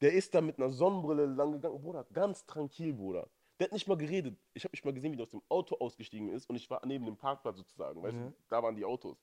Der 0.00 0.12
ist 0.12 0.34
da 0.34 0.40
mit 0.40 0.58
einer 0.58 0.70
Sonnenbrille 0.70 1.26
lang 1.26 1.52
gegangen, 1.52 1.80
Bruder, 1.80 2.06
ganz 2.12 2.46
tranquil, 2.46 2.92
Bruder. 2.92 3.28
Der 3.60 3.66
hat 3.66 3.72
nicht 3.72 3.86
mal 3.86 3.96
geredet. 3.96 4.38
Ich 4.54 4.64
habe 4.64 4.72
nicht 4.72 4.84
mal 4.86 4.94
gesehen, 4.94 5.12
wie 5.12 5.16
der 5.16 5.24
aus 5.24 5.30
dem 5.30 5.42
Auto 5.50 5.76
ausgestiegen 5.76 6.30
ist 6.30 6.48
und 6.48 6.56
ich 6.56 6.68
war 6.70 6.84
neben 6.86 7.04
dem 7.04 7.16
Parkplatz 7.16 7.58
sozusagen, 7.58 8.02
weißt 8.02 8.16
du, 8.16 8.34
da 8.48 8.62
waren 8.62 8.74
die 8.74 8.84
Autos. 8.86 9.22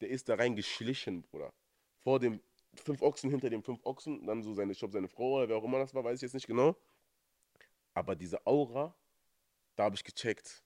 Der 0.00 0.08
ist 0.10 0.28
da 0.28 0.34
reingeschlichen, 0.34 1.22
Bruder. 1.22 1.52
Vor 2.00 2.18
dem 2.18 2.40
fünf 2.74 3.00
Ochsen, 3.02 3.30
hinter 3.30 3.50
dem 3.50 3.62
fünf 3.62 3.84
Ochsen, 3.86 4.26
dann 4.26 4.42
so 4.42 4.52
seine, 4.52 4.72
ich 4.72 4.78
glaube, 4.80 4.92
seine 4.92 5.08
Frau 5.08 5.34
oder 5.36 5.48
wer 5.48 5.56
auch 5.56 5.64
immer 5.64 5.78
das 5.78 5.94
war, 5.94 6.02
weiß 6.04 6.16
ich 6.18 6.22
jetzt 6.22 6.34
nicht 6.34 6.46
genau. 6.46 6.76
Aber 7.94 8.14
diese 8.16 8.44
Aura, 8.46 8.94
da 9.76 9.84
habe 9.84 9.94
ich 9.94 10.02
gecheckt. 10.04 10.62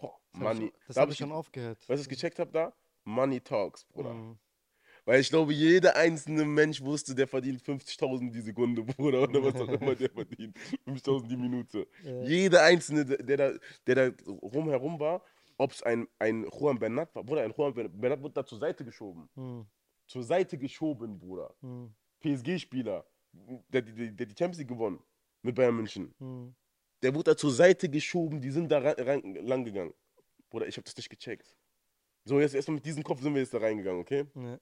Boah, 0.00 0.16
Das 0.32 0.40
hab 0.40 0.54
Money. 0.54 0.66
ich, 0.66 0.72
das 0.86 0.94
da 0.94 1.00
habe 1.00 1.08
hab 1.08 1.12
ich 1.12 1.18
schon 1.18 1.32
aufgehört. 1.32 1.78
Weißt 1.80 1.88
du, 1.88 1.92
was 1.94 2.00
ich 2.02 2.08
gecheckt 2.08 2.38
habe 2.38 2.52
da? 2.52 2.72
Money 3.04 3.40
Talks, 3.40 3.84
Bruder. 3.84 4.14
Mhm. 4.14 4.38
Weil 5.06 5.20
ich 5.20 5.28
glaube, 5.28 5.52
jeder 5.52 5.94
einzelne 5.94 6.44
Mensch 6.44 6.82
wusste, 6.82 7.14
der 7.14 7.28
verdient 7.28 7.62
50.000 7.62 8.32
die 8.32 8.40
Sekunde, 8.40 8.82
Bruder, 8.96 9.22
oder 9.22 9.42
was 9.42 9.54
auch 9.54 9.68
immer 9.68 9.94
der 9.94 10.10
verdient. 10.10 10.58
5.000 10.84 11.28
die 11.28 11.36
Minute. 11.36 11.86
Ja. 12.02 12.22
Jeder 12.22 12.64
einzelne, 12.64 13.04
der 13.04 13.36
da, 13.36 13.52
der 13.86 13.94
da 13.94 14.10
rumherum 14.26 14.98
war, 14.98 15.22
ob 15.58 15.70
es 15.70 15.82
ein, 15.84 16.08
ein 16.18 16.44
Juan 16.52 16.78
Bernat 16.78 17.14
war, 17.14 17.22
Bruder, 17.22 17.42
ein 17.42 17.54
Juan 17.56 17.72
Bernat 17.72 18.20
wurde 18.20 18.34
da 18.34 18.44
zur 18.44 18.58
Seite 18.58 18.84
geschoben. 18.84 19.28
Mhm. 19.36 19.66
Zur 20.08 20.24
Seite 20.24 20.58
geschoben, 20.58 21.18
Bruder. 21.20 21.54
Mhm. 21.60 21.94
PSG-Spieler, 22.20 23.06
der, 23.32 23.82
der, 23.82 24.10
der 24.10 24.26
die 24.26 24.34
Champions 24.36 24.58
League 24.58 24.68
gewonnen 24.68 25.00
mit 25.42 25.54
Bayern 25.54 25.76
München. 25.76 26.12
Mhm. 26.18 26.52
Der 27.02 27.14
wurde 27.14 27.30
da 27.30 27.36
zur 27.36 27.52
Seite 27.52 27.88
geschoben, 27.88 28.40
die 28.40 28.50
sind 28.50 28.72
da 28.72 28.78
rein, 28.78 29.36
lang 29.46 29.64
gegangen. 29.64 29.94
Bruder, 30.50 30.66
ich 30.66 30.76
habe 30.76 30.84
das 30.84 30.96
nicht 30.96 31.10
gecheckt. 31.10 31.54
So, 32.24 32.40
jetzt 32.40 32.56
erstmal 32.56 32.74
mit 32.74 32.86
diesem 32.86 33.04
Kopf 33.04 33.22
sind 33.22 33.34
wir 33.34 33.40
jetzt 33.40 33.54
da 33.54 33.58
reingegangen, 33.58 34.00
okay? 34.00 34.26
Ja. 34.34 34.58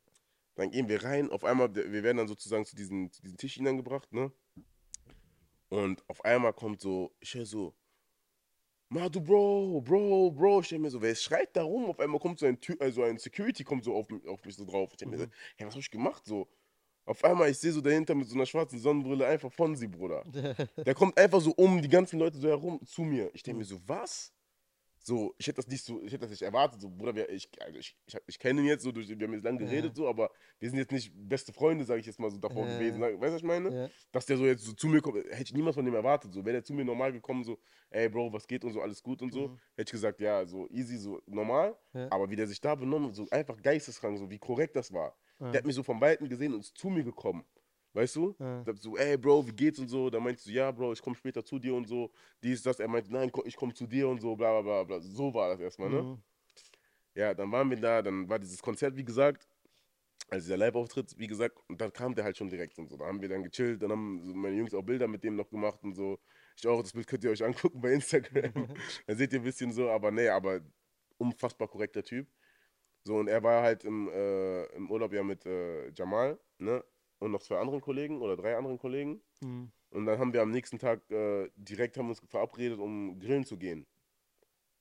Dann 0.57 0.71
gehen 0.71 0.89
wir 0.89 1.03
rein, 1.03 1.31
auf 1.31 1.45
einmal, 1.45 1.75
wir 1.75 2.03
werden 2.03 2.19
dann 2.19 2.29
sozusagen 2.29 2.65
zu 2.65 2.77
diesen, 2.77 3.11
zu 3.11 3.23
diesen 3.23 3.37
Tisch 3.39 3.55
hineingebracht, 3.55 4.13
ne? 4.13 4.31
Und 5.69 6.09
auf 6.09 6.25
einmal 6.25 6.53
kommt 6.53 6.81
so, 6.81 7.13
ich 7.21 7.35
höre 7.35 7.47
so, 7.47 7.75
Madu, 8.89 9.21
Bro, 9.21 9.81
Bro, 9.81 10.31
Bro. 10.33 10.61
Ich 10.61 10.69
denke 10.69 10.83
mir 10.83 10.91
so, 10.91 11.03
wer 11.03 11.15
schreit 11.17 11.57
da 11.57 11.65
rum? 11.65 11.87
Auf 11.87 11.99
einmal 11.99 12.21
kommt 12.21 12.39
so 12.39 12.47
ein, 12.47 12.61
Tür, 12.61 12.77
also 12.79 13.03
ein 13.03 13.19
Security 13.19 13.65
kommt 13.65 13.83
so 13.83 13.95
auf, 13.97 14.09
mich- 14.09 14.27
auf 14.29 14.45
mich 14.45 14.55
so 14.55 14.65
drauf. 14.65 14.91
Ich 14.93 14.99
denke 14.99 15.17
mir 15.17 15.25
so, 15.25 15.31
hey, 15.57 15.67
was 15.67 15.75
hab 15.75 15.81
ich 15.81 15.91
gemacht? 15.91 16.25
So, 16.25 16.47
auf 17.05 17.25
einmal, 17.25 17.51
ich 17.51 17.59
sehe 17.59 17.73
so 17.73 17.81
dahinter 17.81 18.15
mit 18.15 18.29
so 18.29 18.37
einer 18.37 18.47
schwarzen 18.47 18.79
Sonnenbrille 18.79 19.27
einfach 19.27 19.53
Fonsi, 19.53 19.89
Bruder. 19.89 20.23
Der 20.87 20.95
kommt 20.95 21.19
einfach 21.19 21.41
so 21.41 21.51
um 21.53 21.83
die 21.83 21.89
ganzen 21.89 22.21
Leute 22.21 22.39
so 22.39 22.47
herum 22.49 22.81
zu 22.87 23.03
mir. 23.03 23.31
Ich 23.35 23.43
denke 23.43 23.59
mir 23.59 23.65
so, 23.65 23.81
was? 23.87 24.33
So, 25.07 25.35
ich 25.37 25.47
hätte 25.47 25.57
das 25.57 25.69
nicht 25.69 25.85
so, 25.85 26.01
ich 26.03 26.07
hätte 26.13 26.21
das 26.21 26.31
nicht 26.31 26.41
erwartet. 26.41 26.81
So, 26.81 26.89
Bruder, 26.89 27.15
wir, 27.15 27.29
ich, 27.29 27.47
also 27.61 27.79
ich, 27.79 27.95
ich, 28.07 28.17
ich 28.27 28.39
kenne 28.39 28.63
ihn 28.63 28.67
jetzt 28.67 28.83
so, 28.83 28.91
durch, 28.91 29.07
wir 29.07 29.27
haben 29.27 29.35
jetzt 29.35 29.45
lange 29.45 29.61
Ja. 29.61 29.67
geredet, 29.69 29.95
so, 29.95 30.09
aber 30.09 30.31
wir 30.59 30.71
sind 30.71 30.79
jetzt 30.79 30.93
nicht 30.93 31.13
beste 31.15 31.53
Freunde, 31.53 31.85
sage 31.85 32.01
ich 32.01 32.07
jetzt 32.07 32.19
mal 32.19 32.31
so 32.31 32.39
davor 32.39 32.67
Ja. 32.67 32.73
gewesen. 32.73 33.03
Weißt 33.03 33.13
du, 33.15 33.21
was 33.21 33.35
ich 33.37 33.43
meine? 33.43 33.75
Ja. 33.75 33.91
Dass 34.13 34.25
der 34.25 34.39
so 34.39 34.47
jetzt 34.47 34.65
so 34.65 34.73
zu 34.73 34.89
mir 34.89 35.03
kommt, 35.03 35.19
hätte 35.19 35.43
ich 35.43 35.53
niemals 35.53 35.77
von 35.77 35.85
dem 35.85 35.95
erwartet. 35.95 36.33
So, 36.33 36.43
wäre 36.43 36.55
der 36.55 36.65
zu 36.65 36.73
mir 36.73 36.87
normal 36.87 37.13
gekommen, 37.13 37.45
so, 37.45 37.59
ey 37.91 38.09
Bro, 38.09 38.33
was 38.33 38.47
geht 38.47 38.65
und 38.65 38.73
so, 38.73 38.81
alles 38.81 39.03
gut 39.03 39.21
und 39.21 39.31
so, 39.31 39.49
Mhm. 39.49 39.61
hätte 39.77 39.89
ich 39.89 39.93
gesagt, 39.93 40.21
ja, 40.23 40.47
so 40.47 40.67
easy, 40.71 40.97
so 40.97 41.21
normal. 41.27 41.77
Ja. 41.93 42.11
Aber 42.11 42.31
wie 42.31 42.37
der 42.37 42.47
sich 42.47 42.61
da 42.63 42.75
benommen, 42.75 43.09
hat, 43.09 43.15
so 43.15 43.27
einfach 43.31 43.61
geisteskrank, 43.61 44.17
so 44.19 44.31
wie 44.31 44.39
korrekt 44.39 44.75
das 44.75 44.91
war. 44.91 45.15
Ja. 45.39 45.51
Der 45.51 45.59
hat 45.59 45.67
mich 45.67 45.75
so 45.75 45.83
von 45.83 46.01
Weitem 46.01 46.31
gesehen 46.31 46.55
und 46.55 46.61
ist 46.61 46.79
zu 46.79 46.89
mir 46.89 47.05
gekommen. 47.05 47.45
Weißt 47.95 48.17
du? 48.17 48.35
Ja. 48.41 48.65
So, 48.81 48.97
ey 48.97 49.17
Bro, 49.17 49.47
wie 49.47 49.53
geht's 49.53 49.79
und 49.79 49.89
so. 49.89 50.11
Da 50.11 50.19
meinst 50.19 50.45
du, 50.47 50.51
ja, 50.51 50.71
Bro, 50.71 50.93
ich 50.93 51.01
komme 51.01 51.15
später 51.15 51.45
zu 51.45 51.61
dir 51.61 51.75
und 51.75 51.87
so. 51.87 52.11
Dies, 52.43 52.61
das. 52.63 52.81
Er 52.81 52.89
meinte, 52.89 53.13
nein, 53.13 53.31
ich 53.45 53.57
komme 53.57 53.73
zu 53.73 53.87
dir 53.87 54.09
und 54.09 54.21
so, 54.21 54.35
bla 54.35 54.61
bla 54.61 54.63
bla 54.63 54.85
bla. 54.85 55.01
So 55.01 55.33
war 55.33 55.51
das 55.51 55.61
erstmal, 55.61 55.91
ne? 55.91 56.03
Mhm. 56.03 56.23
Ja, 57.15 57.33
dann 57.33 57.51
waren 57.53 57.71
wir 57.71 57.77
da, 57.77 58.03
dann 58.03 58.29
war 58.29 58.41
dieses 58.41 58.61
Konzert, 58.61 58.97
wie 58.97 59.05
gesagt, 59.05 59.47
also 60.29 60.45
dieser 60.45 60.57
Live-Auftritt, 60.57 61.17
wie 61.17 61.29
gesagt, 61.29 61.57
und 61.69 61.81
dann 61.81 61.93
kam 61.93 62.15
der 62.17 62.25
halt 62.25 62.37
schon 62.37 62.49
direkt 62.49 62.77
und 62.79 62.89
so. 62.89 62.97
Da 62.97 63.05
haben 63.05 63.23
wir 63.23 63.29
dann 63.29 63.45
gechillt, 63.45 63.81
dann 63.81 63.93
haben 63.93 64.21
so 64.25 64.35
meine 64.35 64.57
Jungs 64.57 64.75
auch 64.75 64.83
Bilder 64.83 65.07
mit 65.07 65.23
dem 65.23 65.37
noch 65.37 65.49
gemacht 65.49 65.79
und 65.85 65.95
so. 65.95 66.19
Ich 66.57 66.67
auch, 66.67 66.83
das 66.83 66.93
Bild 66.93 67.07
könnt 67.07 67.23
ihr 67.23 67.31
euch 67.31 67.45
angucken 67.45 67.81
bei 67.81 67.93
Instagram. 67.93 68.53
da 69.07 69.15
seht 69.15 69.33
ihr 69.33 69.39
ein 69.39 69.45
bisschen 69.45 69.71
so, 69.73 69.89
aber 69.89 70.11
nee, 70.11 70.29
aber 70.29 70.61
unfassbar 71.19 71.69
korrekter 71.69 72.03
Typ. 72.03 72.27
So, 73.05 73.17
und 73.19 73.29
er 73.29 73.43
war 73.43 73.63
halt 73.63 73.85
im, 73.85 74.09
äh, 74.09 74.65
im 74.75 74.91
Urlaub 74.91 75.13
ja 75.13 75.23
mit 75.23 75.47
äh, 75.47 75.91
Jamal, 75.91 76.41
ne? 76.59 76.83
Und 77.25 77.31
noch 77.31 77.43
zwei 77.43 77.59
anderen 77.59 77.81
Kollegen 77.81 78.21
oder 78.21 78.37
drei 78.37 78.55
anderen 78.57 78.79
Kollegen. 78.79 79.23
Mhm. 79.41 79.73
Und 79.91 80.05
dann 80.07 80.19
haben 80.19 80.33
wir 80.35 80.43
am 80.43 80.51
nächsten 80.51 80.79
Tag 80.79 81.11
äh, 81.11 81.49
direkt 81.57 81.97
haben 81.97 82.09
uns 82.11 82.21
verabredet, 82.29 82.79
um 82.79 83.19
grillen 83.19 83.45
zu 83.45 83.57
gehen. 83.57 83.87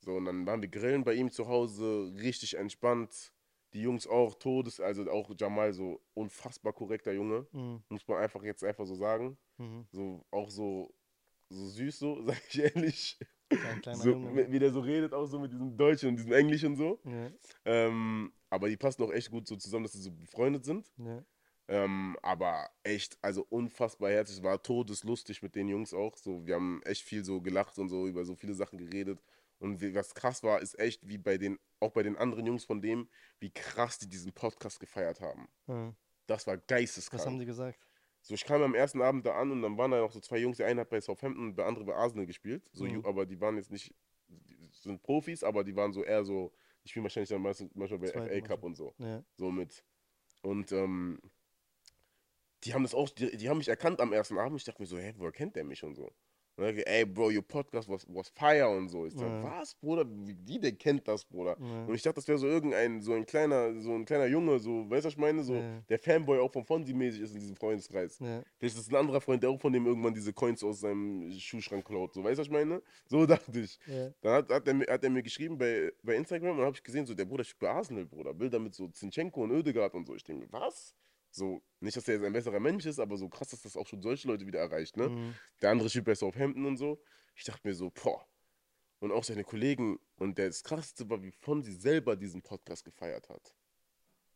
So, 0.02 0.16
und 0.16 0.26
dann 0.26 0.46
waren 0.46 0.62
wir 0.62 0.68
grillen 0.70 1.06
bei 1.06 1.14
ihm 1.14 1.32
zu 1.32 1.48
Hause, 1.48 2.12
richtig 2.18 2.58
entspannt. 2.58 3.32
Die 3.74 3.82
Jungs 3.82 4.06
auch, 4.08 4.36
Todes, 4.36 4.80
also 4.82 5.10
auch 5.10 5.32
Jamal, 5.40 5.72
so 5.74 6.02
unfassbar 6.14 6.74
korrekter 6.74 7.14
Junge, 7.14 7.48
Mhm. 7.54 7.82
muss 7.90 8.06
man 8.08 8.18
einfach 8.18 8.44
jetzt 8.44 8.64
einfach 8.64 8.86
so 8.86 8.96
sagen. 8.96 9.38
Mhm. 9.58 9.88
So, 9.92 10.26
auch 10.30 10.50
so, 10.50 10.94
so 11.50 11.66
süß, 11.68 11.98
so, 12.00 12.22
sag 12.26 12.42
ich 12.50 12.60
ehrlich. 12.60 13.20
So, 13.94 14.10
Junge. 14.10 14.52
wie 14.52 14.60
der 14.60 14.72
so 14.72 14.82
redet, 14.82 15.14
auch 15.14 15.26
so 15.28 15.40
mit 15.40 15.54
diesem 15.54 15.78
Deutsch 15.78 16.04
und 16.04 16.18
diesem 16.18 16.34
Englisch 16.34 16.64
und 16.66 16.76
so. 16.76 17.00
Ja. 17.06 17.32
Ähm, 17.66 18.34
aber 18.50 18.68
die 18.68 18.78
passen 18.78 19.02
auch 19.04 19.12
echt 19.14 19.32
gut 19.32 19.48
so 19.48 19.56
zusammen, 19.56 19.84
dass 19.84 19.94
sie 19.94 20.02
so 20.02 20.12
befreundet 20.12 20.66
sind. 20.66 20.92
Ja. 20.98 21.24
Ähm, 21.68 22.18
aber 22.22 22.70
echt, 22.84 23.18
also 23.22 23.46
unfassbar 23.50 24.12
herzlich, 24.12 24.44
war 24.44 24.62
todeslustig 24.62 25.42
mit 25.42 25.56
den 25.56 25.70
Jungs 25.70 25.94
auch. 25.94 26.18
So, 26.18 26.46
wir 26.46 26.56
haben 26.56 26.82
echt 26.84 27.04
viel 27.04 27.24
so 27.24 27.42
gelacht 27.42 27.78
und 27.80 27.90
so 27.90 28.08
über 28.08 28.26
so 28.26 28.36
viele 28.36 28.54
Sachen 28.54 28.78
geredet. 28.78 29.24
Und 29.60 29.82
was 29.96 30.14
krass 30.14 30.44
war, 30.44 30.62
ist 30.62 30.78
echt, 30.78 31.08
wie 31.08 31.18
bei 31.18 31.38
den, 31.38 31.58
auch 31.80 31.92
bei 31.92 32.04
den 32.04 32.18
anderen 32.18 32.46
Jungs 32.46 32.66
von 32.66 32.82
dem, 32.82 33.08
wie 33.40 33.50
krass 33.52 33.98
die 33.98 34.10
diesen 34.10 34.34
Podcast 34.34 34.80
gefeiert 34.80 35.22
haben. 35.22 35.48
Ja. 35.68 35.96
Das 36.28 36.48
war 36.48 36.56
Was 36.56 36.62
haben 36.62 36.68
geisteskrank. 36.68 37.40
die 37.40 37.46
gesagt? 37.46 37.80
So, 38.22 38.34
ich 38.34 38.44
kam 38.46 38.62
am 38.62 38.76
ersten 38.76 39.02
Abend 39.02 39.26
da 39.26 39.36
an 39.40 39.52
und 39.52 39.62
dann 39.62 39.78
waren 39.78 39.92
da 39.92 40.00
noch 40.00 40.12
so 40.12 40.20
zwei 40.20 40.38
Jungs, 40.38 40.58
der 40.58 40.68
eine 40.68 40.82
hat 40.82 40.90
bei 40.90 41.00
Southampton 41.02 41.50
und 41.50 41.58
der 41.58 41.66
andere 41.66 41.86
bei 41.86 41.96
Arsenal 41.96 42.26
gespielt. 42.26 42.70
So, 42.74 42.86
Mhm. 42.86 43.06
Aber 43.06 43.26
die 43.26 43.40
waren 43.40 43.56
jetzt 43.58 43.72
nicht, 43.72 43.94
sind 44.72 45.02
Profis, 45.02 45.44
aber 45.44 45.64
die 45.64 45.76
waren 45.76 45.94
so 45.94 46.04
eher 46.04 46.24
so, 46.26 46.54
die 46.84 46.90
spielen 46.90 47.04
wahrscheinlich 47.04 47.30
dann 47.30 47.42
meistens, 47.42 47.74
manchmal 47.74 48.00
bei 48.00 48.08
Zweite 48.08 48.36
FA 48.42 48.48
Cup 48.48 48.64
und 48.64 48.76
so 48.76 48.94
Ja. 48.98 49.24
so 49.36 49.52
mit. 49.52 49.84
Und 50.42 50.72
ähm, 50.74 51.20
die 52.64 52.74
haben 52.74 52.84
das 52.84 52.94
auch, 52.94 53.10
die, 53.10 53.36
die 53.38 53.50
haben 53.50 53.58
mich 53.58 53.68
erkannt 53.70 54.00
am 54.02 54.14
ersten 54.14 54.38
Abend. 54.38 54.58
Ich 54.60 54.66
dachte 54.66 54.82
mir 54.82 54.88
so, 54.88 54.98
hä, 54.98 55.14
woher 55.18 55.32
kennt 55.32 55.56
der 55.56 55.64
mich 55.64 55.84
und 55.84 55.96
so? 55.96 56.12
Und 56.56 56.66
dann, 56.66 56.78
ey, 56.78 57.04
Bro, 57.04 57.32
your 57.32 57.42
podcast 57.42 57.90
was, 57.90 58.06
was 58.08 58.30
fire 58.30 58.70
und 58.70 58.88
so. 58.88 59.08
Ich 59.08 59.16
Ja. 59.16 59.42
was, 59.44 59.74
Bruder? 59.74 60.06
Wie, 60.08 60.38
wie 60.46 60.60
der 60.60 60.72
kennt 60.74 61.08
das, 61.08 61.26
Bruder? 61.26 61.58
Ja. 61.60 61.86
Und 61.86 61.96
ich 61.96 62.04
dachte, 62.04 62.18
das 62.18 62.28
wäre 62.28 62.38
so 62.38 62.46
irgendein, 62.46 63.02
so 63.02 63.14
ein 63.14 63.26
kleiner, 63.26 63.82
so 63.82 63.92
ein 63.96 64.06
kleiner 64.06 64.28
Junge, 64.28 64.60
so, 64.60 64.88
weißt 64.88 65.04
du, 65.04 65.08
was 65.08 65.14
ich 65.14 65.18
meine? 65.18 65.44
So, 65.44 65.56
Ja. 65.56 65.82
der 65.90 65.98
Fanboy 65.98 66.38
auch 66.38 66.52
von 66.54 66.64
Fonsi 66.64 66.94
mäßig 66.94 67.22
ist 67.24 67.34
in 67.34 67.40
diesem 67.40 67.56
Freundeskreis. 67.56 68.18
Vielleicht 68.18 68.46
ist 68.76 68.78
es 68.78 68.90
ein 68.90 68.96
anderer 68.98 69.20
Freund, 69.20 69.42
der 69.42 69.50
auch 69.50 69.60
von 69.60 69.74
dem 69.74 69.88
irgendwann 69.88 70.14
diese 70.14 70.32
Coins 70.32 70.64
aus 70.64 70.82
seinem 70.82 71.32
Schuhschrank 71.32 71.86
klaut. 71.86 72.14
So, 72.14 72.24
weißt 72.24 72.38
du, 72.38 72.42
was 72.42 72.48
ich 72.48 72.54
meine? 72.54 72.84
So 73.08 73.26
dachte 73.26 73.60
ich. 73.60 73.80
Dann 74.22 74.34
hat, 74.34 74.52
hat, 74.52 74.68
er, 74.68 74.74
mir- 74.76 74.86
hat 74.88 75.04
er 75.04 75.10
mir 75.10 75.24
geschrieben 75.24 75.58
bei, 75.58 75.92
bei 76.04 76.14
Instagram 76.16 76.60
und 76.60 76.66
habe 76.66 76.76
ich 76.76 76.84
gesehen, 76.84 77.08
so, 77.08 77.16
der 77.16 77.26
Bruder 77.26 77.44
spielt 77.46 77.62
bei 77.62 77.70
Arsenal, 77.72 78.06
Bruder. 78.06 78.32
Bilder 78.32 78.60
mit 78.60 78.76
so 78.76 78.88
Zinchenko 78.90 79.42
und 79.42 79.52
Oedegaard 79.54 79.96
und 79.96 80.06
so. 80.06 80.14
Ich 80.14 80.24
denke, 80.24 80.46
was? 80.52 80.94
So, 81.36 81.64
nicht, 81.80 81.98
dass 81.98 82.08
er 82.08 82.16
jetzt 82.16 82.24
ein 82.24 82.32
besserer 82.34 82.60
Mensch 82.60 82.86
ist, 82.86 83.00
aber 83.00 83.18
so 83.18 83.28
krass, 83.28 83.50
dass 83.50 83.62
das 83.64 83.76
auch 83.76 83.88
schon 83.88 84.02
solche 84.02 84.28
Leute 84.28 84.46
wieder 84.46 84.60
erreicht, 84.60 84.98
ne? 84.98 85.10
Mhm. 85.10 85.34
Der 85.62 85.72
andere 85.72 85.90
spielt 85.90 86.06
bei 86.06 86.14
Southampton 86.16 86.66
und 86.66 86.78
so. 86.78 87.02
Ich 87.36 87.44
dachte 87.44 87.68
mir 87.68 87.74
so, 87.74 87.90
boah. 87.90 88.24
Und 89.00 89.12
auch 89.12 89.24
seine 89.24 89.44
Kollegen. 89.44 89.98
Und 90.18 90.38
das 90.38 90.64
Krasseste 90.64 91.10
war, 91.10 91.22
wie 91.24 91.32
Fonsi 91.32 91.72
selber 91.72 92.16
diesen 92.16 92.42
Podcast 92.44 92.86
gefeiert 92.86 93.30
hat. 93.30 93.56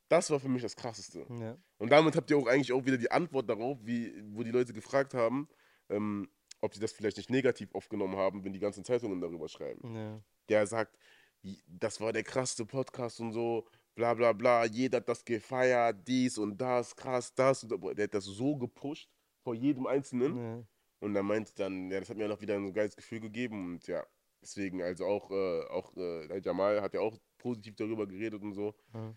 Das 0.10 0.32
war 0.32 0.40
für 0.40 0.50
mich 0.50 0.64
das 0.64 0.76
Krasseste. 0.76 1.28
Ja. 1.30 1.58
Und 1.78 1.92
damit 1.92 2.16
habt 2.16 2.30
ihr 2.32 2.38
auch 2.38 2.48
eigentlich 2.48 2.72
auch 2.74 2.84
wieder 2.86 2.98
die 2.98 3.12
Antwort 3.12 3.48
darauf, 3.50 3.78
wie, 3.84 4.14
wo 4.34 4.42
die 4.42 4.52
Leute 4.52 4.74
gefragt 4.74 5.14
haben, 5.14 5.48
ähm, 5.90 6.30
ob 6.62 6.74
sie 6.74 6.80
das 6.80 6.94
vielleicht 6.94 7.18
nicht 7.18 7.30
negativ 7.30 7.76
aufgenommen 7.76 8.16
haben, 8.16 8.44
wenn 8.44 8.54
die 8.54 8.60
ganzen 8.60 8.84
Zeitungen 8.84 9.22
darüber 9.22 9.48
schreiben. 9.48 9.96
Ja. 9.96 10.24
Der 10.50 10.66
sagt, 10.66 10.98
"J- 11.44 11.60
das 11.68 12.02
war 12.02 12.12
der 12.12 12.24
krasseste 12.24 12.66
Podcast 12.66 13.20
und 13.20 13.34
so, 13.34 13.68
bla 13.98 14.14
bla 14.14 14.32
bla, 14.32 14.66
jeder 14.66 14.98
hat 14.98 15.10
das 15.10 15.26
gefeiert, 15.26 16.08
dies 16.08 16.38
und 16.38 16.58
das, 16.58 16.96
krass, 16.96 17.34
das. 17.34 17.64
Und 17.64 17.98
der 17.98 18.04
hat 18.04 18.14
das 18.14 18.26
so 18.26 18.56
gepusht 18.56 19.10
vor 19.44 19.56
jedem 19.56 19.88
Einzelnen. 19.88 20.38
Ja. 20.38 20.64
Und 21.00 21.16
er 21.16 21.24
meinte 21.24 21.52
dann, 21.56 21.92
ja, 21.92 22.00
das 22.00 22.10
hat 22.10 22.18
mir 22.18 22.28
noch 22.28 22.40
wieder 22.40 22.56
ein 22.56 22.74
geiles 22.74 22.96
Gefühl 22.96 23.20
gegeben 23.20 23.74
und 23.74 23.88
ja, 23.88 24.06
deswegen, 24.42 24.82
also 24.82 25.06
auch, 25.06 25.32
äh, 25.32 25.62
auch 25.70 25.96
äh, 25.98 26.40
Jamal 26.40 26.82
hat 26.82 26.94
ja 26.94 27.02
auch 27.02 27.18
positiv 27.38 27.76
darüber 27.76 28.08
geredet 28.08 28.42
und 28.42 28.54
so. 28.54 28.76
Ja. 28.94 29.16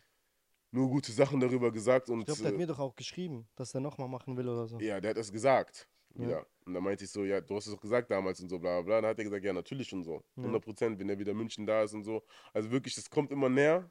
Nur 0.72 0.88
gute 0.88 1.12
Sachen 1.12 1.40
darüber 1.40 1.70
gesagt 1.70 2.08
und 2.08 2.20
Ich 2.20 2.26
glaube, 2.26 2.40
der 2.42 2.48
hat 2.48 2.54
äh, 2.54 2.58
mir 2.58 2.66
doch 2.66 2.78
auch 2.78 2.96
geschrieben, 2.96 3.48
dass 3.56 3.72
der 3.72 3.80
nochmal 3.80 4.08
machen 4.08 4.36
will 4.36 4.48
oder 4.48 4.66
so. 4.66 4.78
ja, 4.80 5.00
der 5.00 5.10
hat 5.10 5.16
das 5.18 5.30
gesagt. 5.30 5.88
Ja. 6.14 6.26
Wieder. 6.26 6.46
Und 6.64 6.74
dann 6.74 6.82
meinte 6.82 7.04
ich 7.04 7.10
so, 7.10 7.24
ja, 7.24 7.40
du 7.40 7.56
hast 7.56 7.66
es 7.66 7.74
doch 7.74 7.80
gesagt 7.80 8.10
damals 8.10 8.40
und 8.40 8.48
so, 8.48 8.58
bla 8.58 8.80
bla 8.80 8.82
bla. 8.82 9.00
Dann 9.00 9.10
hat 9.10 9.18
er 9.18 9.24
gesagt, 9.24 9.44
ja, 9.44 9.52
natürlich 9.52 9.92
und 9.92 10.04
so. 10.04 10.22
Ja. 10.36 10.42
100 10.42 10.62
Prozent, 10.62 10.98
wenn 10.98 11.08
er 11.08 11.18
wieder 11.18 11.34
München 11.34 11.66
da 11.66 11.82
ist 11.82 11.92
und 11.94 12.04
so. 12.04 12.22
Also 12.52 12.70
wirklich, 12.70 12.94
das 12.94 13.10
kommt 13.10 13.30
immer 13.30 13.48
näher. 13.48 13.90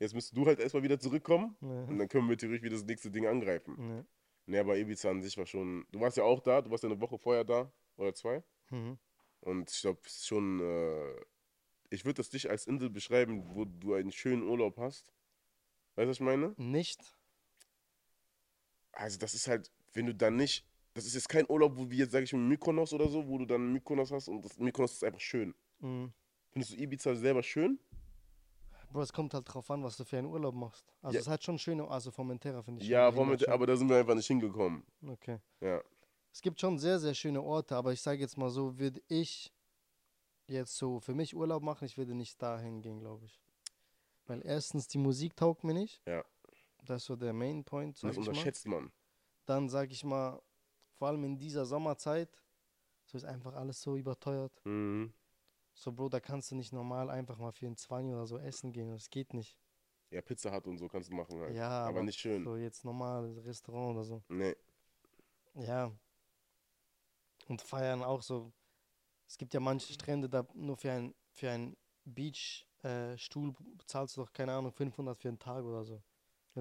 Jetzt 0.00 0.14
müsstest 0.14 0.36
du 0.36 0.46
halt 0.46 0.58
erstmal 0.58 0.82
wieder 0.82 0.98
zurückkommen 0.98 1.56
Ja. 1.60 1.84
und 1.84 1.98
dann 1.98 2.08
können 2.08 2.28
wir 2.28 2.36
theoretisch 2.36 2.62
wieder 2.64 2.74
das 2.76 2.84
nächste 2.84 3.10
Ding 3.10 3.26
angreifen. 3.26 3.76
Ja. 3.78 4.04
Nee, 4.46 4.58
aber 4.58 4.76
Ibiza 4.76 5.10
an 5.10 5.22
sich 5.22 5.36
war 5.38 5.46
schon. 5.46 5.86
Du 5.92 6.00
warst 6.00 6.16
ja 6.16 6.24
auch 6.24 6.40
da, 6.40 6.62
du 6.62 6.70
warst 6.70 6.82
ja 6.82 6.90
eine 6.90 7.00
Woche 7.00 7.18
vorher 7.18 7.44
da 7.44 7.70
oder 7.96 8.12
zwei. 8.14 8.42
Mhm. 8.70 8.98
Und 9.40 9.70
ich 9.70 9.80
glaube, 9.80 10.00
schon. 10.08 10.58
Äh, 10.60 11.20
ich 11.90 12.04
würde 12.04 12.14
das 12.18 12.30
dich 12.30 12.48
als 12.48 12.66
Insel 12.66 12.88
beschreiben, 12.90 13.44
wo 13.54 13.64
du 13.64 13.94
einen 13.94 14.10
schönen 14.12 14.42
Urlaub 14.42 14.78
hast. 14.78 15.12
Weißt 15.96 16.06
du, 16.06 16.08
was 16.10 16.16
ich 16.16 16.20
meine? 16.20 16.54
Nicht? 16.56 17.00
Also, 18.92 19.18
das 19.18 19.34
ist 19.34 19.48
halt, 19.48 19.70
wenn 19.92 20.06
du 20.06 20.14
dann 20.14 20.36
nicht. 20.36 20.66
Das 20.94 21.04
ist 21.06 21.14
jetzt 21.14 21.28
kein 21.28 21.48
Urlaub, 21.48 21.76
wo 21.76 21.88
wir 21.90 21.98
jetzt, 21.98 22.12
sag 22.12 22.24
ich 22.24 22.32
mal, 22.32 22.40
Mykonos 22.40 22.92
oder 22.92 23.08
so, 23.08 23.26
wo 23.28 23.38
du 23.38 23.44
dann 23.44 23.72
Mykonos 23.72 24.10
hast 24.10 24.28
und 24.28 24.44
das 24.44 24.58
Mykonos 24.58 24.94
ist 24.94 25.04
einfach 25.04 25.20
schön. 25.20 25.54
Mhm. 25.78 26.12
Findest 26.50 26.72
du 26.72 26.76
Ibiza 26.82 27.14
selber 27.14 27.42
schön? 27.44 27.78
Bro, 28.90 29.02
es 29.02 29.12
kommt 29.12 29.34
halt 29.34 29.52
drauf 29.52 29.70
an, 29.70 29.82
was 29.84 29.96
du 29.96 30.04
für 30.04 30.18
einen 30.18 30.26
Urlaub 30.26 30.54
machst. 30.54 30.92
Also 31.00 31.14
Ja. 31.14 31.20
es 31.20 31.28
hat 31.28 31.44
schon 31.44 31.58
schöne, 31.58 31.86
also 31.88 32.10
Formentera 32.10 32.62
finde 32.62 32.82
ich. 32.82 32.88
Ja, 32.88 33.12
schon- 33.12 33.44
aber 33.48 33.66
da 33.66 33.76
sind 33.76 33.88
wir 33.88 33.96
einfach 33.96 34.14
nicht 34.14 34.26
hingekommen. 34.26 34.84
Okay. 35.06 35.38
Ja. 35.60 35.80
Es 36.32 36.42
gibt 36.42 36.60
schon 36.60 36.78
sehr, 36.78 36.98
sehr 36.98 37.14
schöne 37.14 37.40
Orte, 37.42 37.76
aber 37.76 37.92
ich 37.92 38.00
sage 38.02 38.20
jetzt 38.20 38.36
mal 38.36 38.50
so, 38.50 38.78
würde 38.78 39.00
ich 39.08 39.52
jetzt 40.46 40.76
so 40.76 40.98
für 41.00 41.14
mich 41.14 41.34
Urlaub 41.36 41.62
machen, 41.62 41.84
ich 41.84 41.96
würde 41.96 42.14
nicht 42.14 42.40
dahin 42.42 42.82
gehen, 42.82 42.98
glaube 42.98 43.24
ich. 43.26 43.40
Weil 44.26 44.44
erstens 44.44 44.88
die 44.88 44.98
Musik 44.98 45.36
taugt 45.36 45.62
mir 45.64 45.74
nicht. 45.74 46.02
Ja. 46.06 46.24
Das 46.84 47.02
ist 47.02 47.06
so 47.06 47.16
der 47.16 47.32
Main 47.32 47.62
Point, 47.64 47.96
Das 48.02 48.16
mal. 48.16 48.18
unterschätzt 48.18 48.66
man. 48.66 48.90
Dann 49.46 49.68
sage 49.68 49.92
ich 49.92 50.02
mal, 50.04 50.40
vor 50.98 51.08
allem 51.08 51.22
in 51.24 51.38
dieser 51.38 51.64
Sommerzeit, 51.64 52.28
so 53.04 53.16
ist 53.18 53.24
einfach 53.24 53.54
alles 53.54 53.80
so 53.80 53.96
überteuert. 53.96 54.52
Mhm. 54.64 55.12
So, 55.80 55.92
Bro, 55.92 56.10
da 56.10 56.20
kannst 56.20 56.50
du 56.50 56.56
nicht 56.56 56.74
normal 56.74 57.08
einfach 57.08 57.38
mal 57.38 57.52
für 57.52 57.64
einen 57.64 57.74
20 57.78 58.12
oder 58.12 58.26
so 58.26 58.36
essen 58.36 58.70
gehen. 58.70 58.90
Das 58.90 59.08
geht 59.08 59.32
nicht. 59.32 59.56
Ja, 60.10 60.20
Pizza 60.20 60.54
Hut 60.54 60.66
und 60.66 60.76
so 60.76 60.88
kannst 60.88 61.08
du 61.08 61.14
machen 61.14 61.40
halt. 61.40 61.56
Ja, 61.56 61.86
aber, 61.86 62.02
nicht 62.02 62.20
schön. 62.20 62.44
So 62.44 62.56
jetzt 62.56 62.84
normal 62.84 63.38
Restaurant 63.38 63.96
oder 63.96 64.04
so. 64.04 64.22
Nee. 64.28 64.54
Ja. 65.54 65.90
Und 67.48 67.62
feiern 67.62 68.02
auch 68.02 68.20
so. 68.20 68.52
Es 69.26 69.38
gibt 69.38 69.54
ja 69.54 69.60
manche 69.60 69.90
Strände, 69.94 70.28
da 70.28 70.46
nur 70.52 70.76
für 70.76 70.92
ein, 70.92 71.14
für 71.30 71.50
ein 71.50 71.74
Beach-Stuhl 72.04 73.54
bezahlst 73.78 74.18
du 74.18 74.20
doch, 74.20 74.32
keine 74.34 74.52
Ahnung, 74.52 74.72
500 74.72 75.16
für 75.16 75.28
einen 75.28 75.38
Tag 75.38 75.64
oder 75.64 75.82
so. 75.82 76.02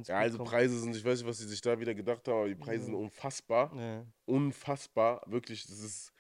Ja, 0.06 0.20
also 0.20 0.38
kommt. 0.38 0.50
Preise 0.52 0.80
sind, 0.80 0.96
ich 0.96 1.04
weiß 1.04 1.20
nicht, 1.20 1.28
was 1.28 1.40
sie 1.40 1.48
sich 1.48 1.60
da 1.60 1.78
wieder 1.78 1.94
gedacht 1.94 2.26
haben, 2.30 2.38
aber 2.38 2.48
die 2.48 2.56
Preise 2.56 2.86
sind 2.86 2.94
Ja. 2.94 3.00
unfassbar. 3.00 3.76
Ja. 3.76 4.06
Unfassbar. 4.26 5.24
Wirklich, 5.26 5.66
das 5.68 5.80
ist. 5.80 6.14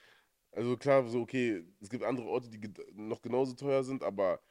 Also 0.59 0.75
klar, 0.75 1.07
so 1.07 1.21
okay, 1.21 1.63
es 1.79 1.89
gibt 1.89 2.03
andere 2.03 2.27
Orte, 2.27 2.49
die 2.49 2.59
noch 2.93 3.21
genauso 3.21 3.53
teuer 3.53 3.81
sind, 3.81 4.03
aber 4.03 4.41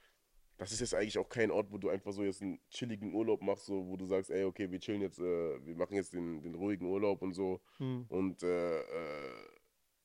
das 0.57 0.73
ist 0.73 0.81
jetzt 0.81 0.95
eigentlich 0.95 1.19
auch 1.19 1.29
kein 1.29 1.51
Ort, 1.51 1.71
wo 1.71 1.77
du 1.77 1.91
einfach 1.91 2.13
so 2.13 2.25
jetzt 2.25 2.41
einen 2.41 2.59
chilligen 2.71 3.13
Urlaub 3.13 3.43
machst, 3.43 3.67
so 3.67 3.87
wo 3.87 3.95
du 3.95 4.07
sagst, 4.07 4.31
ey, 4.31 4.45
okay, 4.45 4.71
wir 4.71 4.81
chillen 4.81 5.03
jetzt, 5.03 5.19
äh, 5.19 5.67
wir 5.67 5.77
machen 5.77 5.97
jetzt 5.97 6.15
den, 6.15 6.41
den 6.41 6.55
ruhigen 6.55 6.87
Urlaub 6.87 7.21
und 7.21 7.35
so 7.35 7.61
Hm. 7.77 8.07
und 8.09 8.43
äh, 8.43 8.81
äh, 8.81 9.49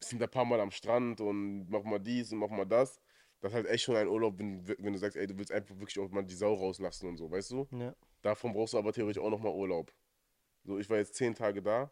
sind 0.04 0.20
da 0.20 0.26
ein 0.26 0.32
paar 0.32 0.44
Mal 0.44 0.60
am 0.60 0.72
Strand 0.72 1.22
und 1.22 1.70
machen 1.70 1.90
mal 1.90 2.00
dies 2.00 2.34
und 2.34 2.40
machen 2.40 2.58
mal 2.58 2.66
das. 2.66 3.00
Das 3.40 3.52
ist 3.52 3.56
halt 3.56 3.68
echt 3.68 3.86
schon 3.86 3.96
ein 3.96 4.10
Urlaub, 4.10 4.38
wenn, 4.38 4.68
wenn 4.68 4.92
du 4.92 5.00
sagst, 5.00 5.16
ey, 5.16 5.26
du 5.26 5.38
willst 5.38 5.54
einfach 5.54 5.80
wirklich 5.80 6.00
auch 6.00 6.10
mal 6.10 6.24
die 6.24 6.36
Sau 6.36 6.54
rauslassen 6.54 7.08
und 7.08 7.16
so, 7.16 7.32
weißt 7.32 7.52
du? 7.52 7.66
Ja. 7.72 7.96
Davon 8.22 8.52
brauchst 8.52 8.74
du 8.74 8.78
aber 8.78 8.92
theoretisch 8.92 9.24
auch 9.24 9.30
nochmal 9.30 9.54
Urlaub. 9.54 9.94
So, 10.66 10.80
ich 10.80 10.90
war 10.90 10.98
jetzt 10.98 11.16
zehn 11.16 11.34
Tage 11.34 11.62
da. 11.62 11.90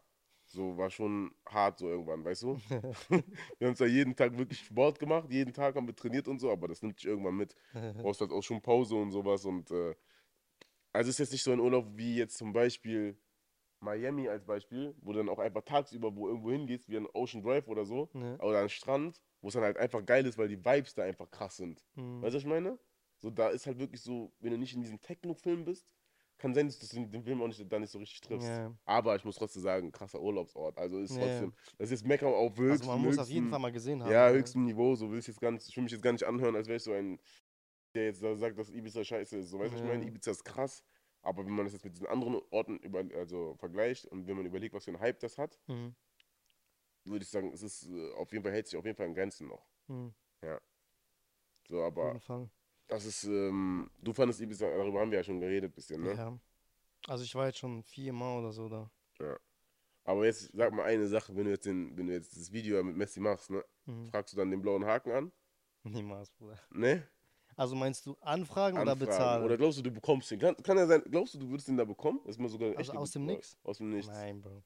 So, 0.52 0.76
war 0.76 0.90
schon 0.90 1.34
hart 1.46 1.78
so 1.78 1.88
irgendwann, 1.88 2.24
weißt 2.24 2.42
du? 2.42 2.58
wir 3.58 3.68
haben 3.68 3.74
zwar 3.76 3.86
jeden 3.86 4.14
Tag 4.14 4.36
wirklich 4.36 4.60
Sport 4.60 4.98
gemacht, 4.98 5.30
jeden 5.30 5.52
Tag 5.54 5.76
haben 5.76 5.86
wir 5.86 5.96
trainiert 5.96 6.28
und 6.28 6.40
so, 6.40 6.50
aber 6.50 6.68
das 6.68 6.82
nimmt 6.82 6.98
dich 6.98 7.06
irgendwann 7.06 7.36
mit. 7.36 7.54
Du 7.94 7.98
brauchst 8.02 8.20
halt 8.20 8.32
auch 8.32 8.42
schon 8.42 8.60
Pause 8.60 8.96
und 8.96 9.12
sowas 9.12 9.44
und 9.46 9.70
äh, 9.70 9.94
also 10.92 11.10
ist 11.10 11.18
jetzt 11.18 11.32
nicht 11.32 11.42
so 11.42 11.52
ein 11.52 11.60
Urlaub 11.60 11.86
wie 11.96 12.16
jetzt 12.16 12.36
zum 12.36 12.52
Beispiel 12.52 13.18
Miami 13.80 14.28
als 14.28 14.44
Beispiel, 14.44 14.94
wo 15.00 15.12
du 15.12 15.18
dann 15.18 15.28
auch 15.30 15.38
einfach 15.38 15.62
tagsüber 15.62 16.14
wo 16.16 16.28
irgendwo 16.28 16.50
hingehst, 16.52 16.88
wie 16.88 16.96
ein 16.98 17.08
Ocean 17.14 17.42
Drive 17.42 17.68
oder 17.68 17.84
so, 17.84 18.10
Ja. 18.14 18.38
oder 18.40 18.60
ein 18.60 18.68
Strand, 18.68 19.22
wo 19.40 19.48
es 19.48 19.54
dann 19.54 19.64
halt 19.64 19.78
einfach 19.78 20.04
geil 20.04 20.26
ist, 20.26 20.38
weil 20.38 20.48
die 20.48 20.64
Vibes 20.64 20.94
da 20.94 21.04
einfach 21.04 21.30
krass 21.30 21.56
sind. 21.56 21.84
Hm. 21.94 22.22
Weißt 22.22 22.34
du, 22.34 22.36
was 22.36 22.42
ich 22.44 22.48
meine? 22.48 22.78
So, 23.18 23.30
da 23.30 23.48
ist 23.50 23.66
halt 23.66 23.78
wirklich 23.78 24.02
so, 24.02 24.32
wenn 24.40 24.52
du 24.52 24.58
nicht 24.58 24.74
in 24.74 24.82
diesem 24.82 25.00
Techno-Film 25.00 25.64
bist, 25.64 25.88
kann 26.42 26.54
sein, 26.54 26.66
dass 26.66 26.78
du 26.80 27.06
den 27.06 27.22
Film 27.22 27.40
auch 27.40 27.46
nicht, 27.46 27.72
da 27.72 27.78
nicht 27.78 27.90
so 27.90 27.98
richtig 27.98 28.20
triffst. 28.20 28.48
Ja. 28.48 28.74
Aber 28.84 29.14
ich 29.14 29.24
muss 29.24 29.36
trotzdem 29.36 29.62
sagen, 29.62 29.92
krasser 29.92 30.20
Urlaubsort. 30.20 30.76
Also 30.76 30.98
ist 30.98 31.14
Ja. 31.16 31.22
trotzdem, 31.22 31.54
das 31.78 31.90
ist 31.92 32.04
Meckern 32.04 32.34
auf 32.34 32.50
höchstem, 32.58 32.70
Also 32.70 32.86
man 32.90 33.00
muss 33.00 33.18
auf 33.18 33.28
jeden 33.28 33.44
höchsten- 33.44 33.50
Fall 33.50 33.58
mal 33.60 33.72
gesehen 33.72 34.02
haben. 34.02 34.10
Ja, 34.10 34.28
ne? 34.30 34.38
höchstem 34.38 34.64
Niveau. 34.64 34.94
So 34.96 35.10
will 35.10 35.20
ich 35.20 35.26
jetzt 35.28 35.40
gar 35.40 35.52
nicht, 35.52 35.66
ich 35.68 35.76
will 35.76 35.84
mich 35.84 35.92
jetzt 35.92 36.02
gar 36.02 36.12
nicht 36.12 36.24
anhören, 36.24 36.56
als 36.56 36.66
wäre 36.66 36.76
ich 36.78 36.82
so 36.82 36.92
ein, 36.92 37.20
der 37.94 38.06
jetzt 38.06 38.22
da 38.22 38.34
sagt, 38.36 38.58
dass 38.58 38.70
Ibiza 38.70 39.04
scheiße 39.04 39.38
ist. 39.38 39.50
So, 39.50 39.58
weißt 39.60 39.70
du, 39.70 39.74
was 39.74 39.80
ich 39.82 39.86
Ja. 39.88 39.94
meine? 39.94 40.04
Ibiza 40.06 40.32
ist 40.32 40.44
krass. 40.44 40.82
Aber 41.22 41.44
wenn 41.46 41.52
man 41.52 41.64
das 41.64 41.72
jetzt 41.74 41.84
mit 41.84 41.94
diesen 41.94 42.08
anderen 42.08 42.40
Orten 42.50 42.78
über, 42.78 43.04
also 43.16 43.54
vergleicht 43.54 44.06
und 44.06 44.26
wenn 44.26 44.36
man 44.36 44.44
überlegt, 44.44 44.74
was 44.74 44.84
für 44.84 44.90
ein 44.90 44.98
Hype 45.00 45.20
das 45.20 45.38
hat, 45.38 45.60
Mhm. 45.68 45.94
würde 47.04 47.22
ich 47.22 47.30
sagen, 47.30 47.52
es 47.52 47.62
ist 47.62 47.86
äh, 47.88 48.12
auf 48.14 48.32
jeden 48.32 48.42
Fall, 48.42 48.52
hält 48.52 48.66
sich 48.66 48.76
auf 48.76 48.84
jeden 48.84 48.96
Fall 48.96 49.06
in 49.06 49.14
Grenzen 49.14 49.46
noch. 49.46 49.64
Mhm. 49.86 50.12
So, 51.68 51.78
Auf 51.80 51.86
aber 51.96 52.14
jeden. 52.14 52.50
Das 52.92 53.06
ist, 53.06 53.24
ähm, 53.24 53.90
du 54.02 54.12
fandest 54.12 54.40
Ibiza, 54.40 54.66
darüber 54.68 55.00
haben 55.00 55.10
wir 55.10 55.18
ja 55.18 55.24
schon 55.24 55.40
geredet, 55.40 55.74
bisschen, 55.74 56.02
ne? 56.02 56.14
Ja. 56.14 56.38
Also 57.06 57.24
ich 57.24 57.34
war 57.34 57.46
jetzt 57.46 57.58
schon 57.58 57.82
viermal 57.82 58.38
oder 58.38 58.52
so 58.52 58.68
da. 58.68 58.90
Aber 60.04 60.26
jetzt 60.26 60.50
sag 60.52 60.72
mal 60.74 60.84
eine 60.84 61.06
Sache, 61.06 61.34
wenn 61.34 61.44
du 61.44 61.50
jetzt 61.50 61.64
den, 61.64 61.96
wenn 61.96 62.08
du 62.08 62.12
jetzt 62.12 62.36
das 62.36 62.52
Video 62.52 62.82
mit 62.82 62.96
Messi 62.96 63.20
machst, 63.20 63.50
ne? 63.50 63.64
Mhm. 63.86 64.08
Fragst 64.08 64.32
du 64.32 64.36
dann 64.36 64.50
den 64.50 64.60
blauen 64.60 64.84
Haken 64.84 65.10
an? 65.12 65.32
Niemals, 65.84 66.30
Bruder. 66.32 66.58
Ne? 66.70 67.06
Also 67.56 67.76
meinst 67.76 68.04
du 68.06 68.16
anfragen, 68.20 68.78
oder 68.78 68.92
Anfragen. 68.92 69.10
bezahlen? 69.10 69.44
Oder 69.44 69.56
glaubst 69.56 69.78
du, 69.78 69.82
du 69.82 69.90
bekommst 69.90 70.30
den? 70.30 70.38
Kann, 70.38 70.56
kann 70.56 70.76
ja 70.76 70.86
sein, 70.86 71.02
glaubst 71.10 71.34
du, 71.34 71.38
du 71.38 71.48
würdest 71.48 71.68
den 71.68 71.76
da 71.76 71.84
bekommen? 71.84 72.20
Das 72.24 72.36
ist 72.36 72.40
mal 72.40 72.48
sogar 72.48 72.76
Also 72.76 72.92
aus 72.92 73.12
dem 73.12 73.26
Nix? 73.26 73.56
Aus 73.62 73.78
dem 73.78 73.90
Nichts. 73.90 74.10
Nein, 74.10 74.42
Bro. 74.42 74.62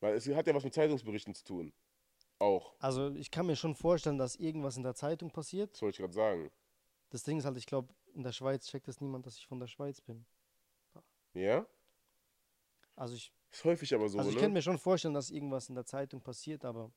Weil 0.00 0.14
es 0.16 0.28
hat 0.28 0.46
ja 0.46 0.54
was 0.54 0.64
mit 0.64 0.74
Zeitungsberichten 0.74 1.34
zu 1.34 1.44
tun. 1.44 1.72
Auch. 2.38 2.74
Also 2.80 3.10
ich 3.14 3.30
kann 3.30 3.46
mir 3.46 3.54
schon 3.56 3.76
vorstellen, 3.76 4.18
dass 4.18 4.34
irgendwas 4.36 4.76
in 4.76 4.82
der 4.82 4.94
Zeitung 4.94 5.30
passiert. 5.30 5.72
Das 5.74 5.82
wollte 5.82 5.94
ich 5.94 6.00
gerade 6.00 6.14
sagen. 6.14 6.50
Das 7.12 7.22
Ding 7.22 7.38
ist 7.38 7.44
halt, 7.44 7.56
ich 7.58 7.66
glaube, 7.66 7.94
in 8.14 8.24
der 8.24 8.32
Schweiz 8.32 8.66
checkt 8.66 8.88
es 8.88 9.00
niemand, 9.00 9.26
dass 9.26 9.36
ich 9.36 9.46
von 9.46 9.60
der 9.60 9.68
Schweiz 9.68 10.00
bin. 10.00 10.26
Ja? 11.34 11.66
Also 12.96 13.14
ich, 13.14 13.32
Ist 13.50 13.64
häufig 13.64 13.94
aber 13.94 14.08
so, 14.08 14.18
also 14.18 14.30
ich 14.30 14.36
ne? 14.36 14.40
könnte 14.40 14.54
mir 14.54 14.62
schon 14.62 14.78
vorstellen, 14.78 15.14
dass 15.14 15.30
irgendwas 15.30 15.68
in 15.68 15.74
der 15.74 15.84
Zeitung 15.84 16.22
passiert, 16.22 16.64
aber 16.64 16.90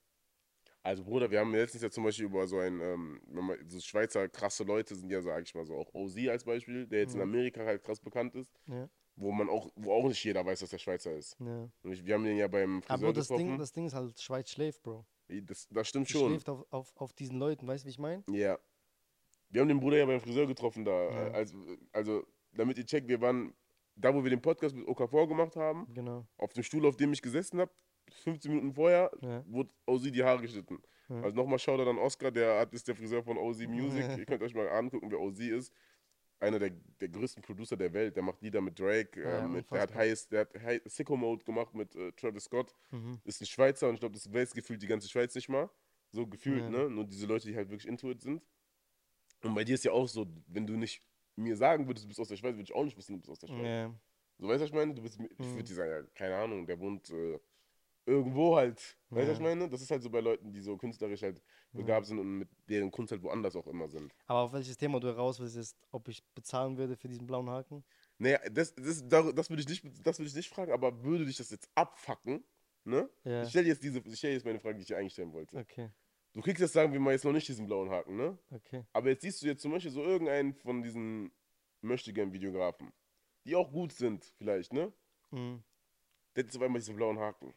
Also 0.83 1.03
Bruder, 1.03 1.29
wir 1.31 1.39
haben 1.39 1.51
letztens 1.51 1.83
ja 1.83 1.89
zum 1.89 2.03
Beispiel 2.03 2.25
über 2.25 2.45
so 2.47 2.59
ein, 2.59 2.79
ähm, 2.79 3.19
so 3.67 3.79
Schweizer 3.79 4.29
krasse 4.29 4.63
Leute 4.63 4.95
sind 4.95 5.09
ja, 5.11 5.21
sag 5.21 5.43
ich 5.43 5.55
mal 5.55 5.65
so, 5.65 5.75
auch 5.75 5.93
OZ 5.93 6.17
als 6.29 6.43
Beispiel, 6.45 6.87
der 6.87 6.99
jetzt 6.99 7.15
in 7.15 7.21
Mhm. 7.21 7.29
Amerika 7.29 7.65
halt 7.65 7.83
krass 7.83 7.99
bekannt 7.99 8.35
ist, 8.35 8.51
ja, 8.67 8.89
wo 9.15 9.31
man 9.31 9.49
auch, 9.49 9.69
wo 9.75 9.93
auch 9.93 10.07
nicht 10.07 10.23
jeder 10.23 10.45
weiß, 10.45 10.59
dass 10.59 10.69
der 10.69 10.77
Schweizer 10.77 11.13
ist. 11.13 11.37
ja. 11.39 11.69
Und 11.83 11.91
ich, 11.93 12.05
wir 12.05 12.13
haben 12.13 12.23
den 12.23 12.37
ja 12.37 12.47
beim 12.47 12.81
Friseur 12.83 12.99
Aber 12.99 13.13
das 13.13 13.27
getroffen. 13.27 13.47
Ding, 13.47 13.59
das 13.59 13.71
Ding 13.73 13.85
ist 13.87 13.93
halt, 13.93 14.19
Schweiz 14.19 14.49
schläft, 14.49 14.83
Bro. 14.83 15.05
Das, 15.27 15.67
das 15.69 15.87
stimmt 15.87 16.09
Die 16.09 16.13
schon. 16.13 16.29
schläft 16.29 16.49
auf, 16.49 16.65
auf, 16.71 16.95
auf 16.97 17.13
diesen 17.13 17.39
Leuten, 17.39 17.67
weißt 17.67 17.83
du, 17.83 17.87
wie 17.87 17.91
ich 17.91 17.99
meine? 17.99 18.23
Ja. 18.29 18.59
Wir 19.55 19.61
haben 19.61 19.69
den 19.69 19.79
Bruder 19.79 19.95
ja 19.95 20.05
beim 20.05 20.19
Friseur 20.19 20.45
getroffen 20.47 20.83
da. 20.83 20.91
Ja. 20.91 21.27
äh, 21.27 21.31
Als, 21.31 21.53
also, 21.93 22.27
damit 22.51 22.77
ihr 22.77 22.85
checkt, 22.85 23.07
wir 23.07 23.21
waren 23.21 23.53
da, 23.95 24.13
wo 24.13 24.21
wir 24.21 24.29
den 24.29 24.41
Podcast 24.41 24.75
mit 24.75 24.85
Okafor 24.85 25.29
gemacht 25.29 25.55
haben, 25.55 25.87
Genau. 25.93 26.27
auf 26.37 26.51
dem 26.51 26.61
Stuhl, 26.61 26.85
auf 26.85 26.97
dem 26.97 27.13
ich 27.13 27.21
gesessen 27.21 27.61
habe, 27.61 27.71
15 28.23 28.51
Minuten 28.51 28.73
vorher, 28.73 29.09
Ja. 29.21 29.45
wurde 29.47 29.69
Ozzy 29.85 30.11
die 30.11 30.21
Haare 30.25 30.41
geschnitten. 30.41 30.81
Ja. 31.07 31.21
Also 31.21 31.37
nochmal 31.37 31.57
Shoutout 31.57 31.89
an 31.89 31.97
Oscar, 31.97 32.31
der 32.31 32.59
hat, 32.59 32.73
ist 32.73 32.85
der 32.85 32.97
Friseur 32.97 33.23
von 33.23 33.37
Ozzy 33.37 33.65
Music. 33.65 34.03
ihr 34.19 34.25
könnt 34.25 34.43
euch 34.43 34.53
mal 34.53 34.67
angucken, 34.67 35.09
wer 35.09 35.21
Ozzy 35.21 35.47
ist. 35.47 35.71
Einer 36.41 36.59
der, 36.59 36.71
der 36.99 37.07
größten 37.07 37.41
Producer 37.41 37.77
der 37.77 37.93
Welt. 37.93 38.17
Der 38.17 38.23
macht 38.23 38.41
Lieder 38.41 38.59
mit 38.59 38.77
Drake. 38.77 39.23
Äh, 39.23 39.47
mit, 39.47 39.71
der 39.71 39.79
hat. 39.83 39.95
High, 39.95 40.27
der 40.27 40.41
hat 40.41 40.53
High, 40.61 40.81
Sicko 40.83 41.15
Mode 41.15 41.45
gemacht 41.45 41.73
mit 41.73 41.95
äh, 41.95 42.11
Travis 42.11 42.43
Scott. 42.43 42.75
Mhm. 42.91 43.21
Ist 43.23 43.41
ein 43.41 43.45
Schweizer 43.45 43.87
und 43.87 43.93
ich 43.93 43.99
glaube, 44.01 44.15
das 44.15 44.31
weiß 44.33 44.51
gefühlt 44.53 44.81
die 44.81 44.87
ganze 44.87 45.07
Schweiz 45.07 45.33
nicht 45.33 45.47
mal. 45.47 45.69
So 46.11 46.27
gefühlt, 46.27 46.69
ne? 46.69 46.89
Nur 46.89 47.05
diese 47.05 47.25
Leute, 47.25 47.47
die 47.47 47.55
halt 47.55 47.69
wirklich 47.69 47.87
into 47.87 48.11
it 48.11 48.21
sind. 48.21 48.41
Und 49.45 49.55
bei 49.55 49.63
dir 49.63 49.75
ist 49.75 49.83
ja 49.85 49.91
auch 49.91 50.07
so, 50.07 50.25
wenn 50.47 50.65
du 50.67 50.75
nicht 50.75 51.01
mir 51.35 51.55
sagen 51.57 51.87
würdest, 51.87 52.05
du 52.05 52.07
bist 52.07 52.19
aus 52.19 52.29
der 52.29 52.37
Schweiz, 52.37 52.53
würde 52.55 52.63
ich 52.63 52.73
auch 52.75 52.83
nicht 52.83 52.97
wissen, 52.97 53.13
du 53.13 53.19
bist 53.19 53.29
aus 53.29 53.39
der 53.39 53.47
Schweiz. 53.47 53.59
Ja. 53.67 53.93
So, 54.37 54.47
weißt 54.47 54.57
du, 54.59 54.63
was 54.63 54.69
ich 54.69 54.73
meine? 54.75 54.93
Du 54.93 55.01
bist, 55.01 55.19
ich 55.19 55.37
Mhm. 55.39 55.53
würde 55.55 55.63
dir 55.63 55.75
sagen, 55.75 55.91
ja, 55.91 56.01
keine 56.13 56.35
Ahnung, 56.35 56.65
der 56.65 56.79
wohnt 56.79 57.09
äh, 57.09 57.39
irgendwo 58.05 58.55
halt. 58.55 58.77
Weißt 58.79 58.97
du, 59.09 59.17
was 59.17 59.27
Ja. 59.27 59.33
ich 59.33 59.39
meine? 59.39 59.69
Das 59.69 59.81
ist 59.81 59.91
halt 59.91 60.03
so 60.03 60.09
bei 60.09 60.19
Leuten, 60.19 60.51
die 60.51 60.61
so 60.61 60.77
künstlerisch 60.77 61.21
halt 61.21 61.41
begabt 61.71 62.05
sind 62.05 62.19
und 62.19 62.39
mit 62.39 62.49
deren 62.69 62.91
Kunst 62.91 63.11
halt 63.11 63.21
woanders 63.23 63.55
auch 63.55 63.67
immer 63.67 63.87
sind. 63.87 64.13
Aber 64.27 64.39
auf 64.39 64.53
welches 64.53 64.77
Thema 64.77 64.99
du 64.99 65.07
heraus 65.07 65.39
willst, 65.39 65.55
ist, 65.57 65.77
ob 65.91 66.07
ich 66.07 66.23
bezahlen 66.33 66.77
würde 66.77 66.95
für 66.95 67.07
diesen 67.07 67.27
blauen 67.27 67.49
Haken? 67.49 67.83
Naja, 68.17 68.39
das, 68.49 68.73
das, 68.75 69.03
das 69.07 69.49
würde 69.49 69.61
ich, 69.61 69.67
nicht- 69.67 70.05
das 70.05 70.19
würde 70.19 70.27
ich 70.29 70.35
nicht 70.35 70.49
fragen, 70.49 70.71
aber 70.71 71.03
würde 71.03 71.25
dich 71.25 71.37
das 71.37 71.49
jetzt 71.49 71.69
abfacken, 71.75 72.43
ne? 72.85 73.09
Ja. 73.23 73.43
Ich 73.43 73.49
stelle 73.49 73.67
jetzt 73.67 73.83
diese, 73.83 73.99
ich 73.99 74.17
stelle 74.17 74.33
jetzt 74.33 74.45
meine 74.45 74.59
Frage, 74.59 74.75
die 74.75 74.81
ich 74.81 74.87
dir 74.87 74.97
eigentlich 74.97 75.13
stellen 75.13 75.33
wollte. 75.33 75.57
Okay, 75.57 75.89
Du 76.35 76.41
kriegst 76.41 76.59
jetzt, 76.61 76.73
sagen 76.73 76.91
wir 76.93 76.99
mal, 76.99 77.11
jetzt 77.13 77.23
noch 77.23 77.31
nicht 77.31 77.47
diesen 77.47 77.65
blauen 77.65 77.89
Haken, 77.89 78.17
ne? 78.17 78.37
okay. 78.51 78.83
Aber 78.93 79.07
jetzt 79.09 79.21
siehst 79.21 79.41
du 79.41 79.47
jetzt 79.47 79.61
zum 79.61 79.71
Beispiel 79.71 79.89
so 79.91 80.03
irgendeinen 80.03 80.53
von 80.53 80.83
diesen 80.83 81.31
Möchtegern-Videografen, 81.81 82.91
die 83.45 83.55
auch 83.55 83.71
gut 83.71 83.93
sind, 83.93 84.25
vielleicht, 84.37 84.73
ne? 84.73 84.91
Mhm. 85.31 85.63
Der 86.35 86.43
hat 86.43 86.47
jetzt 86.47 86.57
auf 86.57 86.61
einmal 86.61 86.79
diesen 86.79 86.95
blauen 86.97 87.17
Haken. 87.19 87.53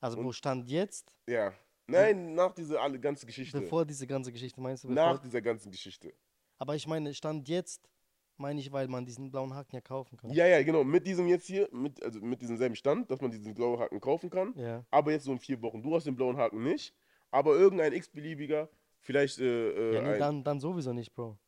Also 0.00 0.16
wo 0.16 0.22
Und- 0.28 0.32
stand 0.32 0.68
jetzt, 0.68 1.14
Ja. 1.26 1.52
Nein, 1.86 2.34
nach 2.34 2.54
dieser 2.54 2.80
alle 2.80 3.00
ganze 3.00 3.26
Geschichte. 3.26 3.60
bevor 3.60 3.84
diese 3.84 4.06
ganze 4.06 4.30
Geschichte, 4.32 4.60
meinst 4.60 4.84
du? 4.84 4.88
nach 4.92 5.12
Bevor, 5.14 5.24
dieser 5.24 5.42
ganzen 5.42 5.70
Geschichte. 5.72 6.14
aber 6.56 6.76
ich 6.76 6.86
meine, 6.86 7.12
stand 7.12 7.48
jetzt, 7.48 7.90
meine 8.36 8.60
ich, 8.60 8.70
weil 8.72 8.86
man 8.86 9.04
diesen 9.04 9.30
blauen 9.30 9.52
Haken 9.52 9.74
ja 9.74 9.80
kaufen 9.82 10.16
kann. 10.16 10.30
Ja, 10.30 10.46
ja, 10.46 10.62
genau. 10.62 10.84
Mit 10.84 11.04
diesem 11.06 11.26
jetzt 11.26 11.46
hier, 11.46 11.68
mit, 11.72 12.00
also 12.02 12.20
mit 12.20 12.40
diesem 12.40 12.56
selben 12.56 12.76
Stand, 12.76 13.10
dass 13.10 13.20
man 13.20 13.30
diesen 13.32 13.54
blauen 13.54 13.78
Haken 13.80 14.00
kaufen 14.00 14.30
kann. 14.30 14.54
Ja. 14.56 14.84
Aber 14.90 15.10
jetzt 15.10 15.24
so 15.24 15.32
in 15.32 15.40
vier 15.40 15.60
Wochen. 15.62 15.82
Du 15.82 15.94
hast 15.94 16.06
den 16.06 16.14
blauen 16.14 16.36
Haken 16.36 16.62
nicht, 16.62 16.94
aber 17.30 17.54
irgendein 17.56 17.92
x-beliebiger, 17.92 18.68
vielleicht 19.00 19.38
äh, 19.38 19.70
äh, 19.70 19.94
Ja, 19.94 20.02
nee, 20.02 20.18
dann, 20.18 20.44
dann 20.44 20.60
sowieso 20.60 20.92
nicht, 20.92 21.14
Bro. 21.14 21.38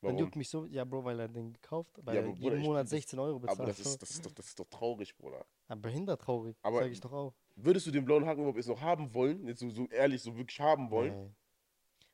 Dann 0.00 0.10
Warum? 0.12 0.18
juckt 0.18 0.36
mich 0.36 0.48
so, 0.48 0.64
ja, 0.66 0.84
Bro, 0.84 1.04
weil 1.04 1.18
er 1.18 1.28
den 1.28 1.52
gekauft, 1.52 1.98
weil 2.04 2.14
Ja, 2.14 2.20
er 2.22 2.28
Bruder, 2.28 2.40
jeden 2.40 2.60
ich- 2.60 2.66
Monat 2.66 2.84
das- 2.84 2.90
16 2.90 3.18
Euro 3.18 3.38
bezahlt. 3.40 3.58
aber 3.58 3.68
das 3.68 3.80
ist, 3.80 4.00
das, 4.00 4.10
ist 4.10 4.24
doch, 4.24 4.30
das 4.32 4.46
ist 4.46 4.58
doch 4.60 4.68
traurig, 4.68 5.16
Bruder. 5.16 5.44
Ja, 5.68 5.74
behindert 5.74 6.20
traurig, 6.20 6.56
Aber- 6.62 6.78
sag 6.80 6.90
ich 6.92 7.00
doch 7.00 7.12
auch. 7.12 7.34
Würdest 7.56 7.86
du 7.88 7.90
den 7.90 8.04
blauen 8.04 8.24
Haken 8.24 8.40
überhaupt 8.40 8.58
jetzt 8.58 8.68
noch 8.68 8.80
haben 8.80 9.12
wollen? 9.12 9.44
Jetzt 9.48 9.58
so, 9.60 9.68
so 9.70 9.86
ehrlich, 9.88 10.22
so 10.22 10.36
wirklich 10.36 10.60
haben 10.60 10.88
wollen? 10.90 11.24
Nee. 11.24 11.30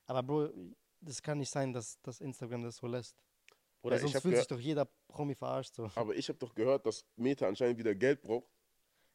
Aber 0.07 0.23
Bro, 0.23 0.49
das 1.03 1.21
kann 1.23 1.39
nicht 1.39 1.51
sein, 1.51 1.73
dass, 1.75 2.01
dass 2.01 2.21
Instagram 2.23 2.63
das 2.63 2.77
so 2.77 2.87
lässt. 2.87 3.17
Oder 3.83 3.99
sonst 3.99 4.19
fühlt 4.23 4.39
sich 4.39 4.47
doch 4.47 4.59
jeder 4.59 4.87
Promi 5.09 5.35
verarscht 5.35 5.75
so. 5.75 5.91
aber 5.95 6.15
ich 6.17 6.27
habe 6.31 6.39
doch 6.39 6.55
gehört, 6.55 6.87
dass 6.87 7.05
Meta 7.17 7.47
anscheinend 7.47 7.77
wieder 7.79 7.95
Geld 7.95 8.23
braucht. 8.23 8.49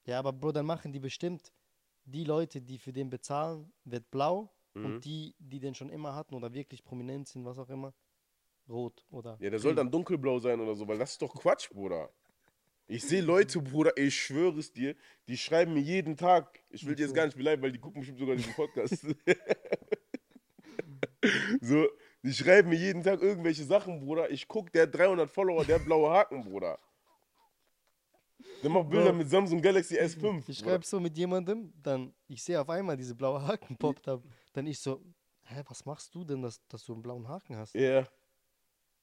Ja, 0.06 0.20
aber 0.20 0.32
Bro, 0.32 0.52
dann 0.52 0.68
machen 0.68 0.92
die 0.94 1.00
bestimmt, 1.00 1.52
die 2.12 2.24
Leute, 2.24 2.62
die 2.62 2.78
für 2.78 2.94
den 2.94 3.10
bezahlen, 3.10 3.72
wird 3.86 4.10
blau 4.12 4.50
Mhm. 4.76 4.86
und 4.86 5.06
die, 5.06 5.34
die 5.40 5.60
den 5.60 5.74
schon 5.74 5.90
immer 5.90 6.14
hatten 6.14 6.36
oder 6.36 6.54
wirklich 6.54 6.84
prominent 6.84 7.28
sind, 7.28 7.44
was 7.44 7.58
auch 7.58 7.70
immer, 7.70 7.92
rot 8.70 9.04
oder. 9.10 9.36
Ja, 9.40 9.50
der 9.50 9.58
soll 9.60 9.72
grün. 9.72 9.78
dann 9.78 9.92
dunkelblau 9.92 10.38
sein 10.40 10.60
oder 10.60 10.76
so, 10.76 10.88
weil 10.88 11.00
das 11.00 11.14
ist 11.14 11.22
doch 11.24 11.34
Quatsch, 11.34 11.70
Bruder. 11.72 12.12
Ich 12.88 13.04
sehe 13.04 13.22
Leute, 13.22 13.60
Bruder, 13.62 13.98
ich 13.98 14.16
schwöre 14.16 14.60
es 14.60 14.72
dir, 14.72 14.96
die 15.28 15.38
schreiben 15.38 15.74
mir 15.74 15.80
jeden 15.82 16.18
Tag. 16.18 16.60
Ich 16.70 16.86
will 16.86 16.96
dir 16.96 17.04
jetzt 17.06 17.16
gar 17.16 17.26
nicht 17.26 17.38
beleidigen, 17.38 17.64
weil 17.64 17.72
die 17.72 17.80
gucken 17.80 18.02
bestimmt 18.02 18.20
sogar 18.20 18.36
diesen 18.36 18.54
Podcast. 18.54 19.02
so, 21.62 21.88
die 22.24 22.34
schreiben 22.34 22.70
mir 22.70 22.78
jeden 22.78 23.04
Tag 23.04 23.22
irgendwelche 23.22 23.64
Sachen, 23.64 24.00
Bruder. 24.00 24.30
Ich 24.32 24.48
guck, 24.48 24.72
der 24.72 24.84
hat 24.84 24.96
300 24.96 25.30
Follower, 25.30 25.66
der 25.66 25.76
hat 25.80 25.86
blaue 25.86 26.10
Haken, 26.10 26.44
Bruder. 26.44 26.80
Der 28.62 28.70
macht 28.70 28.90
Bilder 28.90 29.14
mit 29.14 29.30
Samsung 29.30 29.62
Galaxy 29.62 29.98
S5. 29.98 30.44
Ich 30.48 30.60
schreibe 30.60 30.86
so 30.86 31.00
mit 31.00 31.18
jemandem, 31.18 31.74
dann, 31.82 32.14
ich 32.28 32.44
sehe 32.44 32.60
auf 32.60 32.70
einmal 32.70 32.98
diese 32.98 33.16
blaue 33.16 33.46
Haken 33.46 33.78
poppt 33.78 34.08
up. 34.08 34.24
Dann 34.54 34.68
ich 34.68 34.80
so, 34.80 35.02
hä, 35.44 35.64
was 35.68 35.86
machst 35.86 36.14
du 36.14 36.24
denn, 36.24 36.42
dass, 36.42 36.66
dass 36.68 36.84
du 36.84 36.94
einen 36.94 37.02
blauen 37.02 37.28
Haken 37.28 37.56
hast? 37.56 37.74
Ja, 37.76 38.06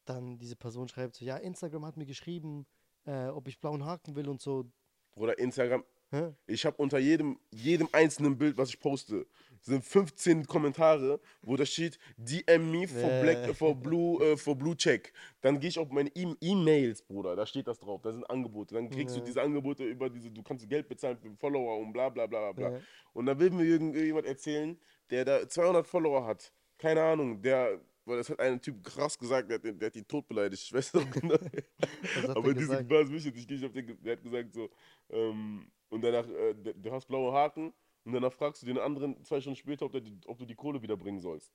Dann 0.05 0.39
diese 0.39 0.57
Person 0.57 0.89
schreibt 0.89 1.15
so, 1.17 1.25
ja, 1.25 1.37
Instagram 1.37 1.85
hat 1.87 1.97
mir 1.97 2.07
geschrieben, 2.07 2.67
äh, 3.05 3.29
ob 3.29 3.49
ich 3.49 3.59
blauen 3.59 3.85
Haken 3.85 4.15
will 4.15 4.29
und 4.29 4.41
so. 4.41 4.71
Bruder, 5.13 5.39
Instagram. 5.39 5.85
Hä? 6.17 6.33
Ich 6.47 6.65
habe 6.65 6.77
unter 6.79 6.99
jedem, 6.99 7.39
jedem 7.51 7.89
einzelnen 7.93 8.37
Bild, 8.39 8.57
was 8.57 8.71
ich 8.71 8.81
poste, 8.81 9.27
sind 9.61 9.85
15 9.85 10.47
Kommentare, 10.47 11.21
wo 11.43 11.57
da 11.57 11.67
steht, 11.67 11.99
DM 12.17 12.71
me 12.71 12.87
for, 12.87 13.11
Äh. 13.11 13.23
black, 13.23 13.57
for, 13.57 13.75
blue, 13.75 14.23
äh, 14.25 14.37
for 14.37 14.55
blue 14.57 14.77
check. 14.77 15.13
Dann 15.41 15.59
gehe 15.59 15.69
ich 15.71 15.79
auf 15.79 15.91
meine 15.91 16.09
E- 16.15 16.37
E-Mails, 16.41 17.03
Bruder, 17.03 17.35
da 17.35 17.45
steht 17.47 17.67
das 17.67 17.79
drauf, 17.81 18.01
da 18.03 18.13
sind 18.13 18.29
Angebote. 18.31 18.75
Dann 18.75 18.89
kriegst 18.91 19.17
Ja. 19.17 19.21
du 19.21 19.27
diese 19.27 19.43
Angebote 19.43 19.85
über 19.85 20.09
diese, 20.09 20.31
du 20.31 20.43
kannst 20.43 20.69
Geld 20.69 20.89
bezahlen 20.89 21.17
für 21.19 21.35
Follower 21.37 21.79
und 21.79 21.93
bla 21.93 22.09
bla 22.09 22.27
bla 22.27 22.53
bla. 22.53 22.71
Ja. 22.73 22.81
Und 23.13 23.27
dann 23.27 23.39
will 23.41 23.51
mir 23.51 23.65
irgendjemand 23.65 24.27
erzählen, 24.27 24.79
der 25.11 25.25
da 25.25 25.49
200 25.49 25.87
Follower 25.87 26.25
hat. 26.25 26.53
Keine 26.79 27.03
Ahnung, 27.03 27.41
der, 27.43 27.81
weil 28.05 28.19
das 28.19 28.31
hat 28.31 28.39
ein 28.39 28.61
Typ 28.61 28.85
krass 28.85 29.19
gesagt, 29.19 29.51
der, 29.51 29.57
hat 29.59 29.65
der 29.81 29.87
hat 29.87 29.97
ihn 29.97 30.07
tot 30.07 30.29
beleidigt. 30.29 30.63
Ich 30.63 30.73
weiß 30.73 30.95
noch 30.95 31.11
genau. 31.11 31.35
Aber 32.37 32.49
er 32.49 32.55
diese 32.55 32.69
gesagt? 32.69 32.91
war 32.91 33.01
es 33.01 33.11
wichtig. 33.11 33.35
Ich 33.37 33.49
gehe 33.49 33.57
nicht 33.57 33.67
auf 33.67 33.73
den, 33.73 34.01
der 34.03 34.13
hat 34.13 34.23
gesagt 34.23 34.53
so, 34.55 34.71
ähm, 35.11 35.67
und 35.89 36.03
danach, 36.03 36.27
äh, 36.29 36.55
du- 36.55 36.91
hast 36.93 37.07
blaue 37.07 37.33
Haken 37.33 37.73
und 38.05 38.13
danach 38.13 38.33
fragst 38.33 38.63
du 38.63 38.67
den 38.67 38.79
anderen 38.79 39.23
zwei 39.25 39.41
Stunden 39.41 39.57
später, 39.57 39.87
ob, 39.87 39.93
der 39.93 40.03
ob 40.27 40.39
du 40.39 40.45
die 40.47 40.55
Kohle 40.55 40.83
wieder 40.83 40.97
bringen 40.97 41.21
sollst. 41.21 41.53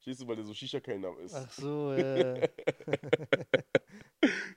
Stehst 0.00 0.20
du, 0.20 0.26
weil 0.28 0.36
der 0.36 0.44
so 0.44 0.54
Shisha-Kellner 0.54 1.18
ist. 1.18 1.34
Ach 1.34 1.52
so, 1.52 1.92
äh, 1.92 2.48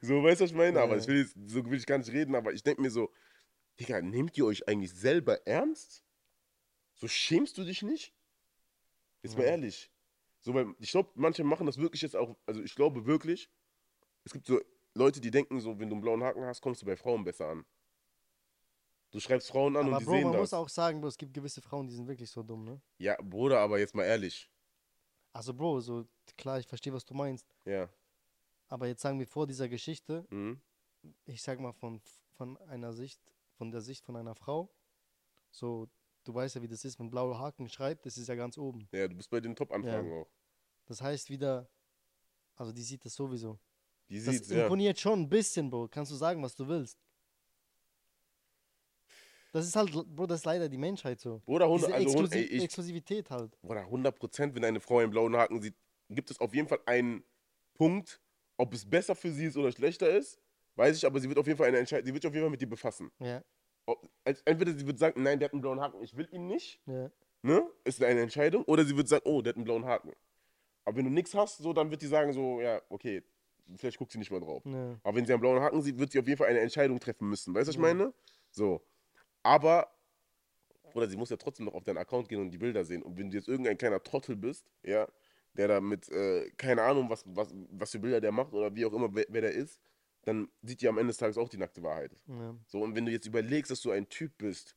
So, 0.01 0.21
weißt 0.21 0.41
du, 0.41 0.43
was 0.43 0.51
ich 0.51 0.57
meine? 0.57 0.79
Aber 0.81 0.95
Ja. 0.95 1.01
ich 1.01 1.07
will 1.07 1.17
jetzt, 1.19 1.37
so 1.47 1.65
will 1.65 1.77
ich 1.77 1.85
gar 1.85 1.97
nicht 1.97 2.11
reden, 2.11 2.35
aber 2.35 2.51
ich 2.53 2.63
denke 2.63 2.81
mir 2.81 2.91
so, 2.91 3.11
Digga, 3.79 4.01
nehmt 4.01 4.37
ihr 4.37 4.45
euch 4.45 4.67
eigentlich 4.67 4.93
selber 4.93 5.45
ernst? 5.47 6.03
So 6.95 7.07
schämst 7.07 7.57
du 7.57 7.63
dich 7.63 7.81
nicht? 7.81 8.13
Jetzt 9.21 9.37
mal 9.37 9.43
Ja. 9.43 9.51
ehrlich. 9.51 9.89
So, 10.41 10.53
weil 10.53 10.75
ich 10.79 10.91
glaube, 10.91 11.11
manche 11.15 11.43
machen 11.43 11.65
das 11.65 11.77
wirklich 11.77 12.01
jetzt 12.01 12.15
auch, 12.15 12.35
also 12.45 12.61
ich 12.61 12.75
glaube 12.75 13.05
wirklich, 13.05 13.49
es 14.25 14.33
gibt 14.33 14.45
so 14.45 14.59
Leute, 14.93 15.21
die 15.21 15.31
denken 15.31 15.59
so, 15.61 15.79
wenn 15.79 15.89
du 15.89 15.95
einen 15.95 16.01
blauen 16.01 16.23
Haken 16.23 16.43
hast, 16.45 16.61
kommst 16.61 16.81
du 16.81 16.85
bei 16.85 16.97
Frauen 16.97 17.23
besser 17.23 17.47
an. 17.47 17.65
Du 19.13 19.19
schreibst 19.19 19.47
Frauen 19.49 19.77
an 19.77 19.85
aber 19.85 19.93
und 19.95 19.99
die 20.01 20.05
Bro, 20.05 20.11
sehen 20.13 20.23
man 20.23 20.31
das. 20.33 20.39
muss 20.41 20.53
auch 20.53 20.67
sagen, 20.69 20.99
Bro, 20.99 21.07
es 21.09 21.17
gibt 21.17 21.33
gewisse 21.33 21.61
Frauen, 21.61 21.87
die 21.87 21.93
sind 21.93 22.07
wirklich 22.07 22.29
so 22.29 22.41
dumm, 22.43 22.65
ne? 22.65 22.81
Ja, 22.97 23.15
Bruder, 23.21 23.59
aber 23.59 23.79
jetzt 23.79 23.93
mal 23.95 24.03
ehrlich. 24.03 24.49
Also 25.31 25.53
Bro, 25.53 25.79
so, 25.81 26.05
klar, 26.35 26.59
ich 26.59 26.67
verstehe, 26.67 26.91
was 26.93 27.05
du 27.05 27.13
meinst. 27.13 27.47
Ja. 27.65 27.89
Aber 28.67 28.87
jetzt 28.87 29.01
sagen 29.01 29.19
wir 29.19 29.27
vor 29.27 29.45
dieser 29.47 29.69
Geschichte, 29.69 30.25
Mhm. 30.31 30.59
ich 31.25 31.41
sag 31.43 31.59
mal 31.59 31.73
von, 31.73 32.01
von 32.37 32.57
einer 32.63 32.91
Sicht, 32.93 33.21
von 33.55 33.71
der 33.71 33.81
Sicht 33.81 34.03
von 34.03 34.15
einer 34.15 34.33
Frau, 34.35 34.73
so, 35.51 35.87
du 36.23 36.33
weißt 36.33 36.55
ja, 36.55 36.61
wie 36.63 36.67
das 36.67 36.83
ist, 36.83 36.97
wenn 36.99 37.11
blaue 37.11 37.37
Haken 37.37 37.69
schreibt, 37.69 38.05
das 38.07 38.17
ist 38.17 38.27
ja 38.27 38.35
ganz 38.35 38.57
oben. 38.57 38.87
Ja, 38.91 39.07
du 39.07 39.15
bist 39.15 39.29
bei 39.29 39.39
den 39.39 39.55
Top-Anfragen 39.55 40.11
auch. 40.11 40.27
Das 40.85 41.01
heißt 41.01 41.29
wieder, 41.29 41.69
also 42.55 42.71
die 42.71 42.81
sieht 42.81 43.05
das 43.05 43.13
sowieso. 43.13 43.59
Die 44.09 44.15
Das 44.23 44.33
sieht's, 44.33 44.49
ja. 44.49 44.63
imponiert 44.63 44.99
schon 44.99 45.21
ein 45.21 45.29
bisschen, 45.29 45.69
Bro. 45.69 45.87
Kannst 45.89 46.11
du 46.11 46.15
sagen, 46.15 46.41
was 46.41 46.55
du 46.55 46.67
willst. 46.67 46.97
Das 49.53 49.67
ist 49.67 49.75
halt, 49.75 49.91
Bro, 50.15 50.25
das 50.25 50.39
ist 50.39 50.45
leider 50.45 50.67
die 50.67 50.77
Menschheit 50.79 51.19
so. 51.19 51.39
Bruder, 51.45 51.65
100, 51.65 51.87
Diese 51.89 51.93
also, 51.95 52.09
hund- 52.09 52.25
Exklusi 52.25 52.37
ey, 52.39 52.57
ich, 52.57 52.63
Exklusivität 52.63 53.29
halt. 53.29 53.61
Bruder, 53.61 53.81
100 53.81 54.17
Prozent, 54.17 54.55
wenn 54.55 54.65
eine 54.65 54.79
Frau 54.79 54.97
einen 54.97 55.11
blauen 55.11 55.35
Haken 55.37 55.61
sieht, 55.61 55.75
gibt 56.09 56.31
es 56.31 56.39
auf 56.39 56.53
jeden 56.55 56.67
Fall 56.67 56.79
einen 56.87 57.23
Punkt, 57.75 58.19
ob 58.57 58.73
es 58.73 58.83
besser 58.89 59.15
für 59.15 59.31
sie 59.31 59.45
ist 59.45 59.55
oder 59.55 59.71
schlechter 59.71 60.09
ist. 60.09 60.39
Weiß 60.75 60.97
ich, 60.97 61.05
aber 61.05 61.19
sie 61.19 61.29
wird 61.29 61.37
auf 61.37 61.45
jeden 61.45 61.57
Fall 61.57 61.67
eine 61.67 61.77
Entscheidung, 61.77 62.07
sie 62.07 62.13
wird 62.13 62.23
sich 62.23 62.29
auf 62.29 62.33
jeden 62.33 62.45
Fall 62.45 62.51
mit 62.51 62.61
dir 62.61 62.67
befassen. 62.69 63.11
Ja, 63.19 63.43
Ob, 63.85 64.09
entweder 64.23 64.73
sie 64.73 64.87
wird 64.87 64.97
sagen, 64.97 65.21
nein, 65.21 65.37
der 65.37 65.49
hat 65.49 65.53
einen 65.53 65.61
blauen 65.61 65.79
Haken, 65.79 66.01
ich 66.01 66.17
will 66.17 66.27
ihn 66.31 66.47
nicht, 66.47 66.81
ja. 66.87 67.11
ne? 67.43 67.69
Ist 67.83 68.01
eine 68.01 68.21
Entscheidung. 68.21 68.63
Oder 68.63 68.83
sie 68.83 68.97
wird 68.97 69.07
sagen, 69.07 69.21
oh, 69.25 69.43
der 69.43 69.51
hat 69.51 69.57
einen 69.57 69.65
blauen 69.65 69.85
Haken. 69.85 70.13
Aber 70.83 70.97
wenn 70.97 71.05
du 71.05 71.11
nichts 71.11 71.35
hast, 71.35 71.59
so, 71.59 71.73
dann 71.73 71.91
wird 71.91 72.01
die 72.01 72.07
sagen, 72.07 72.33
so, 72.33 72.59
ja, 72.59 72.81
okay, 72.89 73.21
vielleicht 73.75 73.99
guckt 73.99 74.11
sie 74.11 74.17
nicht 74.17 74.31
mal 74.31 74.39
drauf. 74.39 74.63
ja. 74.65 74.99
Aber 75.03 75.15
wenn 75.15 75.27
sie 75.27 75.31
einen 75.33 75.41
blauen 75.41 75.61
Haken 75.61 75.79
sieht, 75.83 75.99
wird 75.99 76.11
sie 76.11 76.19
auf 76.19 76.27
jeden 76.27 76.39
Fall 76.39 76.47
eine 76.47 76.59
Entscheidung 76.61 76.99
treffen 76.99 77.29
müssen. 77.29 77.53
Weißt 77.53 77.67
du, 77.67 77.69
was 77.69 77.75
ich 77.75 77.79
meine? 77.81 78.11
So. 78.49 78.81
Aber, 79.43 79.89
oder 80.93 81.07
sie 81.07 81.17
muss 81.17 81.29
ja 81.29 81.37
trotzdem 81.37 81.65
noch 81.65 81.73
auf 81.73 81.83
deinen 81.83 81.97
Account 81.97 82.29
gehen 82.29 82.41
und 82.41 82.51
die 82.51 82.57
Bilder 82.57 82.85
sehen. 82.85 83.03
Und 83.03 83.17
wenn 83.17 83.29
du 83.29 83.37
jetzt 83.37 83.47
irgendein 83.47 83.77
kleiner 83.77 84.01
Trottel 84.01 84.35
bist, 84.35 84.71
ja, 84.83 85.07
der 85.53 85.67
da 85.67 85.81
mit, 85.81 86.09
äh, 86.09 86.49
keine 86.57 86.81
Ahnung, 86.81 87.09
was, 87.09 87.23
was, 87.27 87.53
was 87.69 87.91
für 87.91 87.99
Bilder 87.99 88.21
der 88.21 88.31
macht 88.31 88.53
oder 88.53 88.73
wie 88.75 88.85
auch 88.85 88.93
immer, 88.93 89.13
wer, 89.13 89.25
wer 89.29 89.41
der 89.41 89.53
ist, 89.53 89.79
dann 90.23 90.49
sieht 90.61 90.81
die 90.81 90.87
am 90.87 90.97
Ende 90.97 91.09
des 91.09 91.17
Tages 91.17 91.37
auch 91.37 91.49
die 91.49 91.57
nackte 91.57 91.83
Wahrheit. 91.83 92.15
ja. 92.27 92.55
So, 92.67 92.81
und 92.81 92.95
wenn 92.95 93.05
du 93.05 93.11
jetzt 93.11 93.27
überlegst, 93.27 93.69
dass 93.69 93.81
du 93.81 93.91
ein 93.91 94.07
Typ 94.09 94.37
bist, 94.37 94.75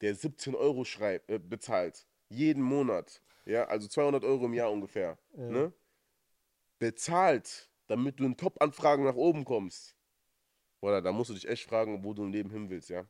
der 0.00 0.14
17 0.14 0.54
Euro 0.54 0.84
schreibt, 0.84 1.30
äh, 1.30 1.38
bezahlt, 1.38 2.06
jeden 2.28 2.62
Monat, 2.62 3.22
ja, 3.46 3.64
also 3.64 3.88
200 3.88 4.24
Euro 4.24 4.44
im 4.46 4.54
Jahr 4.54 4.70
ungefähr, 4.70 5.18
Ja. 5.36 5.50
ne, 5.50 5.72
bezahlt, 6.78 7.70
damit 7.86 8.20
du 8.20 8.24
in 8.24 8.36
Top-Anfragen 8.36 9.04
nach 9.04 9.14
oben 9.14 9.44
kommst, 9.44 9.96
oder 10.80 11.00
da 11.00 11.12
musst 11.12 11.30
du 11.30 11.34
dich 11.34 11.48
echt 11.48 11.64
fragen, 11.64 12.04
wo 12.04 12.12
du 12.12 12.24
im 12.24 12.32
Leben 12.32 12.50
hin 12.50 12.68
willst, 12.70 12.90
ja. 12.90 13.06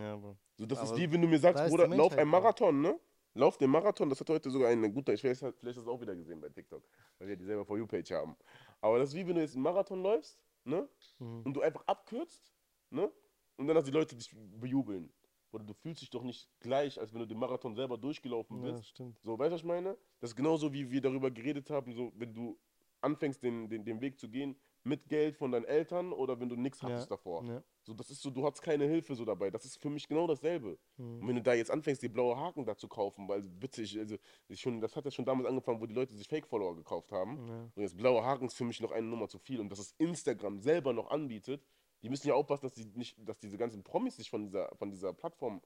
Ja, 0.00 0.16
Bro. 0.16 0.36
So, 0.56 0.66
das 0.66 0.82
ist 0.82 0.90
Aber 0.90 0.98
wie 0.98 1.12
wenn 1.12 1.22
du 1.22 1.28
mir 1.28 1.38
sagst, 1.38 1.62
ist 1.64 1.70
Bruder, 1.70 1.88
lauf 1.88 2.16
einen. 2.16 2.30
Marathon, 2.30 2.80
ne? 2.80 2.98
Lauf 3.34 3.56
den 3.56 3.70
Marathon, 3.70 4.10
das 4.10 4.20
hat 4.20 4.28
heute 4.28 4.50
sogar 4.50 4.68
ein 4.68 4.92
guter, 4.92 5.14
ich 5.14 5.24
weiß, 5.24 5.38
vielleicht 5.38 5.64
hast 5.64 5.76
du 5.76 5.80
es 5.80 5.88
auch 5.88 6.00
wieder 6.00 6.14
gesehen 6.14 6.38
bei 6.38 6.50
TikTok, 6.50 6.86
weil 7.18 7.28
wir 7.28 7.36
die 7.36 7.44
selber 7.44 7.64
For 7.64 7.78
You-Page 7.78 8.10
haben. 8.12 8.36
Aber 8.82 8.98
das 8.98 9.08
ist 9.10 9.14
wie 9.14 9.26
wenn 9.26 9.36
du 9.36 9.40
jetzt 9.40 9.54
einen 9.54 9.62
Marathon 9.62 10.02
läufst, 10.02 10.38
ne? 10.64 10.86
Mhm. 11.18 11.42
Und 11.44 11.54
du 11.54 11.62
einfach 11.62 11.82
abkürzt, 11.86 12.52
ne? 12.90 13.10
Und 13.56 13.66
dann, 13.66 13.74
dass 13.76 13.84
die 13.84 13.90
Leute 13.90 14.16
dich 14.16 14.34
bejubeln. 14.34 15.10
Oder 15.50 15.64
du 15.64 15.72
fühlst 15.74 16.02
dich 16.02 16.10
doch 16.10 16.22
nicht 16.22 16.48
gleich, 16.60 16.98
als 17.00 17.12
wenn 17.12 17.20
du 17.20 17.26
den 17.26 17.38
Marathon 17.38 17.74
selber 17.74 17.96
durchgelaufen 17.98 18.62
Ja, 18.64 18.72
bist. 18.72 18.88
stimmt. 18.88 19.18
So, 19.22 19.38
weißt 19.38 19.50
du, 19.50 19.54
was 19.54 19.60
ich 19.60 19.66
meine? 19.66 19.96
Das 20.20 20.30
ist 20.30 20.36
genauso, 20.36 20.72
wie 20.72 20.90
wir 20.90 21.00
darüber 21.00 21.30
geredet 21.30 21.68
haben, 21.70 21.92
so, 21.92 22.12
wenn 22.16 22.34
du 22.34 22.58
anfängst, 23.00 23.42
den, 23.42 23.68
den, 23.68 23.84
den 23.84 24.00
Weg 24.00 24.18
zu 24.18 24.28
gehen 24.28 24.56
mit 24.84 25.08
Geld 25.08 25.36
von 25.36 25.52
deinen 25.52 25.64
Eltern 25.64 26.12
oder 26.12 26.40
wenn 26.40 26.48
du 26.48 26.56
nichts 26.56 26.82
hattest 26.82 27.08
Ja, 27.10 27.16
davor. 27.16 27.44
ja. 27.44 27.62
So, 27.84 27.94
das 27.94 28.10
ist 28.10 28.22
so, 28.22 28.30
du 28.30 28.44
hattest 28.44 28.62
keine 28.62 28.84
Hilfe 28.86 29.14
so 29.14 29.24
dabei. 29.24 29.50
Das 29.50 29.64
ist 29.64 29.76
für 29.80 29.90
mich 29.90 30.06
genau 30.08 30.26
dasselbe. 30.26 30.78
Mhm. 30.96 31.20
Und 31.20 31.28
wenn 31.28 31.36
du 31.36 31.42
da 31.42 31.54
jetzt 31.54 31.70
anfängst, 31.70 32.02
die 32.02 32.08
blaue 32.08 32.36
Haken 32.36 32.64
da 32.64 32.76
zu 32.76 32.88
kaufen, 32.88 33.28
weil 33.28 33.42
witzig, 33.60 33.98
also 33.98 34.16
ich 34.48 34.60
schon, 34.60 34.80
das 34.80 34.94
hat 34.96 35.04
ja 35.04 35.10
schon 35.10 35.24
damals 35.24 35.48
angefangen, 35.48 35.80
wo 35.80 35.86
die 35.86 35.94
Leute 35.94 36.14
sich 36.14 36.28
Fake-Follower 36.28 36.76
gekauft 36.76 37.10
haben. 37.12 37.46
Ja. 37.48 37.70
Und 37.74 37.82
jetzt 37.82 37.96
blaue 37.96 38.24
Haken 38.24 38.46
ist 38.46 38.54
für 38.54 38.64
mich 38.64 38.80
noch 38.80 38.92
eine 38.92 39.06
Nummer 39.06 39.28
zu 39.28 39.38
viel. 39.38 39.60
Und 39.60 39.68
dass 39.70 39.78
es 39.78 39.92
Instagram 39.98 40.58
selber 40.60 40.92
noch 40.92 41.10
anbietet, 41.10 41.64
die 42.02 42.08
müssen 42.08 42.26
ja 42.28 42.34
aufpassen, 42.34 42.66
dass 42.66 42.74
die 42.74 42.84
nicht, 42.94 43.16
dass 43.18 43.38
diese 43.38 43.58
ganzen 43.58 43.82
Promis 43.84 44.16
sich 44.16 44.30
von 44.30 44.42
dieser, 44.42 44.74
von 44.76 44.90
dieser 44.90 45.12
Plattform 45.12 45.60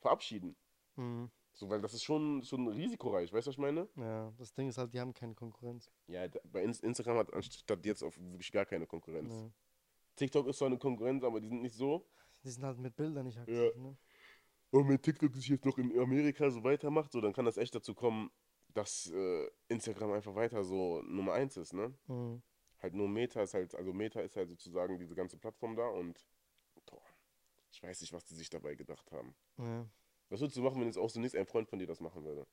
verabschieden. 0.00 0.56
Mhm. 0.96 1.30
So, 1.54 1.68
weil 1.68 1.80
das 1.82 1.92
ist 1.94 2.02
schon, 2.02 2.42
schon 2.42 2.66
risikoreich, 2.68 3.32
weißt 3.32 3.46
du, 3.46 3.48
was 3.50 3.54
ich 3.54 3.58
meine? 3.58 3.88
ja, 3.96 4.32
das 4.38 4.54
Ding 4.54 4.68
ist 4.68 4.78
halt, 4.78 4.92
die 4.94 5.00
haben 5.00 5.12
keine 5.12 5.34
Konkurrenz. 5.34 5.90
Ja, 6.06 6.26
bei 6.44 6.62
Ins- 6.62 6.80
Instagram 6.80 7.18
hat 7.18 7.32
anstatt 7.34 7.84
jetzt 7.84 8.02
auch 8.02 8.12
wirklich 8.16 8.50
gar 8.50 8.64
keine 8.64 8.86
Konkurrenz. 8.86 9.34
Ja. 9.34 9.50
TikTok 10.16 10.46
ist 10.48 10.58
zwar 10.58 10.66
eine 10.68 10.78
Konkurrenz, 10.78 11.22
aber 11.24 11.40
die 11.40 11.48
sind 11.48 11.62
nicht 11.62 11.74
so. 11.74 12.06
Die 12.42 12.50
sind 12.50 12.64
halt 12.64 12.78
mit 12.78 12.96
Bildern 12.96 13.26
nicht 13.26 13.38
aktiv. 13.38 13.54
Ja. 13.54 13.80
Ne? 13.80 13.96
Und 14.70 14.88
wenn 14.88 15.00
TikTok 15.00 15.34
sich 15.34 15.48
jetzt 15.48 15.66
noch 15.66 15.76
in 15.76 15.96
Amerika 15.98 16.50
so 16.50 16.64
weitermacht, 16.64 17.12
so, 17.12 17.20
dann 17.20 17.34
kann 17.34 17.44
das 17.44 17.58
echt 17.58 17.74
dazu 17.74 17.94
kommen, 17.94 18.30
dass 18.74 19.10
äh, 19.14 19.50
Instagram 19.68 20.12
einfach 20.12 20.34
weiter 20.34 20.64
so 20.64 21.02
Nummer 21.02 21.34
eins 21.34 21.58
ist, 21.58 21.74
ne? 21.74 21.94
Mhm. 22.06 22.42
Halt 22.80 22.94
nur 22.94 23.06
Meta 23.08 23.42
ist 23.42 23.52
halt, 23.54 23.74
also 23.74 23.92
Meta 23.92 24.20
ist 24.22 24.34
halt 24.36 24.48
sozusagen 24.48 24.98
diese 24.98 25.14
ganze 25.14 25.36
Plattform 25.36 25.76
da 25.76 25.86
und 25.88 26.26
boah, 26.86 27.02
ich 27.70 27.82
weiß 27.82 28.00
nicht, 28.00 28.12
was 28.14 28.24
die 28.24 28.34
sich 28.34 28.48
dabei 28.48 28.74
gedacht 28.74 29.12
haben. 29.12 29.34
Ja. 29.58 29.86
Was 30.32 30.40
würdest 30.40 30.56
du 30.56 30.62
machen, 30.62 30.80
wenn 30.80 30.86
jetzt 30.86 30.96
auch 30.96 31.10
so 31.10 31.20
ein 31.20 31.46
Freund 31.46 31.68
von 31.68 31.78
dir 31.78 31.86
das 31.86 32.00
machen 32.00 32.24
würde? 32.24 32.46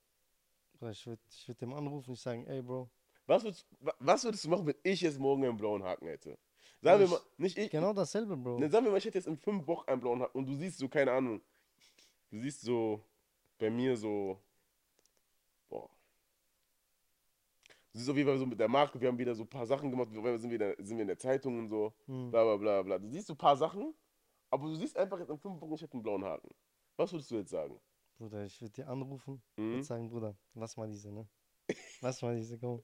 Ich 0.91 1.07
würde 1.07 1.21
ich 1.29 1.47
würd 1.47 1.61
dem 1.61 1.71
anrufen, 1.73 2.11
ich 2.11 2.19
sagen, 2.19 2.45
ey 2.45 2.61
Bro, 2.61 2.89
Was 3.25 3.43
würdest, 3.43 3.65
wa- 3.79 3.95
was 3.99 4.23
würdest 4.25 4.43
du 4.43 4.49
machen, 4.49 4.65
wenn 4.67 4.75
ich 4.83 4.99
jetzt 4.99 5.17
morgen 5.17 5.45
einen 5.45 5.55
blauen 5.55 5.81
Haken 5.81 6.07
hätte? 6.07 6.37
Sagen 6.81 6.99
wir 6.99 7.05
Ich- 7.05 7.11
mal, 7.11 7.21
nicht 7.37 7.57
ich, 7.57 7.69
genau 7.71 7.93
dasselbe, 7.93 8.35
Bro. 8.35 8.59
Ne, 8.59 8.69
sagen 8.69 8.83
wir 8.85 8.91
mal, 8.91 8.97
ich 8.97 9.05
hätte 9.05 9.17
jetzt 9.17 9.27
in 9.27 9.37
fünf 9.37 9.65
Wochen 9.65 9.89
einen 9.89 10.01
blauen 10.01 10.21
Haken 10.21 10.37
und 10.37 10.45
du 10.45 10.55
siehst 10.55 10.77
so, 10.77 10.89
keine 10.89 11.13
Ahnung, 11.13 11.41
du 12.31 12.39
siehst 12.41 12.61
so 12.61 13.01
bei 13.57 13.69
mir 13.69 13.95
so, 13.95 14.37
boah. 15.69 15.89
Du 17.93 17.99
siehst 17.99 18.09
auf 18.09 18.17
jeden 18.17 18.27
Fall 18.27 18.37
so 18.39 18.45
mit 18.45 18.59
der 18.59 18.67
Marke, 18.67 18.99
wir 18.99 19.07
haben 19.07 19.17
wieder 19.17 19.35
so 19.35 19.43
ein 19.43 19.49
paar 19.49 19.65
Sachen 19.65 19.89
gemacht, 19.89 20.09
wir 20.11 20.37
sind, 20.37 20.51
wieder, 20.51 20.75
sind 20.79 20.97
wir 20.97 21.03
in 21.03 21.07
der 21.07 21.17
Zeitung 21.17 21.59
und 21.59 21.69
so, 21.69 21.93
Mhm. 22.07 22.29
bla 22.29 22.43
bla 22.43 22.57
bla 22.57 22.81
bla. 22.83 22.99
Du 22.99 23.07
siehst 23.07 23.27
so 23.27 23.33
ein 23.35 23.37
paar 23.37 23.55
Sachen, 23.55 23.93
aber 24.49 24.67
du 24.67 24.75
siehst 24.75 24.97
einfach 24.97 25.17
jetzt 25.19 25.29
in 25.29 25.37
fünf 25.39 25.61
Wochen, 25.61 25.75
ich 25.75 25.81
hätte 25.81 25.93
einen 25.93 26.03
blauen 26.03 26.25
Haken. 26.25 26.49
Was 26.99 27.13
würdest 27.13 27.31
du 27.31 27.35
jetzt 27.37 27.51
sagen? 27.51 27.79
Bruder, 28.17 28.43
ich 28.43 28.59
würde 28.59 28.73
dir 28.73 28.89
anrufen 28.89 29.41
Mhm. 29.55 29.75
und 29.75 29.83
sagen, 29.83 30.09
Bruder, 30.09 30.35
lass 30.53 30.75
mal 30.75 30.89
diese, 30.89 31.09
ne? 31.13 31.25
Lass 32.01 32.21
mal 32.21 32.35
diese, 32.35 32.59
komm. 32.59 32.83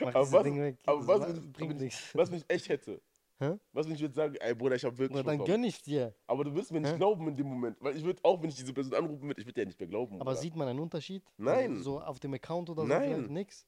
Mach 0.00 0.14
Aber 0.14 0.30
was- 0.32 0.42
Ding 0.44 0.60
weg. 0.60 0.78
aber 0.86 1.04
was 1.08 1.26
würdest- 1.26 1.52
bringt 1.52 1.80
nichts. 1.80 2.14
Was, 2.14 2.30
wenn 2.30 2.38
ich 2.38 2.44
echt 2.48 2.68
hätte? 2.68 3.02
Hä? 3.40 3.58
Was, 3.72 3.86
wenn 3.88 3.94
ich 3.96 4.00
jetzt 4.00 4.14
sagen, 4.14 4.36
ey 4.36 4.54
Bruder, 4.54 4.76
ich 4.76 4.84
habe 4.84 4.96
wirklich 4.96 5.20
Bruder, 5.20 5.36
dann 5.36 5.44
gönn 5.44 5.64
ich 5.64 5.82
dir. 5.82 6.14
Aber 6.28 6.44
du 6.44 6.54
wirst 6.54 6.70
mir 6.70 6.80
nicht 6.80 6.92
Hä? 6.92 6.96
glauben 6.96 7.26
in 7.26 7.36
dem 7.36 7.48
Moment, 7.48 7.76
weil 7.80 7.96
ich 7.96 8.04
würde 8.04 8.20
auch, 8.24 8.40
wenn 8.40 8.50
ich 8.50 8.54
diese 8.56 8.72
Person 8.72 8.94
anrufen 8.94 9.22
würde, 9.26 9.40
ich 9.40 9.46
würde 9.46 9.60
dir 9.60 9.66
nicht 9.66 9.80
mehr 9.80 9.88
glauben. 9.88 10.14
Aber 10.20 10.30
Bruder. 10.30 10.36
sieht 10.42 10.54
man 10.54 10.68
einen 10.68 10.78
Unterschied? 10.78 11.24
Nein. 11.36 11.72
Also 11.72 11.82
so 11.82 12.00
auf 12.00 12.20
dem 12.20 12.34
Account 12.34 12.70
oder 12.70 12.82
so 12.82 12.88
Nein. 12.88 13.26
nix? 13.32 13.66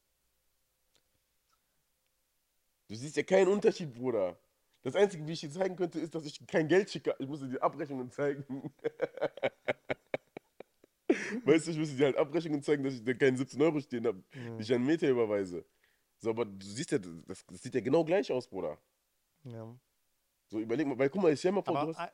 Du 2.86 2.94
siehst 2.94 3.16
ja 3.16 3.24
keinen 3.24 3.48
Unterschied, 3.48 3.92
Bruder. 3.92 4.38
Das 4.82 4.94
Einzige, 4.94 5.26
wie 5.26 5.32
ich 5.32 5.40
dir 5.40 5.50
zeigen 5.50 5.76
könnte, 5.76 6.00
ist, 6.00 6.14
dass 6.14 6.24
ich 6.24 6.46
kein 6.46 6.68
Geld 6.68 6.90
schicke. 6.90 7.14
Ich 7.18 7.26
muss 7.26 7.40
dir 7.40 7.48
die 7.48 7.60
Abrechnungen 7.60 8.10
zeigen. 8.10 8.72
weißt 11.44 11.66
du, 11.66 11.70
ich 11.72 11.78
muss 11.78 11.96
dir 11.96 12.06
halt 12.06 12.16
Abrechnungen 12.16 12.62
zeigen, 12.62 12.84
dass 12.84 12.94
ich 12.94 13.04
da 13.04 13.14
keine 13.14 13.36
17 13.36 13.60
Euro 13.60 13.80
stehen 13.80 14.06
habe, 14.06 14.22
Ja. 14.34 14.56
die 14.56 14.62
ich 14.62 14.74
an 14.74 14.84
Meter 14.84 15.08
überweise. 15.08 15.64
So, 16.18 16.30
aber 16.30 16.44
du 16.44 16.66
siehst 16.66 16.92
ja, 16.92 16.98
das, 16.98 17.44
das 17.46 17.62
sieht 17.62 17.74
ja 17.74 17.80
genau 17.80 18.04
gleich 18.04 18.30
aus, 18.32 18.48
Bruder. 18.48 18.78
Ja. 19.44 19.74
So, 20.48 20.60
überleg 20.60 20.86
mal, 20.86 20.98
weil 20.98 21.10
guck 21.10 21.22
mal, 21.22 21.32
ich 21.32 21.40
stell 21.40 21.52
mal 21.52 21.62
vor, 21.62 21.76
Aber 21.76 22.12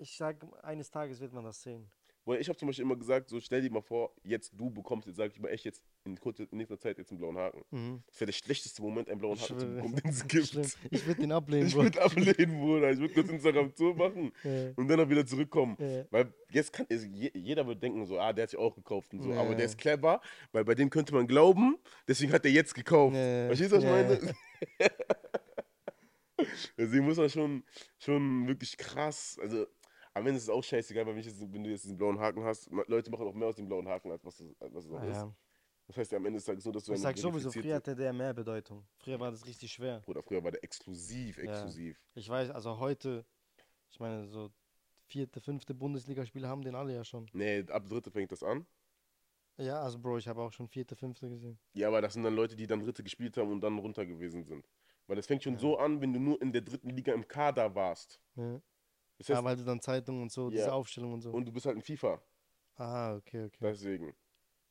ich 0.00 0.16
sag, 0.16 0.44
eines 0.62 0.90
Tages 0.90 1.20
wird 1.20 1.32
man 1.32 1.44
das 1.44 1.62
sehen. 1.62 1.90
Bruder, 2.24 2.38
ich 2.38 2.48
habe 2.48 2.56
zum 2.56 2.68
Beispiel 2.68 2.84
immer 2.84 2.94
gesagt, 2.96 3.28
so 3.28 3.40
stell 3.40 3.62
dir 3.62 3.70
mal 3.72 3.80
vor, 3.82 4.14
jetzt 4.22 4.52
du 4.56 4.70
bekommst, 4.70 5.08
jetzt 5.08 5.16
sag 5.16 5.32
ich 5.32 5.40
mal 5.40 5.48
echt 5.48 5.64
jetzt 5.64 5.82
in, 6.04 6.18
kurzer, 6.20 6.44
in 6.52 6.58
nächster 6.58 6.78
Zeit 6.78 6.96
jetzt 6.98 7.10
einen 7.10 7.18
blauen 7.18 7.36
Haken. 7.36 7.64
Mhm. 7.70 8.02
Das 8.06 8.20
wäre 8.20 8.26
der 8.26 8.32
schlechteste 8.32 8.80
Moment, 8.80 9.08
einen 9.10 9.18
blauen 9.18 9.36
Haken 9.40 9.58
zu 9.58 9.66
bekommen, 9.66 9.96
den 10.04 10.10
es 10.10 10.26
gibt. 10.28 10.46
Schlimm. 10.46 10.66
Ich 10.90 11.04
würde 11.06 11.20
den 11.20 11.32
ablehnen, 11.32 11.66
Ich 11.66 11.74
würde 11.74 12.00
ablehnen, 12.00 12.60
Bruder. 12.60 12.92
Ich 12.92 12.98
würde 13.00 13.12
kurz 13.14 13.28
Instagram 13.28 13.74
zumachen 13.74 14.32
Ja. 14.44 14.70
und 14.76 14.86
dann 14.88 15.00
auch 15.00 15.08
wieder 15.08 15.26
zurückkommen. 15.26 15.76
Ja. 15.80 16.04
Weil 16.10 16.32
jetzt 16.50 16.72
kann 16.72 16.86
je- 16.88 17.32
jeder 17.34 17.66
wird 17.66 17.82
denken 17.82 18.06
so, 18.06 18.18
ah, 18.20 18.32
der 18.32 18.44
hat 18.44 18.50
sich 18.50 18.58
auch 18.58 18.74
gekauft 18.74 19.12
und 19.14 19.22
so. 19.22 19.30
Ja. 19.30 19.40
Aber 19.40 19.54
der 19.56 19.66
ist 19.66 19.76
clever, 19.78 20.20
weil 20.52 20.64
bei 20.64 20.74
dem 20.76 20.90
könnte 20.90 21.12
man 21.14 21.26
glauben, 21.26 21.76
deswegen 22.06 22.32
hat 22.32 22.44
er 22.44 22.52
jetzt 22.52 22.74
gekauft. 22.74 23.16
Verstehst 23.16 23.72
du, 23.72 23.76
was 23.78 23.84
ich 23.84 23.90
meine? 23.90 24.34
deswegen 26.76 27.04
muss 27.04 27.16
man 27.16 27.30
schon, 27.30 27.64
schon 27.98 28.46
wirklich 28.48 28.76
krass, 28.76 29.38
also 29.40 29.66
am 30.14 30.26
Ende 30.26 30.36
ist 30.36 30.44
es 30.44 30.48
auch 30.48 30.62
scheißegal, 30.62 31.06
weil 31.06 31.18
jetzt, 31.18 31.40
wenn 31.52 31.64
du 31.64 31.70
jetzt 31.70 31.84
diesen 31.84 31.96
blauen 31.96 32.18
Haken 32.18 32.44
hast, 32.44 32.70
Leute 32.86 33.10
machen 33.10 33.26
auch 33.26 33.34
mehr 33.34 33.48
aus 33.48 33.56
dem 33.56 33.66
blauen 33.66 33.88
Haken, 33.88 34.10
als 34.10 34.24
was 34.24 34.40
es, 34.40 34.60
als 34.60 34.74
was 34.74 34.84
es 34.84 34.90
auch 34.92 35.00
Ah, 35.00 35.06
ist. 35.06 35.16
ja. 35.16 35.34
Das 35.88 35.96
heißt 35.96 36.12
ja 36.12 36.18
am 36.18 36.26
Ende 36.26 36.36
ist 36.38 36.48
es 36.48 36.64
nur, 36.64 36.72
dass 36.72 36.84
du 36.84 36.92
Ich 36.92 37.00
sag 37.00 37.18
sowieso, 37.18 37.50
früher 37.50 37.74
hatte 37.74 37.94
der 37.94 38.12
mehr 38.12 38.32
Bedeutung. 38.32 38.86
Früher 38.98 39.18
war 39.18 39.30
das 39.30 39.44
richtig 39.46 39.72
schwer. 39.72 40.00
Bruder, 40.00 40.22
früher 40.22 40.42
war 40.42 40.50
der 40.50 40.62
exklusiv, 40.62 41.38
Ja. 41.38 41.44
exklusiv. 41.44 42.00
Ich 42.14 42.28
weiß, 42.28 42.50
also 42.50 42.78
heute, 42.78 43.24
ich 43.90 43.98
meine, 44.00 44.26
so 44.28 44.50
vierte, 45.06 45.40
fünfte 45.40 45.74
Bundesligaspiele 45.74 46.48
haben 46.48 46.62
den 46.62 46.74
alle 46.74 46.94
ja 46.94 47.04
schon. 47.04 47.28
Nee, 47.32 47.64
ab 47.68 47.88
dritte 47.88 48.10
fängt 48.10 48.32
das 48.32 48.42
an. 48.42 48.64
Ja, 49.58 49.82
also 49.82 49.98
Bro, 49.98 50.18
ich 50.18 50.28
habe 50.28 50.40
auch 50.40 50.52
schon 50.52 50.66
vierte, 50.68 50.96
fünfte 50.96 51.28
gesehen. 51.28 51.58
Ja, 51.74 51.88
aber 51.88 52.00
das 52.00 52.14
sind 52.14 52.22
dann 52.22 52.34
Leute, 52.34 52.56
die 52.56 52.66
dann 52.66 52.80
Dritte 52.80 53.02
gespielt 53.02 53.36
haben 53.36 53.50
und 53.50 53.60
dann 53.60 53.78
runter 53.78 54.06
gewesen 54.06 54.44
sind. 54.44 54.66
Weil 55.06 55.16
das 55.16 55.26
fängt 55.26 55.42
schon 55.42 55.58
so 55.58 55.76
an, 55.78 56.00
wenn 56.00 56.12
du 56.14 56.20
nur 56.20 56.40
in 56.40 56.52
der 56.52 56.62
dritten 56.62 56.88
Liga 56.90 57.12
im 57.12 57.26
Kader 57.28 57.74
warst. 57.74 58.20
Ja. 58.36 58.62
Das 59.28 59.36
heißt, 59.36 59.42
Ja, 59.42 59.44
weil 59.44 59.56
du 59.56 59.64
dann 59.64 59.80
Zeitungen 59.80 60.22
und 60.22 60.32
so, 60.32 60.44
Ja. 60.46 60.50
diese 60.50 60.72
Aufstellung 60.72 61.14
und 61.14 61.20
so. 61.20 61.30
und 61.30 61.44
du 61.46 61.52
bist 61.52 61.66
halt 61.66 61.76
in 61.76 61.82
FIFA. 61.82 62.20
ah, 62.76 63.14
okay, 63.16 63.44
okay. 63.44 63.58
Deswegen. 63.60 64.14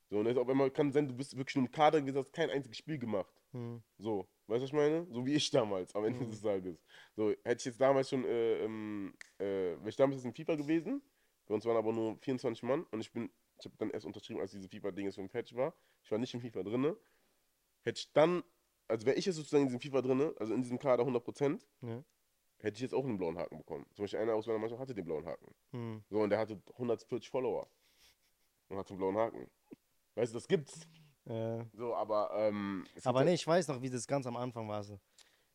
So, 0.10 0.20
und 0.20 0.26
jetzt 0.26 0.38
auf 0.38 0.50
einmal 0.50 0.70
kann 0.72 0.92
sein, 0.92 1.08
du 1.08 1.16
bist 1.16 1.38
wirklich 1.38 1.56
nur 1.56 1.66
im 1.66 1.72
Kader 1.72 2.02
gewesen, 2.02 2.18
hast 2.18 2.34
kein 2.34 2.50
einziges 2.50 2.78
Spiel 2.78 2.98
gemacht. 2.98 3.34
Hm. 3.52 3.82
So, 3.98 4.28
weißt 4.48 4.60
du, 4.60 4.64
was 4.64 4.64
ich 4.64 4.74
meine? 4.74 5.08
So 5.10 5.26
wie 5.26 5.36
ich 5.36 5.50
damals 5.52 5.96
am 5.96 6.04
Ende 6.04 6.26
Mhm. 6.26 6.32
des 6.32 6.42
Tages. 6.42 6.84
So, 7.16 7.30
hätte 7.30 7.56
ich 7.60 7.66
jetzt 7.66 7.80
damals 7.80 8.10
schon, 8.10 8.26
äh, 8.26 8.64
ähm, 8.66 9.14
äh, 9.38 9.44
wäre 9.78 9.90
ich 9.90 9.96
damals 9.96 10.18
jetzt 10.18 10.26
in 10.26 10.34
FIFA 10.34 10.56
gewesen, 10.56 11.02
bei 11.46 11.54
uns 11.56 11.66
waren 11.66 11.78
aber 11.78 11.94
nur 11.94 12.18
24 12.18 12.64
Mann 12.64 12.84
und 12.92 13.00
ich 13.00 13.12
bin, 13.12 13.30
ich 13.58 13.66
habe 13.66 13.76
dann 13.78 13.90
erst 13.92 14.06
unterschrieben, 14.06 14.42
als 14.42 14.52
diese 14.52 14.68
FIFA-Ding 14.68 15.06
jetzt 15.06 15.16
schon 15.16 15.30
fertig 15.30 15.56
war. 15.56 15.74
Ich 16.04 16.12
war 16.12 16.18
nicht 16.18 16.34
in 16.34 16.42
FIFA 16.42 16.64
drinne. 16.64 16.98
Hätte 17.84 18.00
ich 18.00 18.12
dann, 18.12 18.44
also 18.90 19.06
wäre 19.06 19.16
ich 19.18 19.26
jetzt 19.26 19.36
sozusagen 19.38 19.64
in 19.64 19.68
diesem 19.70 19.80
FIFA 19.82 20.02
drinne, 20.02 20.34
also 20.40 20.54
in 20.54 20.62
diesem 20.62 20.78
Kader 20.80 21.06
100%, 21.06 21.66
Ja. 21.82 22.04
Hätte 22.62 22.76
ich 22.76 22.82
jetzt 22.82 22.94
auch 22.94 23.04
einen 23.06 23.18
blauen 23.18 23.38
Haken 23.38 23.58
bekommen. 23.58 23.86
Zum 23.94 24.04
Beispiel 24.04 24.20
einer 24.20 24.34
aus 24.36 24.48
meiner 24.48 24.60
Mannschaft 24.60 24.82
hatte 24.82 24.94
den 24.94 25.06
blauen 25.06 25.26
Haken. 25.26 25.54
Hm. 25.72 26.04
So, 26.10 26.20
und 26.20 26.30
der 26.30 26.40
hatte 26.40 26.62
140 26.74 27.30
Follower 27.30 27.68
und 28.70 28.78
hat 28.78 28.90
einen 28.90 28.98
blauen 28.98 29.18
Haken. 29.18 29.50
Weißt 30.16 30.34
du, 30.34 30.38
das 30.38 30.48
gibt's. 30.48 30.88
Äh, 31.26 31.64
So, 31.74 31.96
aber, 31.96 32.32
ähm, 32.36 32.86
aber 33.04 33.24
nee, 33.24 33.34
ich 33.34 33.46
weiß 33.46 33.68
noch, 33.68 33.82
wie 33.82 33.90
das 33.90 34.08
ganz 34.08 34.26
am 34.26 34.36
Anfang 34.38 34.68
war. 34.68 34.84
So. 34.84 35.00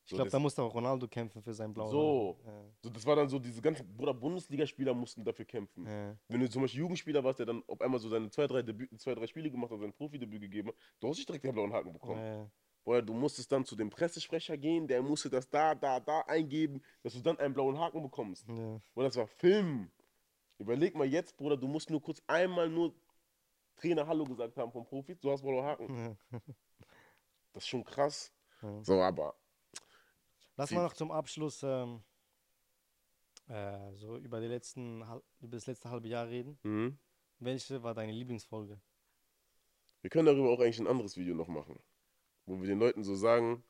Ich 0.05 0.11
So, 0.11 0.17
glaube, 0.17 0.31
da 0.31 0.39
musste 0.39 0.63
auch 0.63 0.73
Ronaldo 0.73 1.09
kämpfen 1.09 1.43
für 1.43 1.53
sein 1.53 1.75
blaues 1.75 1.91
So. 1.91 2.39
Haar. 2.45 2.65
So, 2.81 2.91
das 2.91 3.05
war 3.05 3.17
dann 3.17 3.29
so, 3.29 3.41
diese 3.41 3.61
ganzen 3.61 3.97
Bruder 3.97 4.15
Bundesligaspieler 4.15 4.95
mussten 4.95 5.25
dafür 5.25 5.45
kämpfen. 5.45 5.85
Ja. 5.85 6.11
Ja. 6.11 6.17
Wenn 6.29 6.41
du 6.41 6.49
zum 6.49 6.63
Beispiel 6.63 6.81
Jugendspieler 6.81 7.25
warst, 7.25 7.41
der 7.41 7.47
dann 7.47 7.65
auf 7.67 7.81
einmal 7.81 7.99
so 7.99 8.09
seine 8.09 8.31
zwei, 8.31 8.47
drei, 8.47 8.63
Debüt, 8.63 8.89
zwei, 9.01 9.15
drei 9.17 9.27
Spiele 9.27 9.51
gemacht 9.51 9.73
hat, 9.73 9.81
sein 9.81 9.93
Profidebüt 9.93 10.41
gegeben 10.43 10.69
hat, 10.69 10.77
du 11.01 11.09
hast 11.09 11.17
nicht 11.17 11.29
direkt 11.29 11.45
den 11.45 11.53
blauen 11.53 11.73
Haken 11.73 11.93
bekommen. 11.93 12.21
Ja. 12.25 12.51
Oder 12.87 13.03
du 13.03 13.13
musstest 13.13 13.51
dann 13.51 13.65
zu 13.65 13.75
dem 13.75 13.91
Pressesprecher 13.91 14.57
gehen, 14.57 14.87
der 14.87 15.03
musste 15.03 15.29
das 15.29 15.51
da, 15.51 15.75
da, 15.75 15.99
da 15.99 16.21
eingeben, 16.21 16.81
dass 17.03 17.15
du 17.15 17.21
dann 17.21 17.37
einen 17.39 17.53
blauen 17.53 17.79
Haken 17.79 18.01
bekommst. 18.01 18.49
Ja. 18.49 18.81
Oder 18.95 19.09
das 19.09 19.17
war 19.17 19.27
Film. 19.27 19.91
Überleg 20.59 20.95
mal 20.95 21.07
jetzt, 21.07 21.37
Bruder, 21.37 21.57
du 21.57 21.67
musst 21.67 21.91
nur 21.91 22.01
kurz 22.01 22.23
einmal 22.29 22.69
nur 22.71 22.95
Trainer 23.75 24.07
Hallo 24.07 24.25
gesagt 24.25 24.57
haben 24.57 24.71
vom 24.71 24.87
Profi, 24.87 25.17
du 25.17 25.33
hast 25.33 25.43
blauen 25.43 25.65
Haken. 25.65 26.17
Ja. 26.31 26.41
Das 27.53 27.63
ist 27.65 27.69
schon 27.69 27.85
krass. 27.85 28.35
Ja. 28.61 28.85
So, 28.85 29.01
aber 29.01 29.35
Lass 30.57 30.71
mal 30.73 30.83
noch 30.83 30.93
zum 30.93 31.11
Abschluss 31.11 31.63
ähm, 31.63 32.03
äh, 33.49 33.95
so 33.95 34.19
über, 34.19 34.41
die 34.41 34.47
letzten, 34.47 35.01
über 35.41 35.57
das 35.57 35.67
letzte 35.67 35.89
halbe 35.89 36.07
Jahr 36.07 36.29
reden. 36.29 36.59
mhm. 36.63 36.99
Welche 37.39 37.83
war 37.83 37.95
deine 37.95 38.13
Lieblingsfolge? 38.13 38.79
Wir 40.03 40.11
können 40.11 40.27
darüber 40.27 40.51
auch 40.51 40.61
eigentlich 40.61 40.79
ein 40.79 40.87
anderes 40.87 41.17
Video 41.17 41.35
noch 41.35 41.49
machen. 41.49 41.79
Wo 42.47 42.61
wir 42.61 42.67
den 42.69 42.79
Leuten 42.79 43.03
so 43.05 43.15
sagen, 43.15 43.63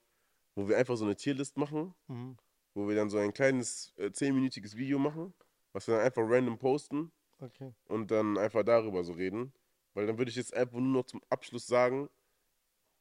wo 0.55 0.69
wir 0.69 0.77
einfach 0.77 0.97
so 0.97 1.05
eine 1.05 1.17
Tierlist 1.17 1.57
machen, 1.57 1.95
Mhm. 2.09 2.37
wo 2.75 2.87
wir 2.89 2.95
dann 2.95 3.11
so 3.11 3.19
ein 3.19 3.33
kleines 3.33 3.93
äh, 3.97 4.07
10-minütiges 4.11 4.77
Video 4.77 4.99
machen, 4.99 5.33
was 5.73 5.87
wir 5.89 5.97
dann 5.97 6.05
einfach 6.05 6.23
random 6.25 6.59
posten 6.59 7.11
Okay. 7.39 7.73
und 7.87 8.11
dann 8.11 8.39
einfach 8.39 8.63
darüber 8.63 9.03
so 9.05 9.13
reden. 9.13 9.53
Weil 9.95 10.07
dann 10.07 10.19
würde 10.19 10.31
ich 10.31 10.37
jetzt 10.37 10.55
einfach 10.55 10.79
nur 10.79 10.93
noch 11.03 11.05
zum 11.07 11.23
Abschluss 11.31 11.67
sagen, 11.67 12.09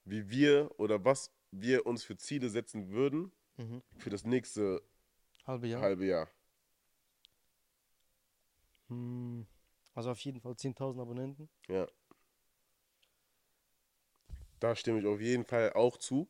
wie 0.06 0.30
wir 0.30 0.72
oder 0.78 1.04
was 1.04 1.32
wir 1.52 1.86
uns 1.86 2.04
für 2.04 2.16
Ziele 2.18 2.50
setzen 2.50 2.90
würden 2.90 3.32
Mhm. 3.58 3.82
für 3.98 4.10
das 4.10 4.26
nächste 4.26 4.82
Halbe 5.46 5.68
Jahr. 5.68 5.82
halbe 5.82 6.06
Jahr. 6.06 6.30
Hm. 8.90 9.46
Also 9.94 10.12
auf 10.12 10.20
jeden 10.20 10.42
Fall 10.42 10.54
10.000 10.54 11.00
Abonnenten. 11.02 11.50
Ja. 11.68 11.88
Da 14.60 14.76
stimme 14.76 15.00
ich 15.00 15.06
auf 15.06 15.22
jeden 15.22 15.46
Fall 15.46 15.74
auch 15.74 15.98
zu. 15.98 16.30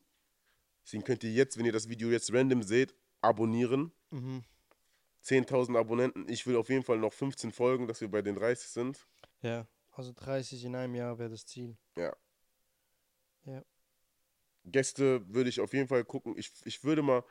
Deswegen 0.84 1.04
könnt 1.04 1.24
ihr 1.24 1.32
jetzt, 1.32 1.58
wenn 1.58 1.66
ihr 1.66 1.72
das 1.72 1.88
Video 1.88 2.10
jetzt 2.10 2.32
random 2.32 2.62
seht, 2.62 2.94
abonnieren. 3.20 3.92
Mhm. 4.10 4.44
10.000 5.24 5.76
Abonnenten. 5.76 6.28
Ich 6.28 6.46
will 6.46 6.56
auf 6.56 6.68
jeden 6.68 6.84
Fall 6.84 6.98
noch 6.98 7.12
15 7.12 7.50
Folgen, 7.50 7.88
dass 7.88 8.00
wir 8.00 8.08
bei 8.08 8.22
den 8.22 8.36
30 8.36 8.68
sind. 8.68 9.06
Ja, 9.42 9.66
also 9.92 10.12
30 10.14 10.64
in 10.64 10.76
einem 10.76 10.94
Jahr 10.94 11.18
wäre 11.18 11.30
das 11.30 11.46
Ziel. 11.46 11.76
Gäste 14.66 15.22
würde 15.32 15.48
ich 15.48 15.60
auf 15.60 15.72
jeden 15.72 15.88
Fall 15.88 16.04
gucken. 16.04 16.34
Ich, 16.36 16.52
ich 16.64 16.82
würde 16.84 17.02
mal, 17.02 17.24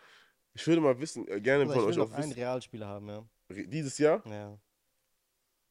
ich 0.53 0.65
würde 0.65 0.81
mal 0.81 0.99
wissen, 0.99 1.27
äh, 1.27 1.41
gerne 1.41 1.65
Oder 1.65 1.73
von 1.73 1.83
ich 1.83 1.89
euch 1.89 1.95
will 1.95 2.03
auch 2.03 2.09
noch 2.09 2.17
einen. 2.17 2.31
Realspieler 2.31 2.87
haben, 2.87 3.09
ja. 3.09 3.25
Dieses 3.49 3.97
Jahr? 3.97 4.25
Ja. 4.27 4.57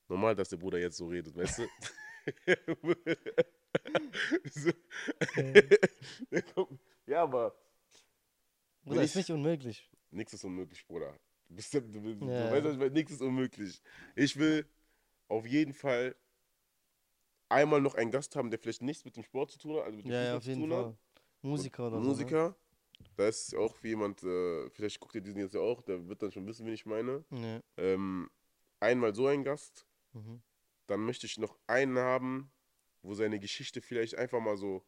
Normal, 0.09 0.35
dass 0.35 0.51
der 0.51 0.59
Bruder 0.59 0.79
jetzt 0.79 0.97
so 0.97 1.07
redet, 1.07 1.35
weißt 1.35 1.61
du? 1.61 1.62
so. 4.51 4.70
ja, 7.07 7.22
aber 7.22 7.55
Bruder, 8.85 9.03
ist 9.03 9.16
nicht 9.16 9.31
unmöglich. 9.31 9.91
nichts 10.11 10.33
ist 10.35 10.45
unmöglich, 10.45 10.87
Bruder. 10.87 11.18
Du, 11.49 11.55
bist, 11.57 11.75
du, 11.75 11.81
du, 11.81 12.01
du 12.14 12.27
Ja. 12.27 12.51
weißt, 12.51 12.64
was 12.64 12.72
ich 12.72 12.79
meine? 12.79 12.91
Nichts 12.91 13.12
ist 13.12 13.20
unmöglich. 13.22 13.83
Ich 14.14 14.37
will 14.39 14.66
auf 15.29 15.47
jeden 15.47 15.72
Fall 15.75 16.14
einmal 17.49 17.81
noch 17.81 17.95
einen 17.95 18.11
Gast 18.11 18.35
haben, 18.37 18.51
der 18.51 18.59
vielleicht 18.59 18.83
nichts 18.83 19.05
mit 19.05 19.16
dem 19.16 19.22
Sport 19.25 19.51
zu 19.53 19.59
tun 19.59 19.77
hat, 19.77 19.85
also 19.85 19.97
mit 19.97 20.07
dem 20.07 20.12
Ja, 20.12 20.22
ja, 20.22 20.37
auf 20.37 20.43
zu 20.43 20.51
jeden 20.51 20.62
tun 20.62 20.70
Fall. 20.70 20.85
hat. 20.87 20.97
Musiker 21.43 21.87
oder 21.89 21.99
Musiker. 22.01 22.57
Da 23.16 23.29
ist 23.29 23.55
auch 23.55 23.79
jemand, 23.83 24.22
äh, 24.22 24.70
vielleicht 24.70 24.99
guckt 25.01 25.14
ihr 25.14 25.20
diesen 25.20 25.39
jetzt 25.41 25.55
ja 25.55 25.61
auch, 25.61 25.83
der 25.83 26.09
wird 26.09 26.22
dann 26.22 26.33
schon 26.33 26.47
wissen, 26.47 26.64
wen 26.66 26.72
ich 26.72 26.87
meine. 26.87 27.25
so. 27.31 27.37
Ne? 27.37 27.62
Ähm, 27.77 28.31
einmal 28.81 29.14
so 29.14 29.27
ein 29.27 29.45
Gast. 29.45 29.87
Mhm. 30.12 30.43
Dann 30.87 31.01
möchte 31.01 31.26
ich 31.26 31.39
noch 31.39 31.59
einen 31.66 31.99
haben, 31.99 32.53
wo 33.03 33.14
seine 33.14 33.39
Geschichte 33.39 33.80
vielleicht 33.80 34.14
einfach 34.16 34.41
mal 34.41 34.57
so, 34.57 34.85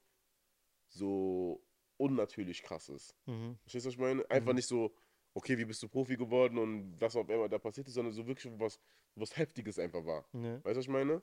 so 0.89 1.63
unnatürlich 1.97 2.63
krass 2.63 2.89
ist. 2.89 3.15
Mhm. 3.27 3.59
Verstehst 3.63 3.87
du, 3.87 3.89
was 3.89 3.95
ich 3.95 4.01
meine? 4.01 4.31
Einfach 4.31 4.53
Mhm. 4.53 4.57
nicht 4.57 4.69
so, 4.69 4.95
okay, 5.35 5.57
wie 5.59 5.65
bist 5.65 5.83
du 5.83 5.89
Profi 5.89 6.17
geworden 6.17 6.59
und 6.59 7.01
was 7.01 7.17
auf 7.17 7.29
einmal 7.29 7.49
da 7.49 7.59
passiert 7.59 7.89
ist, 7.89 7.95
sondern 7.95 8.13
so 8.13 8.27
wirklich 8.27 8.53
was, 8.59 8.79
was 9.15 9.37
Heftiges 9.37 9.79
einfach 9.79 10.05
war. 10.05 10.29
Ne? 10.33 10.61
Weißt 10.65 10.75
du, 10.75 10.79
was 10.79 10.85
ich 10.85 10.89
meine? 10.91 11.23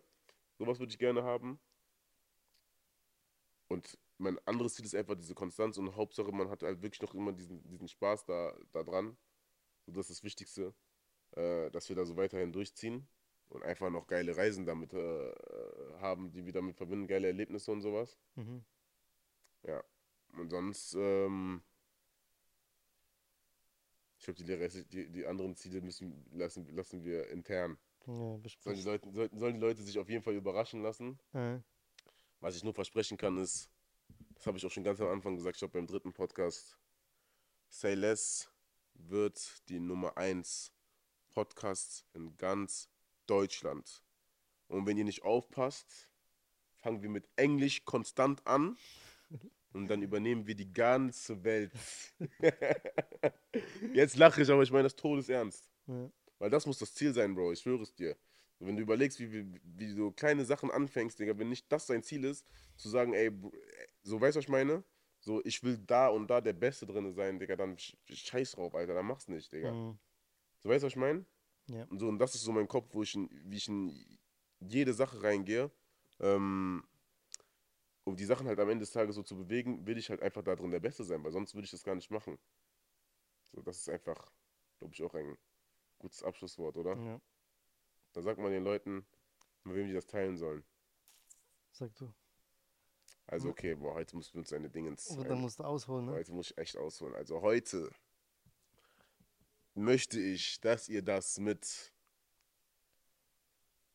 Sowas 0.57 0.79
würde 0.79 0.91
ich 0.91 0.99
gerne 0.99 1.23
haben. 1.23 1.59
Und 3.67 3.97
mein 4.17 4.37
anderes 4.45 4.75
Ziel 4.75 4.85
ist 4.85 4.95
einfach 4.95 5.15
diese 5.15 5.33
Konstanz 5.33 5.77
und 5.77 5.95
Hauptsache, 5.95 6.31
man 6.31 6.49
hat 6.49 6.61
halt 6.63 6.81
wirklich 6.81 7.01
noch 7.01 7.13
immer 7.15 7.33
diesen, 7.33 7.67
diesen 7.67 7.87
Spaß 7.87 8.25
da, 8.25 8.55
da 8.71 8.83
dran. 8.83 9.17
Und 9.85 9.97
das 9.97 10.09
ist 10.09 10.19
das 10.19 10.23
Wichtigste, 10.23 10.73
äh, 11.31 11.71
dass 11.71 11.89
wir 11.89 11.95
da 11.95 12.05
so 12.05 12.15
weiterhin 12.15 12.51
durchziehen 12.53 13.07
und 13.53 13.63
einfach 13.63 13.89
noch 13.89 14.07
geile 14.07 14.35
Reisen 14.35 14.65
damit 14.65 14.93
äh, 14.93 15.29
äh, 15.29 15.99
haben, 15.99 16.31
die 16.31 16.45
wir 16.45 16.53
damit 16.53 16.75
verbinden, 16.75 17.07
geile 17.07 17.27
Erlebnisse 17.27 17.71
und 17.71 17.81
sowas. 17.81 18.17
Mhm. 18.35 18.63
Ja. 19.63 19.83
Und 20.37 20.49
sonst, 20.49 20.95
ähm, 20.95 21.61
ich 24.17 24.25
glaube, 24.25 24.43
die, 24.43 24.87
die, 24.87 25.09
die 25.09 25.25
anderen 25.25 25.55
Ziele 25.55 25.81
müssen, 25.81 26.25
lassen, 26.31 26.67
lassen 26.75 27.03
wir 27.03 27.29
intern. 27.29 27.77
Ja, 28.07 28.13
Sollen 28.13 28.37
die, 28.37 28.43
besprechen. 28.43 28.83
Leute, 28.85 29.11
sollten, 29.11 29.37
sollen 29.37 29.53
die 29.55 29.61
Leute 29.61 29.81
sich 29.83 29.99
auf 29.99 30.09
jeden 30.09 30.23
Fall 30.23 30.33
überraschen 30.33 30.81
lassen. 30.81 31.19
Ja. 31.33 31.61
Was 32.39 32.55
ich 32.55 32.63
nur 32.63 32.73
versprechen 32.73 33.17
kann, 33.17 33.37
ist, 33.37 33.69
das 34.35 34.47
habe 34.47 34.57
ich 34.57 34.65
auch 34.65 34.71
schon 34.71 34.83
ganz 34.83 34.99
am 34.99 35.07
Anfang 35.07 35.35
gesagt, 35.35 35.55
ich 35.55 35.59
glaube 35.59 35.73
beim 35.73 35.87
dritten 35.87 36.11
Podcast, 36.11 36.77
Say 37.69 37.93
Less 37.93 38.51
wird 38.93 39.67
die 39.69 39.79
Nummer 39.79 40.17
1 40.17 40.73
Podcast 41.31 42.05
in 42.13 42.35
ganz 42.37 42.89
Deutschland. 43.27 44.03
Und 44.67 44.85
wenn 44.85 44.97
ihr 44.97 45.03
nicht 45.03 45.23
aufpasst, 45.23 46.09
fangen 46.77 47.01
wir 47.01 47.09
mit 47.09 47.27
Englisch 47.35 47.85
konstant 47.85 48.45
an 48.45 48.77
und 49.73 49.87
dann 49.87 50.01
übernehmen 50.01 50.45
wir 50.47 50.55
die 50.55 50.71
ganze 50.71 51.43
Welt. 51.43 51.71
Jetzt 53.93 54.17
lache 54.17 54.41
ich, 54.41 54.49
aber 54.49 54.63
ich 54.63 54.71
meine 54.71 54.83
das 54.83 54.95
todesernst. 54.95 55.69
Ja. 55.87 56.09
Weil 56.39 56.49
das 56.49 56.65
muss 56.65 56.79
das 56.79 56.93
Ziel 56.93 57.13
sein, 57.13 57.35
Bro, 57.35 57.53
ich 57.53 57.59
schwöre 57.59 57.83
es 57.83 57.93
dir. 57.93 58.17
Wenn 58.59 58.75
du 58.77 58.81
überlegst, 58.81 59.19
wie, 59.19 59.31
wie, 59.31 59.61
wie 59.63 59.95
du 59.95 60.11
kleine 60.11 60.45
Sachen 60.45 60.71
anfängst, 60.71 61.19
Digga, 61.19 61.37
wenn 61.37 61.49
nicht 61.49 61.71
das 61.71 61.85
dein 61.85 62.01
Ziel 62.03 62.23
ist, 62.23 62.45
zu 62.77 62.89
sagen, 62.89 63.13
ey, 63.13 63.31
so 64.03 64.19
weißt 64.21 64.35
du, 64.35 64.37
was 64.39 64.45
ich 64.45 64.49
meine? 64.49 64.83
So, 65.19 65.43
ich 65.45 65.63
will 65.63 65.77
da 65.77 66.07
und 66.09 66.27
da 66.27 66.41
der 66.41 66.53
Beste 66.53 66.85
drin 66.85 67.13
sein, 67.13 67.39
Digga, 67.39 67.55
dann 67.55 67.75
sch- 67.77 67.95
scheiß 68.09 68.51
drauf, 68.51 68.75
Alter, 68.75 68.93
dann 68.93 69.05
mach's 69.05 69.27
nicht, 69.27 69.51
Digga. 69.51 69.71
Mhm. 69.71 69.97
So 70.61 70.69
weißt 70.69 70.83
du, 70.83 70.87
was 70.87 70.93
ich 70.93 70.97
meine? 70.97 71.25
Ja. 71.67 71.85
Und 71.85 71.99
so, 71.99 72.07
und 72.07 72.19
das 72.19 72.35
ist 72.35 72.41
so 72.43 72.51
mein 72.51 72.67
Kopf, 72.67 72.93
wo 72.93 73.03
ich 73.03 73.15
in, 73.15 73.29
wie 73.49 73.57
ich 73.57 73.67
in 73.67 74.19
jede 74.59 74.93
Sache 74.93 75.21
reingehe. 75.23 75.71
Ähm, 76.19 76.83
um 78.05 78.15
die 78.17 78.25
Sachen 78.25 78.47
halt 78.47 78.59
am 78.59 78.69
Ende 78.69 78.83
des 78.83 78.91
Tages 78.91 79.15
so 79.15 79.23
zu 79.23 79.37
bewegen, 79.37 79.85
will 79.87 79.97
ich 79.97 80.09
halt 80.09 80.21
einfach 80.21 80.43
da 80.43 80.55
drin 80.55 80.71
der 80.71 80.81
Beste 80.81 81.03
sein, 81.03 81.23
weil 81.23 81.31
sonst 81.31 81.53
würde 81.55 81.65
ich 81.65 81.71
das 81.71 81.83
gar 81.83 81.95
nicht 81.95 82.11
machen. 82.11 82.37
So, 83.51 83.61
das 83.61 83.77
ist 83.77 83.89
einfach, 83.89 84.31
glaube 84.79 84.93
ich, 84.93 85.01
auch 85.03 85.13
ein 85.13 85.37
gutes 85.99 86.21
Abschlusswort, 86.23 86.75
oder? 86.77 86.97
ja. 86.97 87.21
Da 88.11 88.21
sagt 88.21 88.39
man 88.39 88.51
den 88.51 88.63
Leuten, 88.63 89.05
mit 89.63 89.75
wem 89.75 89.87
die 89.87 89.93
das 89.93 90.05
teilen 90.05 90.37
sollen. 90.37 90.63
Sag 91.71 91.95
du. 91.95 92.13
Also, 93.25 93.49
okay, 93.49 93.73
boah, 93.73 93.95
heute 93.95 94.15
müssen 94.17 94.33
wir 94.33 94.39
uns 94.39 94.53
eine 94.53 94.69
Dingens. 94.69 95.09
Oder 95.09 95.29
dann 95.29 95.37
ein- 95.37 95.41
musst 95.41 95.59
du 95.59 95.63
ausholen, 95.63 96.05
ne? 96.05 96.11
Heute 96.11 96.31
muss 96.33 96.51
ich 96.51 96.57
echt 96.57 96.77
ausholen. 96.77 97.15
Also, 97.15 97.41
heute 97.41 97.89
möchte 99.75 100.19
ich, 100.19 100.59
dass 100.61 100.89
ihr 100.89 101.01
das 101.01 101.39
mit. 101.39 101.91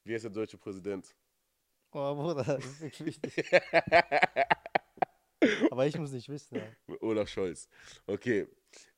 Wie 0.05 0.15
heißt 0.15 0.25
der 0.25 0.31
deutsche 0.31 0.59
Präsident? 0.59 1.15
Oh, 1.93 2.15
Bruder, 2.15 2.45
das 2.45 2.65
ist 2.65 2.81
wirklich 2.81 3.21
wichtig. 3.23 3.51
Aber 5.71 5.87
ich 5.87 5.97
muss 5.99 6.13
nicht 6.13 6.29
wissen, 6.29 6.57
ja. 6.57 6.97
Olaf 7.01 7.29
Scholz. 7.29 7.69
Okay. 8.07 8.47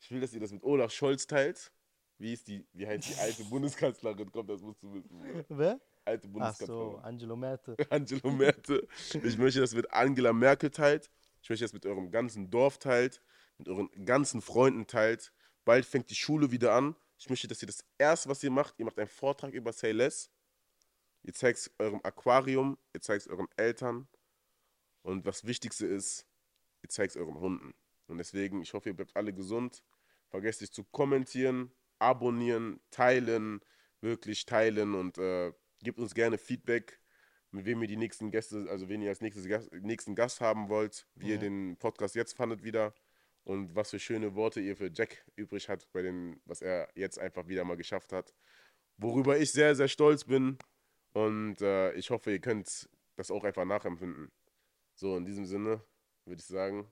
Ich 0.00 0.10
will, 0.10 0.20
dass 0.20 0.32
ihr 0.32 0.40
das 0.40 0.52
mit 0.52 0.62
Olaf 0.64 0.92
Scholz 0.92 1.26
teilt. 1.26 1.70
Wie 2.18 2.32
ist 2.32 2.48
die, 2.48 2.66
wie 2.72 2.86
heißt 2.86 3.08
die 3.08 3.14
alte 3.16 3.44
Bundeskanzlerin? 3.50 4.30
Komm, 4.32 4.46
das 4.46 4.60
musst 4.60 4.82
du 4.82 4.94
wissen. 4.94 5.44
Wer? 5.48 5.80
Alte 6.04 6.26
Ach 6.28 6.32
Bundeskanzlerin. 6.32 6.92
so, 6.92 6.98
Angelo 6.98 7.36
Merte. 7.36 7.76
Angelo 7.90 8.30
Merte. 8.30 8.88
Ich 9.22 9.38
möchte, 9.38 9.60
dass 9.60 9.72
ihr 9.72 9.78
mit 9.78 9.92
Angela 9.92 10.32
Merkel 10.32 10.70
teilt. 10.70 11.10
Ich 11.42 11.50
möchte, 11.50 11.64
dass 11.64 11.72
ihr 11.72 11.76
mit 11.76 11.86
eurem 11.86 12.10
ganzen 12.10 12.50
Dorf 12.50 12.78
teilt, 12.78 13.22
mit 13.58 13.68
euren 13.68 13.88
ganzen 14.04 14.42
Freunden 14.42 14.86
teilt. 14.86 15.32
Bald 15.64 15.84
fängt 15.86 16.10
die 16.10 16.14
Schule 16.14 16.50
wieder 16.50 16.74
an. 16.74 16.96
Ich 17.18 17.28
möchte, 17.28 17.48
dass 17.48 17.62
ihr 17.62 17.66
das 17.66 17.84
erste, 17.98 18.28
was 18.28 18.42
ihr 18.42 18.50
macht, 18.50 18.78
ihr 18.78 18.84
macht 18.86 18.98
einen 18.98 19.08
Vortrag 19.08 19.52
über 19.52 19.72
Say 19.72 19.92
Less. 19.92 20.30
Ihr 21.22 21.34
zeigt 21.34 21.58
es 21.58 21.70
eurem 21.78 22.00
Aquarium, 22.02 22.78
ihr 22.94 23.00
zeigt 23.02 23.22
es 23.22 23.28
euren 23.28 23.48
Eltern. 23.56 24.08
Und 25.02 25.26
was 25.26 25.44
Wichtigste 25.44 25.86
ist, 25.86 26.26
ihr 26.82 26.88
zeigt 26.88 27.10
es 27.14 27.16
euren 27.20 27.38
Hunden. 27.38 27.74
Und 28.06 28.18
deswegen, 28.18 28.62
ich 28.62 28.72
hoffe, 28.72 28.88
ihr 28.88 28.96
bleibt 28.96 29.14
alle 29.16 29.32
gesund. 29.32 29.82
Vergesst 30.30 30.60
nicht 30.62 30.74
zu 30.74 30.84
kommentieren, 30.84 31.72
abonnieren, 31.98 32.80
teilen, 32.90 33.60
wirklich 34.00 34.46
teilen 34.46 34.94
und 34.94 35.18
äh, 35.18 35.52
gebt 35.82 35.98
uns 35.98 36.14
gerne 36.14 36.38
Feedback, 36.38 37.00
mit 37.50 37.66
wem 37.66 37.82
ihr 37.82 37.88
die 37.88 37.96
nächsten 37.96 38.30
Gäste, 38.30 38.66
also 38.70 38.88
wen 38.88 39.02
ihr 39.02 39.10
als 39.10 39.20
nächstes 39.20 39.46
Gast, 39.46 39.70
nächsten 39.72 40.14
Gast 40.14 40.40
haben 40.40 40.68
wollt, 40.68 41.06
wie 41.14 41.28
ihr 41.28 41.34
Ja. 41.34 41.40
den 41.40 41.76
Podcast 41.76 42.14
jetzt 42.14 42.34
fandet 42.34 42.62
wieder 42.62 42.94
und 43.44 43.74
was 43.74 43.90
für 43.90 43.98
schöne 43.98 44.34
Worte 44.34 44.60
ihr 44.60 44.76
für 44.76 44.90
Jack 44.92 45.24
übrig 45.36 45.68
habt, 45.68 45.90
bei 45.92 46.02
den, 46.02 46.40
was 46.44 46.62
er 46.62 46.88
jetzt 46.94 47.18
einfach 47.18 47.48
wieder 47.48 47.64
mal 47.64 47.76
geschafft 47.76 48.12
hat. 48.12 48.34
Worüber 48.96 49.38
ich 49.38 49.52
sehr, 49.52 49.74
sehr 49.74 49.88
stolz 49.88 50.24
bin 50.24 50.58
und 51.12 51.60
äh, 51.60 51.92
ich 51.94 52.10
hoffe, 52.10 52.30
ihr 52.32 52.40
könnt 52.40 52.88
das 53.16 53.30
auch 53.30 53.44
einfach 53.44 53.64
nachempfinden. 53.64 54.30
So, 54.94 55.16
in 55.16 55.24
diesem 55.24 55.46
Sinne 55.46 55.82
würde 56.24 56.40
ich 56.40 56.46
sagen, 56.46 56.90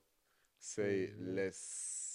say 0.58 1.14
less. 1.18 2.07